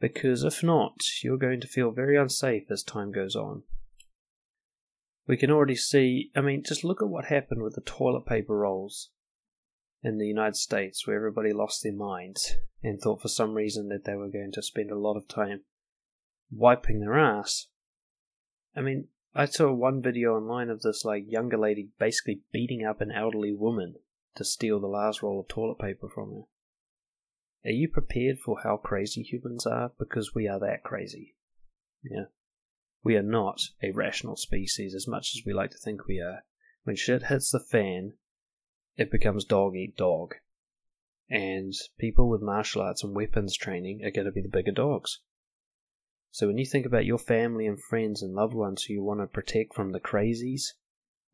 Because 0.00 0.42
if 0.42 0.62
not, 0.62 1.00
you're 1.22 1.36
going 1.36 1.60
to 1.60 1.68
feel 1.68 1.90
very 1.90 2.16
unsafe 2.16 2.70
as 2.70 2.82
time 2.82 3.12
goes 3.12 3.36
on 3.36 3.62
we 5.26 5.36
can 5.36 5.50
already 5.50 5.76
see. 5.76 6.30
I 6.34 6.40
mean, 6.40 6.62
just 6.62 6.84
look 6.84 7.00
at 7.00 7.08
what 7.08 7.26
happened 7.26 7.62
with 7.62 7.74
the 7.74 7.80
toilet 7.80 8.26
paper 8.26 8.56
rolls 8.56 9.10
in 10.02 10.18
the 10.18 10.26
United 10.26 10.56
States, 10.56 11.06
where 11.06 11.16
everybody 11.16 11.52
lost 11.52 11.82
their 11.82 11.92
minds 11.92 12.56
and 12.82 13.00
thought 13.00 13.22
for 13.22 13.28
some 13.28 13.54
reason 13.54 13.88
that 13.88 14.04
they 14.04 14.14
were 14.14 14.28
going 14.28 14.52
to 14.52 14.62
spend 14.62 14.90
a 14.90 14.98
lot 14.98 15.16
of 15.16 15.28
time 15.28 15.60
wiping 16.50 17.00
their 17.00 17.18
ass. 17.18 17.68
I 18.76 18.80
mean, 18.80 19.08
I 19.34 19.46
saw 19.46 19.72
one 19.72 20.02
video 20.02 20.36
online 20.36 20.68
of 20.68 20.82
this 20.82 21.04
like 21.04 21.24
younger 21.26 21.56
lady 21.56 21.88
basically 21.98 22.42
beating 22.52 22.84
up 22.84 23.00
an 23.00 23.12
elderly 23.12 23.52
woman 23.52 23.94
to 24.34 24.44
steal 24.44 24.80
the 24.80 24.86
last 24.86 25.22
roll 25.22 25.40
of 25.40 25.48
toilet 25.48 25.78
paper 25.78 26.08
from 26.08 26.30
her. 26.30 26.42
Are 27.64 27.72
you 27.72 27.88
prepared 27.88 28.38
for 28.38 28.58
how 28.62 28.76
crazy 28.76 29.22
humans 29.22 29.66
are? 29.66 29.92
Because 29.98 30.34
we 30.34 30.48
are 30.48 30.58
that 30.58 30.82
crazy. 30.82 31.36
Yeah. 32.02 32.24
We 33.04 33.16
are 33.16 33.22
not 33.22 33.60
a 33.82 33.92
rational 33.92 34.36
species 34.36 34.94
as 34.94 35.06
much 35.06 35.34
as 35.34 35.42
we 35.46 35.52
like 35.52 35.70
to 35.70 35.78
think 35.78 36.06
we 36.06 36.20
are. 36.20 36.44
When 36.84 36.96
shit 36.96 37.24
hits 37.24 37.50
the 37.50 37.60
fan, 37.60 38.14
it 38.96 39.10
becomes 39.10 39.44
dog 39.44 39.76
eat 39.76 39.96
dog. 39.96 40.34
And 41.28 41.72
people 41.98 42.28
with 42.28 42.42
martial 42.42 42.82
arts 42.82 43.02
and 43.02 43.14
weapons 43.14 43.56
training 43.56 44.04
are 44.04 44.10
going 44.10 44.26
to 44.26 44.32
be 44.32 44.42
the 44.42 44.48
bigger 44.48 44.72
dogs. 44.72 45.20
So 46.30 46.46
when 46.46 46.58
you 46.58 46.66
think 46.66 46.86
about 46.86 47.04
your 47.04 47.18
family 47.18 47.66
and 47.66 47.82
friends 47.82 48.22
and 48.22 48.34
loved 48.34 48.54
ones 48.54 48.84
who 48.84 48.94
you 48.94 49.02
want 49.02 49.20
to 49.20 49.26
protect 49.26 49.74
from 49.74 49.92
the 49.92 50.00
crazies, 50.00 50.72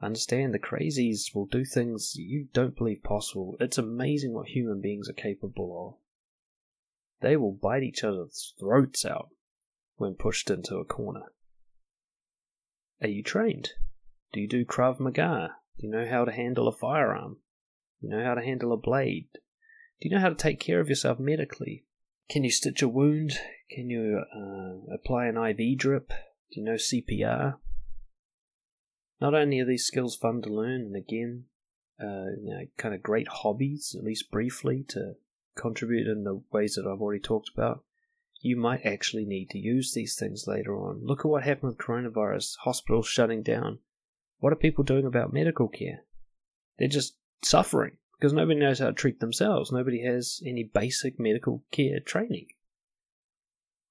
understand 0.01 0.53
the 0.55 0.59
crazies 0.59 1.35
will 1.35 1.47
do 1.47 1.65
things 1.65 2.15
you 2.17 2.49
don't 2.53 2.77
believe 2.77 3.03
possible. 3.03 3.57
It's 3.61 3.79
amazing 3.79 4.33
what 4.33 4.49
human 4.49 4.81
beings 4.81 5.09
are 5.09 5.15
capable 5.15 5.89
of. 5.89 6.01
They 7.21 7.37
will 7.37 7.53
bite 7.53 7.83
each 7.83 8.05
other's 8.05 8.55
throats 8.61 9.05
out 9.05 9.31
when 9.97 10.15
pushed 10.15 10.51
into 10.51 10.77
a 10.77 10.85
corner. 10.85 11.33
Are 13.01 13.09
you 13.09 13.23
trained? 13.23 13.71
Do 14.33 14.41
you 14.41 14.49
do 14.49 14.65
Krav 14.65 15.01
Maga? 15.01 15.57
Do 15.79 15.87
you 15.87 15.93
know 15.93 16.09
how 16.09 16.25
to 16.25 16.33
handle 16.33 16.69
a 16.69 16.77
firearm? 16.77 17.39
You 18.01 18.11
know 18.11 18.25
how 18.25 18.35
to 18.35 18.45
handle 18.45 18.73
a 18.73 18.77
blade? 18.77 19.29
Do 20.01 20.09
you 20.09 20.15
know 20.15 20.21
how 20.21 20.29
to 20.29 20.35
take 20.35 20.61
care 20.61 20.81
of 20.81 20.89
yourself 20.89 21.19
medically? 21.19 21.85
Can 22.31 22.45
you 22.45 22.51
stitch 22.51 22.83
a 22.83 22.89
wound? 22.89 23.39
Can 23.71 23.91
you 23.91 24.23
uh, 24.35 24.95
apply 24.95 25.27
an 25.27 25.37
IV 25.37 25.79
drip? 25.79 26.09
Do 26.09 26.61
you 26.61 26.65
know 26.65 26.75
CPR? 26.75 27.57
Not 29.21 29.35
only 29.35 29.59
are 29.61 29.67
these 29.67 29.85
skills 29.85 30.17
fun 30.17 30.43
to 30.43 30.49
learn, 30.49 30.83
and 30.83 30.97
again, 30.97 31.45
uh, 32.01 32.31
you 32.41 32.55
know, 32.55 32.67
kind 32.77 32.95
of 32.95 33.03
great 33.03 33.29
hobbies, 33.29 33.97
at 33.99 34.05
least 34.05 34.31
briefly, 34.31 34.85
to 34.89 35.15
contribute 35.57 36.07
in 36.07 36.23
the 36.23 36.41
ways 36.53 36.75
that 36.75 36.87
I've 36.87 37.01
already 37.01 37.21
talked 37.21 37.51
about, 37.53 37.83
you 38.41 38.57
might 38.57 38.87
actually 38.87 39.25
need 39.25 39.51
to 39.51 39.59
use 39.59 39.93
these 39.93 40.17
things 40.17 40.47
later 40.47 40.77
on. 40.77 41.01
Look 41.05 41.21
at 41.21 41.27
what 41.29 41.43
happened 41.43 41.71
with 41.71 41.79
coronavirus, 41.79 42.59
hospitals 42.61 43.09
shutting 43.09 43.43
down. 43.43 43.81
What 44.39 44.53
are 44.53 44.57
people 44.57 44.85
doing 44.85 45.05
about 45.05 45.33
medical 45.33 45.67
care? 45.67 46.05
They're 46.79 46.87
just 46.87 47.17
suffering 47.43 47.97
because 48.19 48.33
nobody 48.33 48.59
knows 48.59 48.79
how 48.79 48.87
to 48.87 48.93
treat 48.93 49.21
themselves. 49.21 49.73
Nobody 49.73 50.03
has 50.05 50.41
any 50.45 50.65
basic 50.65 51.19
medical 51.19 51.65
care 51.71 52.01
training. 52.01 52.49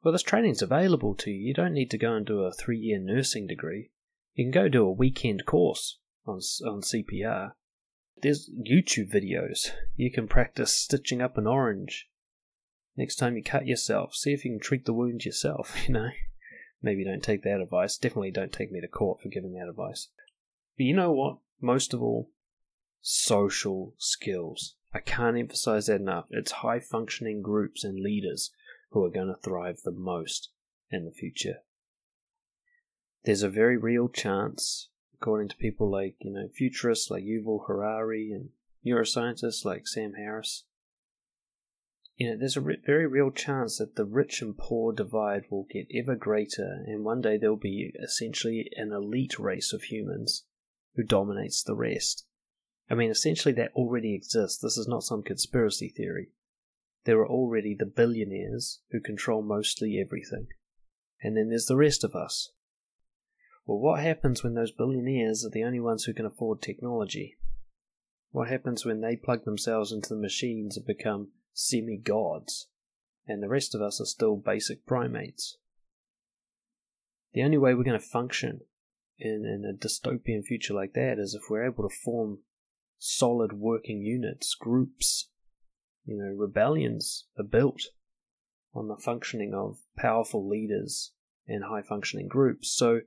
Well, 0.04 0.12
this 0.12 0.24
training's 0.24 0.62
available 0.62 1.16
to 1.16 1.32
you. 1.32 1.48
You 1.48 1.54
don't 1.54 1.74
need 1.74 1.92
to 1.92 1.98
go 1.98 2.14
and 2.14 2.26
do 2.26 2.42
a 2.42 2.52
three 2.52 2.78
year 2.78 3.00
nursing 3.00 3.48
degree. 3.48 3.92
You 4.36 4.46
can 4.46 4.52
go 4.52 4.68
do 4.70 4.86
a 4.86 4.92
weekend 4.92 5.46
course 5.46 6.00
on, 6.26 6.36
on 6.66 6.82
CPR. 6.82 7.54
There's 8.22 8.50
YouTube 8.50 9.12
videos. 9.12 9.72
You 9.96 10.12
can 10.12 10.28
practice 10.28 10.74
stitching 10.74 11.22
up 11.22 11.38
an 11.38 11.48
orange 11.48 12.08
Next 12.98 13.18
time 13.18 13.38
you 13.38 13.44
cut 13.44 13.68
yourself, 13.68 14.16
see 14.16 14.34
if 14.34 14.44
you 14.44 14.52
can 14.52 14.60
treat 14.60 14.86
the 14.86 14.94
wound 14.94 15.24
yourself, 15.24 15.76
you 15.88 15.94
know? 15.94 16.10
Maybe 16.82 17.06
don't 17.06 17.24
take 17.24 17.44
that 17.44 17.62
advice. 17.62 17.98
Definitely 17.98 18.32
don't 18.32 18.52
take 18.52 18.72
me 18.72 18.82
to 18.82 18.88
court 18.88 19.22
for 19.22 19.30
giving 19.30 19.54
that 19.54 19.70
advice. 19.70 20.10
But 20.78 20.86
you 20.86 20.96
know 20.96 21.12
what? 21.12 21.38
Most 21.62 21.94
of 21.94 22.02
all, 22.02 22.30
social 23.10 23.94
skills. 23.98 24.76
I 24.94 25.00
can't 25.00 25.38
emphasize 25.38 25.86
that 25.86 26.02
enough. 26.02 26.26
It's 26.30 26.52
high 26.52 26.82
functioning 26.82 27.42
groups 27.42 27.86
and 27.86 27.98
leaders 27.98 28.52
who 28.92 29.02
are 29.06 29.10
going 29.10 29.30
to 29.30 29.42
thrive 29.42 29.80
the 29.86 29.94
most 29.94 30.50
in 30.92 31.06
the 31.06 31.12
future. 31.12 31.60
There's 33.24 33.44
a 33.44 33.50
very 33.50 33.78
real 33.78 34.10
chance, 34.10 34.90
according 35.14 35.48
to 35.50 35.56
people 35.56 35.90
like, 35.90 36.18
you 36.20 36.34
know, 36.34 36.50
futurists 36.54 37.10
like 37.10 37.24
Yuval 37.24 37.66
Harari 37.66 38.34
and 38.34 38.50
neuroscientists 38.86 39.64
like 39.64 39.88
Sam 39.88 40.16
Harris, 40.16 40.66
you 42.18 42.30
know, 42.30 42.38
there's 42.38 42.58
a 42.58 42.62
re- 42.62 42.82
very 42.86 43.08
real 43.08 43.32
chance 43.32 43.78
that 43.78 43.96
the 43.96 44.04
rich 44.04 44.42
and 44.42 44.58
poor 44.58 44.92
divide 44.92 45.44
will 45.50 45.66
get 45.72 45.88
ever 45.96 46.16
greater, 46.16 46.84
and 46.86 47.06
one 47.06 47.22
day 47.22 47.38
there'll 47.38 47.56
be 47.56 47.94
essentially 48.04 48.70
an 48.76 48.92
elite 48.92 49.40
race 49.40 49.72
of 49.72 49.84
humans 49.84 50.44
who 50.96 51.04
dominates 51.04 51.64
the 51.64 51.76
rest. 51.76 52.26
I 52.90 52.96
mean, 52.96 53.10
essentially, 53.10 53.54
that 53.56 53.74
already 53.74 54.16
exists. 54.16 54.60
This 54.60 54.78
is 54.78 54.88
not 54.88 55.04
some 55.04 55.24
conspiracy 55.24 55.90
theory. 55.90 56.30
There 57.04 57.20
are 57.20 57.28
already 57.28 57.76
the 57.76 57.86
billionaires 57.86 58.82
who 58.92 59.00
control 59.00 59.42
mostly 59.42 60.00
everything. 60.00 60.48
And 61.22 61.36
then 61.36 61.50
there's 61.50 61.66
the 61.66 61.76
rest 61.76 62.04
of 62.04 62.16
us. 62.16 62.52
Well, 63.66 63.80
what 63.80 64.02
happens 64.02 64.44
when 64.44 64.54
those 64.54 64.72
billionaires 64.72 65.46
are 65.46 65.50
the 65.50 65.64
only 65.64 65.80
ones 65.80 66.06
who 66.06 66.14
can 66.14 66.26
afford 66.26 66.62
technology? 66.62 67.38
What 68.32 68.50
happens 68.50 68.86
when 68.86 69.02
they 69.02 69.16
plug 69.16 69.44
themselves 69.44 69.92
into 69.92 70.10
the 70.10 70.22
machines 70.22 70.78
and 70.78 70.86
become 70.86 71.30
semi 71.54 71.98
gods, 71.98 72.68
and 73.28 73.42
the 73.42 73.50
rest 73.50 73.74
of 73.76 73.82
us 73.82 74.00
are 74.00 74.06
still 74.06 74.38
basic 74.38 74.86
primates. 74.86 75.58
The 77.34 77.44
only 77.44 77.58
way 77.58 77.74
we're 77.74 77.84
going 77.84 78.00
to 78.00 78.06
function 78.06 78.62
in, 79.18 79.46
in 79.46 79.66
a 79.66 79.78
dystopian 79.78 80.44
future 80.44 80.74
like 80.74 80.94
that 80.94 81.20
is 81.20 81.34
if 81.34 81.50
we're 81.50 81.66
able 81.66 81.88
to 81.88 81.96
form 81.96 82.40
solid 83.00 83.54
working 83.54 84.02
units, 84.02 84.56
groups. 84.56 85.30
You 86.06 86.18
know, 86.18 86.34
rebellions 86.34 87.26
are 87.38 87.44
built 87.44 87.82
on 88.74 88.88
the 88.88 88.98
functioning 88.98 89.54
of 89.54 89.80
powerful 89.98 90.48
leaders 90.48 91.12
and 91.48 91.64
high 91.66 91.82
functioning 91.82 92.28
groups. 92.28 92.72
So, 92.72 93.02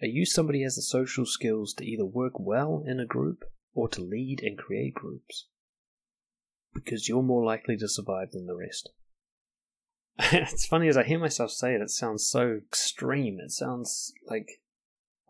are 0.00 0.06
you 0.06 0.24
somebody 0.24 0.60
who 0.60 0.64
has 0.64 0.76
the 0.76 0.82
social 0.82 1.26
skills 1.26 1.74
to 1.74 1.84
either 1.84 2.04
work 2.04 2.38
well 2.38 2.84
in 2.86 3.00
a 3.00 3.06
group 3.06 3.44
or 3.74 3.88
to 3.88 4.00
lead 4.00 4.40
and 4.42 4.56
create 4.56 4.94
groups? 4.94 5.46
Because 6.72 7.08
you're 7.08 7.22
more 7.22 7.44
likely 7.44 7.76
to 7.78 7.88
survive 7.88 8.30
than 8.30 8.46
the 8.46 8.54
rest. 8.54 8.90
it's 10.32 10.66
funny 10.66 10.88
as 10.88 10.96
I 10.96 11.04
hear 11.04 11.18
myself 11.18 11.50
say 11.50 11.74
it, 11.74 11.80
it 11.80 11.90
sounds 11.90 12.26
so 12.26 12.60
extreme. 12.66 13.38
It 13.40 13.50
sounds 13.50 14.12
like 14.28 14.60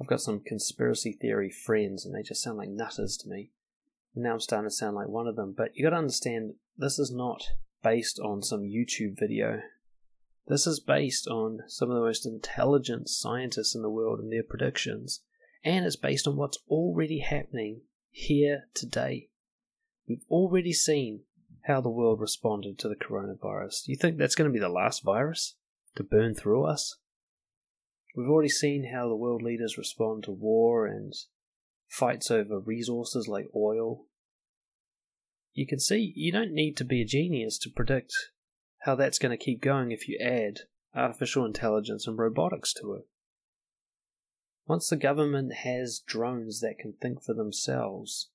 I've 0.00 0.06
got 0.06 0.20
some 0.20 0.40
conspiracy 0.40 1.12
theory 1.12 1.50
friends 1.50 2.04
and 2.04 2.14
they 2.14 2.22
just 2.22 2.42
sound 2.42 2.58
like 2.58 2.70
nutters 2.70 3.16
to 3.18 3.28
me. 3.28 3.50
Now 4.20 4.32
I'm 4.32 4.40
starting 4.40 4.68
to 4.68 4.74
sound 4.74 4.96
like 4.96 5.08
one 5.08 5.28
of 5.28 5.36
them. 5.36 5.54
But 5.56 5.76
you 5.76 5.84
got 5.84 5.90
to 5.90 5.96
understand, 5.96 6.54
this 6.76 6.98
is 6.98 7.12
not 7.12 7.42
based 7.84 8.18
on 8.18 8.42
some 8.42 8.62
YouTube 8.62 9.16
video. 9.16 9.62
This 10.48 10.66
is 10.66 10.80
based 10.80 11.28
on 11.28 11.60
some 11.68 11.90
of 11.90 11.94
the 11.94 12.02
most 12.02 12.26
intelligent 12.26 13.08
scientists 13.08 13.76
in 13.76 13.82
the 13.82 13.90
world 13.90 14.18
and 14.18 14.32
their 14.32 14.42
predictions. 14.42 15.20
And 15.62 15.86
it's 15.86 15.94
based 15.94 16.26
on 16.26 16.36
what's 16.36 16.58
already 16.68 17.20
happening 17.20 17.82
here 18.10 18.64
today. 18.74 19.28
We've 20.08 20.24
already 20.28 20.72
seen 20.72 21.20
how 21.66 21.80
the 21.80 21.90
world 21.90 22.20
responded 22.20 22.78
to 22.78 22.88
the 22.88 22.96
coronavirus. 22.96 23.84
Do 23.84 23.92
you 23.92 23.96
think 23.96 24.18
that's 24.18 24.34
going 24.34 24.50
to 24.50 24.52
be 24.52 24.58
the 24.58 24.68
last 24.68 25.04
virus 25.04 25.54
to 25.94 26.02
burn 26.02 26.34
through 26.34 26.64
us? 26.64 26.96
We've 28.16 28.28
already 28.28 28.48
seen 28.48 28.90
how 28.92 29.08
the 29.08 29.14
world 29.14 29.42
leaders 29.42 29.78
respond 29.78 30.24
to 30.24 30.32
war 30.32 30.86
and 30.86 31.14
fights 31.88 32.32
over 32.32 32.58
resources 32.58 33.28
like 33.28 33.46
oil. 33.54 34.06
You 35.58 35.66
can 35.66 35.80
see 35.80 36.12
you 36.14 36.30
don't 36.30 36.52
need 36.52 36.76
to 36.76 36.84
be 36.84 37.02
a 37.02 37.04
genius 37.04 37.58
to 37.58 37.68
predict 37.68 38.14
how 38.82 38.94
that's 38.94 39.18
going 39.18 39.36
to 39.36 39.44
keep 39.44 39.60
going 39.60 39.90
if 39.90 40.06
you 40.06 40.16
add 40.22 40.60
artificial 40.94 41.44
intelligence 41.44 42.06
and 42.06 42.16
robotics 42.16 42.72
to 42.74 42.94
it. 42.94 43.08
Once 44.68 44.88
the 44.88 44.96
government 44.96 45.52
has 45.64 46.00
drones 46.06 46.60
that 46.60 46.78
can 46.78 46.92
think 46.92 47.24
for 47.24 47.34
themselves, 47.34 48.28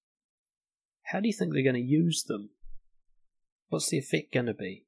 how 1.03 1.21
do 1.21 1.27
you 1.27 1.33
think 1.33 1.53
they're 1.53 1.63
going 1.63 1.75
to 1.75 1.79
use 1.79 2.23
them? 2.23 2.49
What's 3.69 3.87
the 3.87 3.99
effect 3.99 4.33
going 4.33 4.47
to 4.47 4.53
be? 4.53 4.85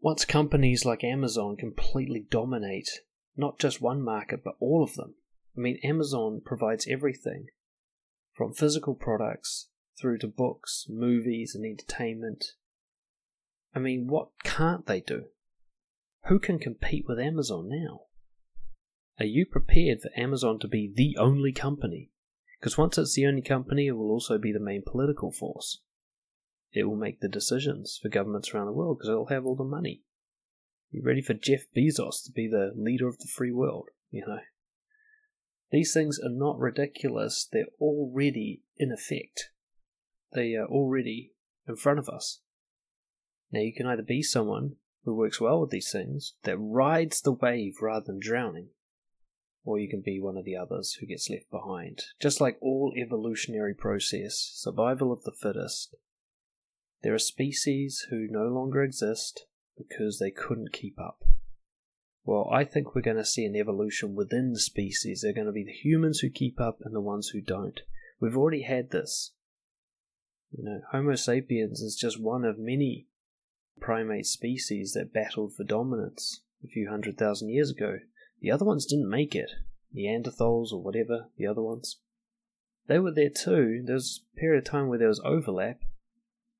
Once 0.00 0.24
companies 0.24 0.86
like 0.86 1.04
Amazon 1.04 1.58
completely 1.58 2.24
dominate 2.30 2.88
not 3.36 3.58
just 3.58 3.82
one 3.82 4.00
market, 4.00 4.42
but 4.42 4.56
all 4.58 4.82
of 4.82 4.94
them. 4.94 5.16
I 5.54 5.60
mean, 5.60 5.78
Amazon 5.84 6.40
provides 6.42 6.88
everything 6.88 7.48
from 8.32 8.54
physical 8.54 8.94
products 8.94 9.68
through 10.00 10.18
to 10.18 10.26
books, 10.26 10.86
movies, 10.88 11.54
and 11.54 11.64
entertainment. 11.64 12.52
I 13.74 13.78
mean, 13.78 14.06
what 14.06 14.28
can't 14.44 14.86
they 14.86 15.00
do? 15.00 15.24
Who 16.26 16.38
can 16.38 16.58
compete 16.58 17.04
with 17.08 17.18
Amazon 17.18 17.68
now? 17.68 18.02
Are 19.18 19.26
you 19.26 19.44
prepared 19.46 20.00
for 20.00 20.10
Amazon 20.16 20.58
to 20.60 20.68
be 20.68 20.92
the 20.94 21.16
only 21.20 21.52
company? 21.52 22.10
Because 22.58 22.78
once 22.78 22.96
it's 22.96 23.14
the 23.14 23.26
only 23.26 23.42
company, 23.42 23.88
it 23.88 23.92
will 23.92 24.10
also 24.10 24.38
be 24.38 24.52
the 24.52 24.60
main 24.60 24.82
political 24.86 25.32
force. 25.32 25.80
It 26.72 26.84
will 26.84 26.96
make 26.96 27.20
the 27.20 27.28
decisions 27.28 27.98
for 28.00 28.08
governments 28.08 28.52
around 28.52 28.66
the 28.66 28.72
world 28.72 28.98
because 28.98 29.10
it'll 29.10 29.26
have 29.26 29.44
all 29.44 29.56
the 29.56 29.64
money. 29.64 30.02
You 30.90 31.02
ready 31.02 31.22
for 31.22 31.34
Jeff 31.34 31.62
Bezos 31.76 32.24
to 32.24 32.32
be 32.32 32.48
the 32.48 32.72
leader 32.74 33.08
of 33.08 33.18
the 33.18 33.26
free 33.26 33.52
world? 33.52 33.88
You 34.10 34.24
know? 34.26 34.40
These 35.70 35.94
things 35.94 36.18
are 36.22 36.30
not 36.30 36.58
ridiculous, 36.58 37.48
they're 37.50 37.64
already 37.80 38.62
in 38.76 38.92
effect. 38.92 39.50
They 40.34 40.54
are 40.54 40.66
already 40.66 41.32
in 41.68 41.76
front 41.76 41.98
of 41.98 42.08
us. 42.08 42.40
Now, 43.50 43.60
you 43.60 43.74
can 43.74 43.86
either 43.86 44.02
be 44.02 44.22
someone 44.22 44.76
who 45.04 45.14
works 45.14 45.40
well 45.40 45.60
with 45.60 45.70
these 45.70 45.90
things, 45.90 46.34
that 46.44 46.56
rides 46.56 47.20
the 47.20 47.32
wave 47.32 47.74
rather 47.82 48.06
than 48.06 48.20
drowning, 48.20 48.68
or 49.64 49.78
you 49.78 49.88
can 49.88 50.00
be 50.00 50.20
one 50.20 50.36
of 50.36 50.44
the 50.44 50.56
others 50.56 50.94
who 50.94 51.06
gets 51.06 51.28
left 51.28 51.50
behind. 51.50 52.02
Just 52.20 52.40
like 52.40 52.56
all 52.60 52.92
evolutionary 52.96 53.74
process, 53.74 54.52
survival 54.54 55.12
of 55.12 55.24
the 55.24 55.32
fittest, 55.32 55.96
there 57.02 57.14
are 57.14 57.18
species 57.18 58.06
who 58.10 58.28
no 58.30 58.44
longer 58.44 58.82
exist 58.82 59.46
because 59.76 60.18
they 60.18 60.30
couldn't 60.30 60.72
keep 60.72 60.98
up. 61.00 61.24
Well, 62.24 62.48
I 62.52 62.64
think 62.64 62.94
we're 62.94 63.02
going 63.02 63.16
to 63.16 63.24
see 63.24 63.44
an 63.44 63.56
evolution 63.56 64.14
within 64.14 64.52
the 64.52 64.60
species. 64.60 65.22
They're 65.22 65.32
going 65.32 65.48
to 65.48 65.52
be 65.52 65.64
the 65.64 65.72
humans 65.72 66.20
who 66.20 66.30
keep 66.30 66.60
up 66.60 66.78
and 66.84 66.94
the 66.94 67.00
ones 67.00 67.30
who 67.30 67.40
don't. 67.40 67.80
We've 68.20 68.36
already 68.36 68.62
had 68.62 68.90
this. 68.90 69.32
You 70.52 70.64
know, 70.64 70.82
Homo 70.90 71.14
sapiens 71.14 71.80
is 71.80 71.96
just 71.96 72.20
one 72.20 72.44
of 72.44 72.58
many 72.58 73.06
primate 73.80 74.26
species 74.26 74.92
that 74.92 75.12
battled 75.12 75.54
for 75.54 75.64
dominance 75.64 76.42
a 76.62 76.68
few 76.68 76.90
hundred 76.90 77.16
thousand 77.16 77.48
years 77.48 77.70
ago. 77.70 78.00
The 78.40 78.50
other 78.50 78.64
ones 78.64 78.86
didn't 78.86 79.08
make 79.08 79.34
it. 79.34 79.50
Neanderthals 79.96 80.72
or 80.72 80.82
whatever, 80.82 81.28
the 81.36 81.46
other 81.46 81.62
ones. 81.62 81.98
They 82.86 82.98
were 82.98 83.12
there 83.12 83.30
too. 83.30 83.82
There 83.84 83.94
was 83.94 84.24
a 84.34 84.40
period 84.40 84.58
of 84.58 84.70
time 84.70 84.88
where 84.88 84.98
there 84.98 85.08
was 85.08 85.22
overlap. 85.24 85.80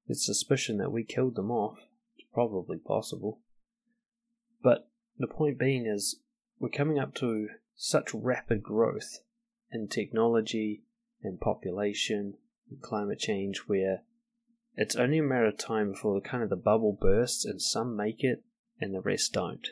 It's 0.07 0.25
suspicion 0.25 0.79
that 0.79 0.93
we 0.93 1.05
killed 1.05 1.35
them 1.35 1.51
off. 1.51 1.79
It's 2.17 2.29
probably 2.33 2.79
possible. 2.79 3.41
But 4.63 4.89
the 5.19 5.27
point 5.27 5.59
being 5.59 5.87
is, 5.87 6.21
we're 6.59 6.71
coming 6.71 6.99
up 6.99 7.15
to 7.17 7.49
such 7.75 8.15
rapid 8.15 8.63
growth 8.63 9.21
in 9.71 9.89
technology 9.89 10.85
and 11.23 11.41
population 11.41 12.35
climate 12.81 13.19
change 13.19 13.59
where 13.67 14.03
it's 14.75 14.97
only 14.97 15.19
a 15.19 15.23
matter 15.23 15.47
of 15.47 15.59
time 15.59 15.93
before 15.93 16.15
the 16.15 16.27
kind 16.27 16.43
of 16.43 16.51
the 16.51 16.57
bubble 16.57 16.97
bursts 16.99 17.45
and 17.45 17.61
some 17.61 17.97
make 17.97 18.25
it 18.25 18.43
and 18.81 18.95
the 18.95 19.01
rest 19.01 19.33
don't. 19.33 19.69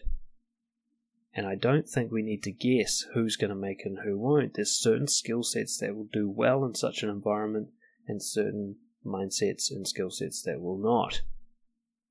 And 1.33 1.47
I 1.47 1.55
don't 1.55 1.89
think 1.89 2.11
we 2.11 2.23
need 2.23 2.43
to 2.43 2.53
guess 2.53 3.07
who's 3.15 3.37
going 3.37 3.51
to 3.51 3.55
make 3.55 3.81
it 3.81 3.87
and 3.87 3.99
who 4.05 4.19
won't. 4.19 4.55
There's 4.55 4.73
certain 4.73 5.07
skill 5.07 5.43
sets 5.43 5.79
that 5.79 5.95
will 5.95 6.09
do 6.13 6.29
well 6.29 6.65
in 6.65 6.75
such 6.75 7.03
an 7.03 7.09
environment 7.09 7.69
and 8.09 8.23
certain 8.23 8.77
mindsets 9.07 9.71
and 9.71 9.87
skill 9.87 10.11
sets 10.11 10.43
that 10.43 10.61
will 10.61 10.79
not. 10.79 11.23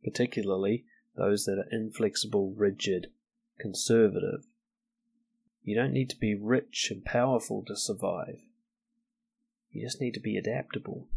Particularly 0.04 0.86
those 1.16 1.46
that 1.46 1.60
are 1.60 1.68
inflexible, 1.72 2.54
rigid, 2.56 3.08
conservative. 3.60 4.46
You 5.64 5.76
don't 5.76 5.94
need 5.94 6.10
to 6.12 6.18
be 6.18 6.34
rich 6.34 6.88
and 6.90 7.04
powerful 7.04 7.64
to 7.68 7.76
survive. 7.76 8.42
You 9.72 9.86
just 9.86 10.02
need 10.02 10.14
to 10.16 10.20
be 10.20 10.38
adaptable. 10.38 11.08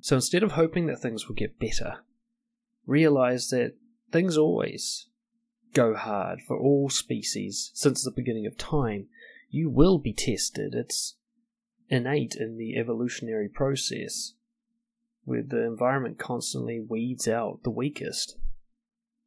So 0.00 0.16
instead 0.16 0.42
of 0.42 0.52
hoping 0.52 0.86
that 0.86 1.00
things 1.00 1.28
will 1.28 1.34
get 1.34 1.58
better, 1.58 1.98
realize 2.86 3.48
that 3.50 3.74
things 4.12 4.36
always 4.36 5.06
go 5.72 5.94
hard 5.94 6.40
for 6.40 6.58
all 6.58 6.88
species 6.88 7.70
since 7.74 8.02
the 8.02 8.10
beginning 8.10 8.46
of 8.46 8.56
time. 8.56 9.06
You 9.50 9.70
will 9.70 9.98
be 9.98 10.12
tested. 10.12 10.74
It's 10.74 11.16
innate 11.88 12.34
in 12.34 12.56
the 12.56 12.76
evolutionary 12.76 13.48
process, 13.48 14.34
where 15.24 15.42
the 15.42 15.64
environment 15.64 16.18
constantly 16.18 16.80
weeds 16.80 17.28
out 17.28 17.60
the 17.62 17.70
weakest. 17.70 18.36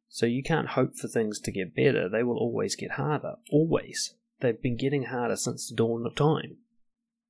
So 0.08 0.26
you 0.26 0.42
can't 0.42 0.68
hope 0.68 0.96
for 0.96 1.08
things 1.08 1.38
to 1.40 1.52
get 1.52 1.74
better. 1.74 2.08
They 2.08 2.22
will 2.22 2.38
always 2.38 2.76
get 2.76 2.92
harder. 2.92 3.34
Always. 3.50 4.14
They've 4.40 4.60
been 4.60 4.76
getting 4.76 5.04
harder 5.04 5.36
since 5.36 5.68
the 5.68 5.76
dawn 5.76 6.06
of 6.06 6.14
time. 6.14 6.58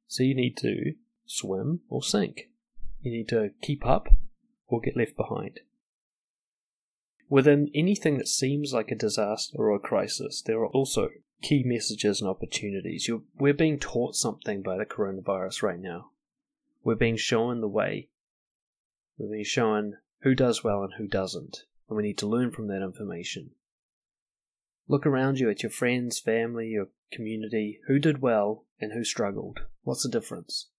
So 0.09 0.25
you 0.25 0.35
need 0.35 0.57
to 0.59 0.95
swim 1.27 1.81
or 1.89 2.03
sink. 2.03 2.51
You 3.01 3.13
need 3.13 3.29
to 3.29 3.51
keep 3.63 3.87
up 3.87 4.09
or 4.67 4.81
get 4.81 4.97
left 4.97 5.17
behind. 5.17 5.61
Within 7.29 7.71
anything 7.75 8.19
that 8.19 8.27
seems 8.27 8.73
like 8.73 8.91
a 8.91 8.97
disaster 8.97 9.57
or 9.59 9.75
a 9.75 9.79
crisis, 9.79 10.43
there 10.43 10.59
are 10.59 10.69
also 10.69 11.11
key 11.43 11.63
messages 11.65 12.21
and 12.21 12.29
opportunities. 12.29 13.07
You're, 13.07 13.23
we're 13.39 13.55
being 13.55 13.79
taught 13.79 14.17
something 14.17 14.63
by 14.63 14.77
the 14.77 14.87
coronavirus 14.87 15.63
right 15.63 15.79
now. 15.79 16.11
We're 16.83 16.97
being 16.97 17.17
shown 17.17 17.61
the 17.61 17.69
way. 17.69 18.09
We're 19.19 19.31
being 19.31 19.45
shown 19.45 19.99
who 20.23 20.35
does 20.35 20.65
well 20.65 20.83
and 20.83 20.95
who 20.97 21.07
doesn't 21.07 21.65
and 21.89 21.97
we 21.97 22.03
need 22.03 22.19
to 22.19 22.27
learn 22.27 22.51
from 22.51 22.69
that 22.69 22.83
information. 22.83 23.51
Look 24.89 25.05
around 25.05 25.39
you 25.39 25.51
at 25.51 25.63
your 25.63 25.71
friends, 25.71 26.19
family, 26.19 26.69
your 26.69 26.89
community. 27.13 27.81
Who 27.87 27.99
did 27.99 28.23
well 28.23 28.65
and 28.81 28.93
who 28.93 29.05
struggled? 29.05 29.61
What's 29.83 30.03
the 30.03 30.09
difference? 30.09 30.71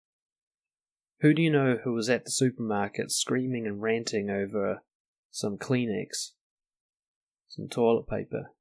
Who 1.21 1.33
do 1.33 1.41
you 1.41 1.51
know 1.51 1.77
who 1.83 1.93
was 1.93 2.09
at 2.09 2.25
the 2.25 2.31
supermarket 2.31 3.11
screaming 3.11 3.67
and 3.67 3.81
ranting 3.81 4.29
over 4.29 4.81
some 5.29 5.57
Kleenex, 5.57 6.31
some 7.49 7.67
toilet 7.67 8.07
paper? 8.07 8.51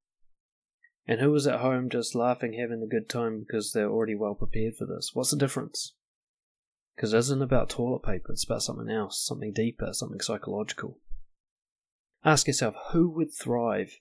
And 1.07 1.19
who 1.19 1.31
was 1.31 1.47
at 1.47 1.61
home 1.61 1.89
just 1.89 2.13
laughing, 2.13 2.53
having 2.53 2.83
a 2.83 2.87
good 2.87 3.09
time 3.09 3.39
because 3.39 3.71
they're 3.71 3.89
already 3.89 4.13
well 4.13 4.35
prepared 4.35 4.75
for 4.75 4.85
this? 4.85 5.11
What's 5.13 5.31
the 5.31 5.37
difference? 5.37 5.95
Because 6.95 7.13
it 7.13 7.17
isn't 7.17 7.41
about 7.41 7.69
toilet 7.69 8.03
paper, 8.03 8.33
it's 8.33 8.43
about 8.43 8.61
something 8.61 8.89
else, 8.89 9.25
something 9.25 9.53
deeper, 9.53 9.93
something 9.93 10.19
psychological. 10.19 10.99
Ask 12.23 12.45
yourself 12.45 12.75
who 12.91 13.09
would 13.09 13.33
thrive 13.33 13.99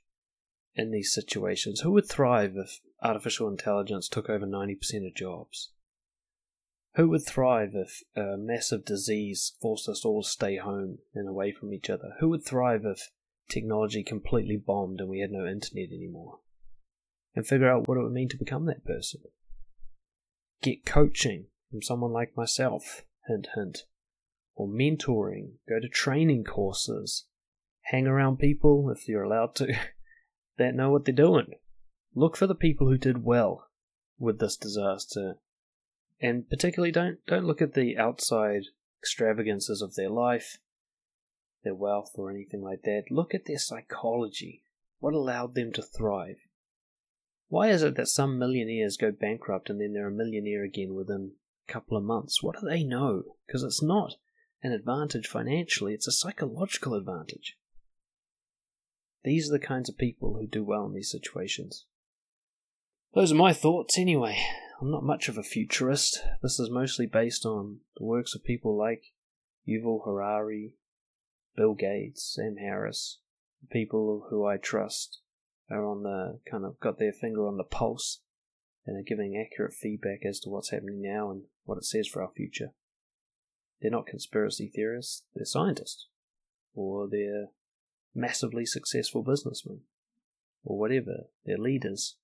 in 0.75 0.91
these 0.91 1.13
situations? 1.13 1.81
Who 1.81 1.93
would 1.93 2.09
thrive 2.09 2.57
if 2.57 2.81
artificial 3.03 3.49
intelligence 3.49 4.09
took 4.09 4.29
over 4.29 4.47
90% 4.47 5.07
of 5.07 5.15
jobs? 5.15 5.71
Who 6.95 7.09
would 7.11 7.25
thrive 7.25 7.75
if 7.75 8.03
a 8.17 8.37
massive 8.37 8.85
disease 8.85 9.53
forced 9.61 9.89
us 9.89 10.05
all 10.05 10.23
to 10.23 10.29
stay 10.29 10.57
home 10.57 10.99
and 11.15 11.29
away 11.29 11.53
from 11.53 11.73
each 11.73 11.89
other? 11.91 12.15
Who 12.21 12.29
would 12.31 12.45
thrive 12.45 12.85
if 12.85 13.11
technology 13.49 14.03
completely 14.03 14.57
bombed 14.57 15.01
and 15.01 15.09
we 15.09 15.21
had 15.21 15.31
no 15.31 15.47
internet 15.47 15.91
anymore? 15.93 16.41
and 17.39 17.47
figure 17.47 17.71
out 17.71 17.87
what 17.87 17.97
it 17.97 18.03
would 18.03 18.13
mean 18.13 18.29
to 18.29 18.37
become 18.37 18.67
that 18.67 18.85
person. 18.85 19.21
Get 20.61 20.85
coaching 20.85 21.47
from 21.71 21.83
someone 21.83 22.13
like 22.13 22.37
myself, 22.37 23.05
hint, 23.29 23.47
hint, 23.55 23.85
or 24.57 24.67
mentoring, 24.67 25.53
go 25.69 25.79
to 25.79 25.89
training 25.89 26.43
courses, 26.43 27.27
hang 27.83 28.09
around 28.09 28.41
people, 28.41 28.91
if 28.91 29.07
you're 29.07 29.23
allowed 29.23 29.55
to, 29.55 29.73
that 30.59 30.75
know 30.75 30.91
what 30.91 31.05
they're 31.05 31.15
doing. 31.15 31.55
Look 32.15 32.37
for 32.37 32.47
the 32.47 32.55
people 32.55 32.89
who 32.89 32.99
did 32.99 33.25
well 33.25 33.69
with 34.19 34.39
this 34.39 34.57
disaster, 34.57 35.37
and 36.21 36.49
particularly 36.49 36.93
don't 36.93 37.19
don't 37.27 37.47
look 37.47 37.63
at 37.63 37.75
the 37.75 37.97
outside 37.97 38.63
extravagances 39.01 39.81
of 39.81 39.95
their 39.95 40.11
life, 40.11 40.59
their 41.65 41.75
wealth, 41.75 42.13
or 42.17 42.31
anything 42.31 42.63
like 42.63 42.83
that. 42.83 43.05
Look 43.11 43.35
at 43.35 43.47
their 43.47 43.59
psychology. 43.59 44.65
What 44.99 45.15
allowed 45.15 45.55
them 45.55 45.73
to 45.75 45.83
thrive? 45.83 46.39
Why 47.49 47.69
is 47.69 47.83
it 47.83 47.95
that 47.97 48.09
some 48.09 48.39
millionaires 48.39 48.97
go 48.97 49.13
bankrupt 49.13 49.71
and 49.71 49.81
then 49.81 49.95
they're 49.95 50.09
a 50.09 50.13
millionaire 50.13 50.65
again 50.65 50.95
within 50.95 51.33
a 51.69 51.73
couple 51.73 51.97
of 51.97 52.05
months? 52.05 52.43
What 52.43 52.61
do 52.61 52.67
they 52.69 52.83
know? 52.83 53.37
Because 53.47 53.63
it's 53.63 53.83
not 53.83 54.17
an 54.63 54.73
advantage 54.73 55.29
financially, 55.29 55.95
it's 55.95 56.09
a 56.09 56.13
psychological 56.13 56.95
advantage. 56.95 57.57
These 59.25 59.49
are 59.49 59.59
the 59.59 59.65
kinds 59.65 59.89
of 59.89 59.99
people 59.99 60.39
who 60.39 60.47
do 60.47 60.65
well 60.65 60.87
in 60.87 60.95
these 60.95 61.11
situations. 61.11 61.87
Those 63.15 63.33
are 63.33 63.37
my 63.37 63.53
thoughts 63.53 63.99
anyway. 63.99 64.39
I'm 64.81 64.91
not 64.91 65.03
much 65.03 65.29
of 65.29 65.37
a 65.37 65.43
futurist. 65.43 66.23
This 66.43 66.61
is 66.61 66.71
mostly 66.71 67.07
based 67.07 67.45
on 67.45 67.81
the 67.97 68.05
works 68.05 68.35
of 68.35 68.45
people 68.45 68.77
like 68.79 69.13
Yuval 69.69 70.05
Harari, 70.05 70.75
Bill 71.57 71.75
Gates, 71.75 72.35
Sam 72.37 72.57
Harris, 72.59 73.19
people 73.71 74.29
who 74.31 74.47
I 74.47 74.57
trust 74.57 75.21
are 75.71 75.85
on 75.85 76.03
the 76.05 76.41
kind 76.51 76.65
of 76.65 76.79
got 76.81 76.99
their 76.99 77.13
finger 77.13 77.47
on 77.47 77.57
the 77.57 77.65
pulse 77.65 78.21
and 78.87 78.97
are 78.97 79.03
giving 79.03 79.37
accurate 79.37 79.75
feedback 79.75 80.25
as 80.25 80.41
to 80.41 80.49
what's 80.49 80.71
happening 80.71 81.03
now 81.03 81.31
and 81.31 81.43
what 81.65 81.79
it 81.79 81.85
says 81.85 82.07
for 82.07 82.23
our 82.23 82.31
future. 82.31 82.71
They're 83.81 83.91
not 83.91 84.07
conspiracy 84.07 84.71
theorists, 84.75 85.25
they're 85.35 85.45
scientists. 85.45 86.07
Or 86.75 87.09
they're 87.09 87.49
massively 88.15 88.67
successful 88.67 89.23
businessmen. 89.23 89.81
Or 90.65 90.79
whatever, 90.79 91.29
they're 91.45 91.59
leaders. 91.59 92.17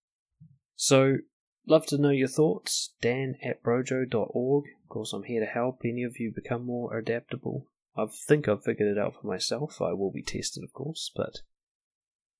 So, 0.77 1.19
love 1.67 1.87
to 1.87 1.99
know 1.99 2.11
your 2.11 2.29
thoughts. 2.29 2.95
Dan 3.01 3.37
at 3.43 3.63
brojo.org. 3.63 4.65
Of 4.83 4.89
course, 4.89 5.13
I'm 5.13 5.25
here 5.25 5.41
to 5.41 5.51
help 5.51 5.81
any 5.85 6.03
of 6.03 6.19
you 6.19 6.33
become 6.35 6.67
more 6.67 6.97
adaptable. 6.97 7.69
I 7.97 8.07
think 8.27 8.49
I've 8.49 8.65
figured 8.65 8.97
it 8.97 8.99
out 9.01 9.15
for 9.21 9.27
myself. 9.27 9.81
I 9.81 9.93
will 9.93 10.11
be 10.11 10.23
tested, 10.23 10.65
of 10.65 10.73
course, 10.73 11.13
but 11.15 11.41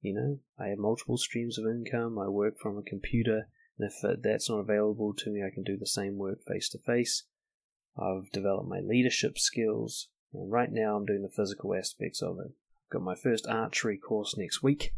you 0.05 0.13
know, 0.13 0.41
I 0.59 0.69
have 0.69 0.79
multiple 0.79 1.17
streams 1.17 1.59
of 1.59 1.65
income. 1.65 2.19
I 2.19 2.29
work 2.29 2.59
from 2.59 2.77
a 2.77 2.83
computer, 2.83 3.49
and 3.79 3.91
if 3.91 4.23
that's 4.23 4.51
not 4.51 4.59
available 4.59 5.15
to 5.15 5.31
me, 5.31 5.43
I 5.43 5.49
can 5.49 5.63
do 5.63 5.79
the 5.79 5.87
same 5.87 6.19
work 6.19 6.45
face 6.47 6.69
to 6.71 6.79
face. 6.79 7.25
I've 7.97 8.31
developed 8.31 8.69
my 8.69 8.81
leadership 8.81 9.39
skills, 9.39 10.09
and 10.35 10.53
right 10.53 10.71
now 10.71 10.97
I'm 10.97 11.07
doing 11.07 11.23
the 11.23 11.31
physical 11.31 11.75
aspects 11.75 12.21
of 12.21 12.39
it. 12.39 12.53
Got 12.95 13.03
my 13.03 13.17
first 13.17 13.49
archery 13.49 13.99
course 13.99 14.37
next 14.39 14.63
week, 14.63 14.95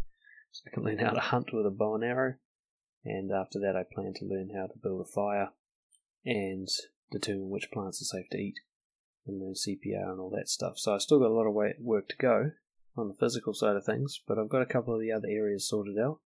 so 0.53 0.65
I 0.67 0.75
can 0.75 0.85
learn 0.85 0.99
how 0.99 1.13
to 1.13 1.21
hunt 1.21 1.55
with 1.55 1.65
a 1.65 1.71
bow 1.71 1.95
and 1.95 2.05
arrow. 2.05 2.35
And 3.07 3.33
after 3.33 3.59
that, 3.61 3.75
I 3.75 3.85
plan 3.91 4.13
to 4.17 4.27
learn 4.27 4.51
how 4.55 4.67
to 4.67 4.79
build 4.79 5.01
a 5.01 5.11
fire 5.11 5.49
and 6.23 6.69
determine 7.11 7.49
which 7.49 7.71
plants 7.71 8.03
are 8.03 8.05
safe 8.05 8.29
to 8.33 8.37
eat 8.37 8.57
and 9.27 9.41
learn 9.41 9.55
CPR 9.55 10.11
and 10.11 10.21
all 10.21 10.29
that 10.37 10.51
stuff. 10.51 10.79
So 10.79 10.95
I've 10.95 11.01
still 11.01 11.21
got 11.21 11.31
a 11.31 11.33
lot 11.33 11.47
of 11.47 11.55
work 11.55 12.09
to 12.11 12.17
go, 12.19 12.51
on 12.99 13.09
the 13.09 13.15
physical 13.15 13.55
side 13.55 13.77
of 13.77 13.87
things, 13.87 14.21
but 14.29 14.39
I've 14.39 14.51
got 14.51 14.61
a 14.61 14.67
couple 14.67 14.95
of 14.95 15.01
the 15.01 15.13
other 15.13 15.29
areas 15.31 15.67
sorted 15.67 15.97
out. 15.99 16.21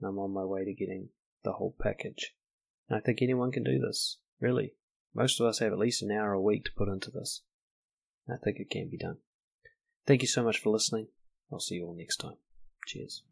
And 0.00 0.08
I'm 0.08 0.18
on 0.18 0.32
my 0.32 0.44
way 0.44 0.64
to 0.64 0.74
getting 0.74 1.10
the 1.44 1.52
whole 1.52 1.76
package. 1.80 2.34
And 2.88 2.98
I 2.98 3.00
think 3.00 3.22
anyone 3.22 3.52
can 3.52 3.62
do 3.62 3.78
this, 3.78 4.18
really. 4.40 4.74
Most 5.14 5.38
of 5.38 5.46
us 5.46 5.60
have 5.60 5.72
at 5.72 5.78
least 5.78 6.02
an 6.02 6.10
hour 6.10 6.32
a 6.32 6.42
week 6.42 6.64
to 6.64 6.72
put 6.76 6.88
into 6.88 7.12
this. 7.12 7.42
I 8.28 8.38
think 8.42 8.58
it 8.58 8.70
can 8.70 8.88
be 8.90 8.98
done. 8.98 9.18
Thank 10.06 10.22
you 10.22 10.28
so 10.28 10.42
much 10.42 10.58
for 10.58 10.70
listening. 10.70 11.08
I'll 11.50 11.60
see 11.60 11.76
you 11.76 11.86
all 11.86 11.94
next 11.94 12.16
time. 12.16 12.36
Cheers. 12.86 13.22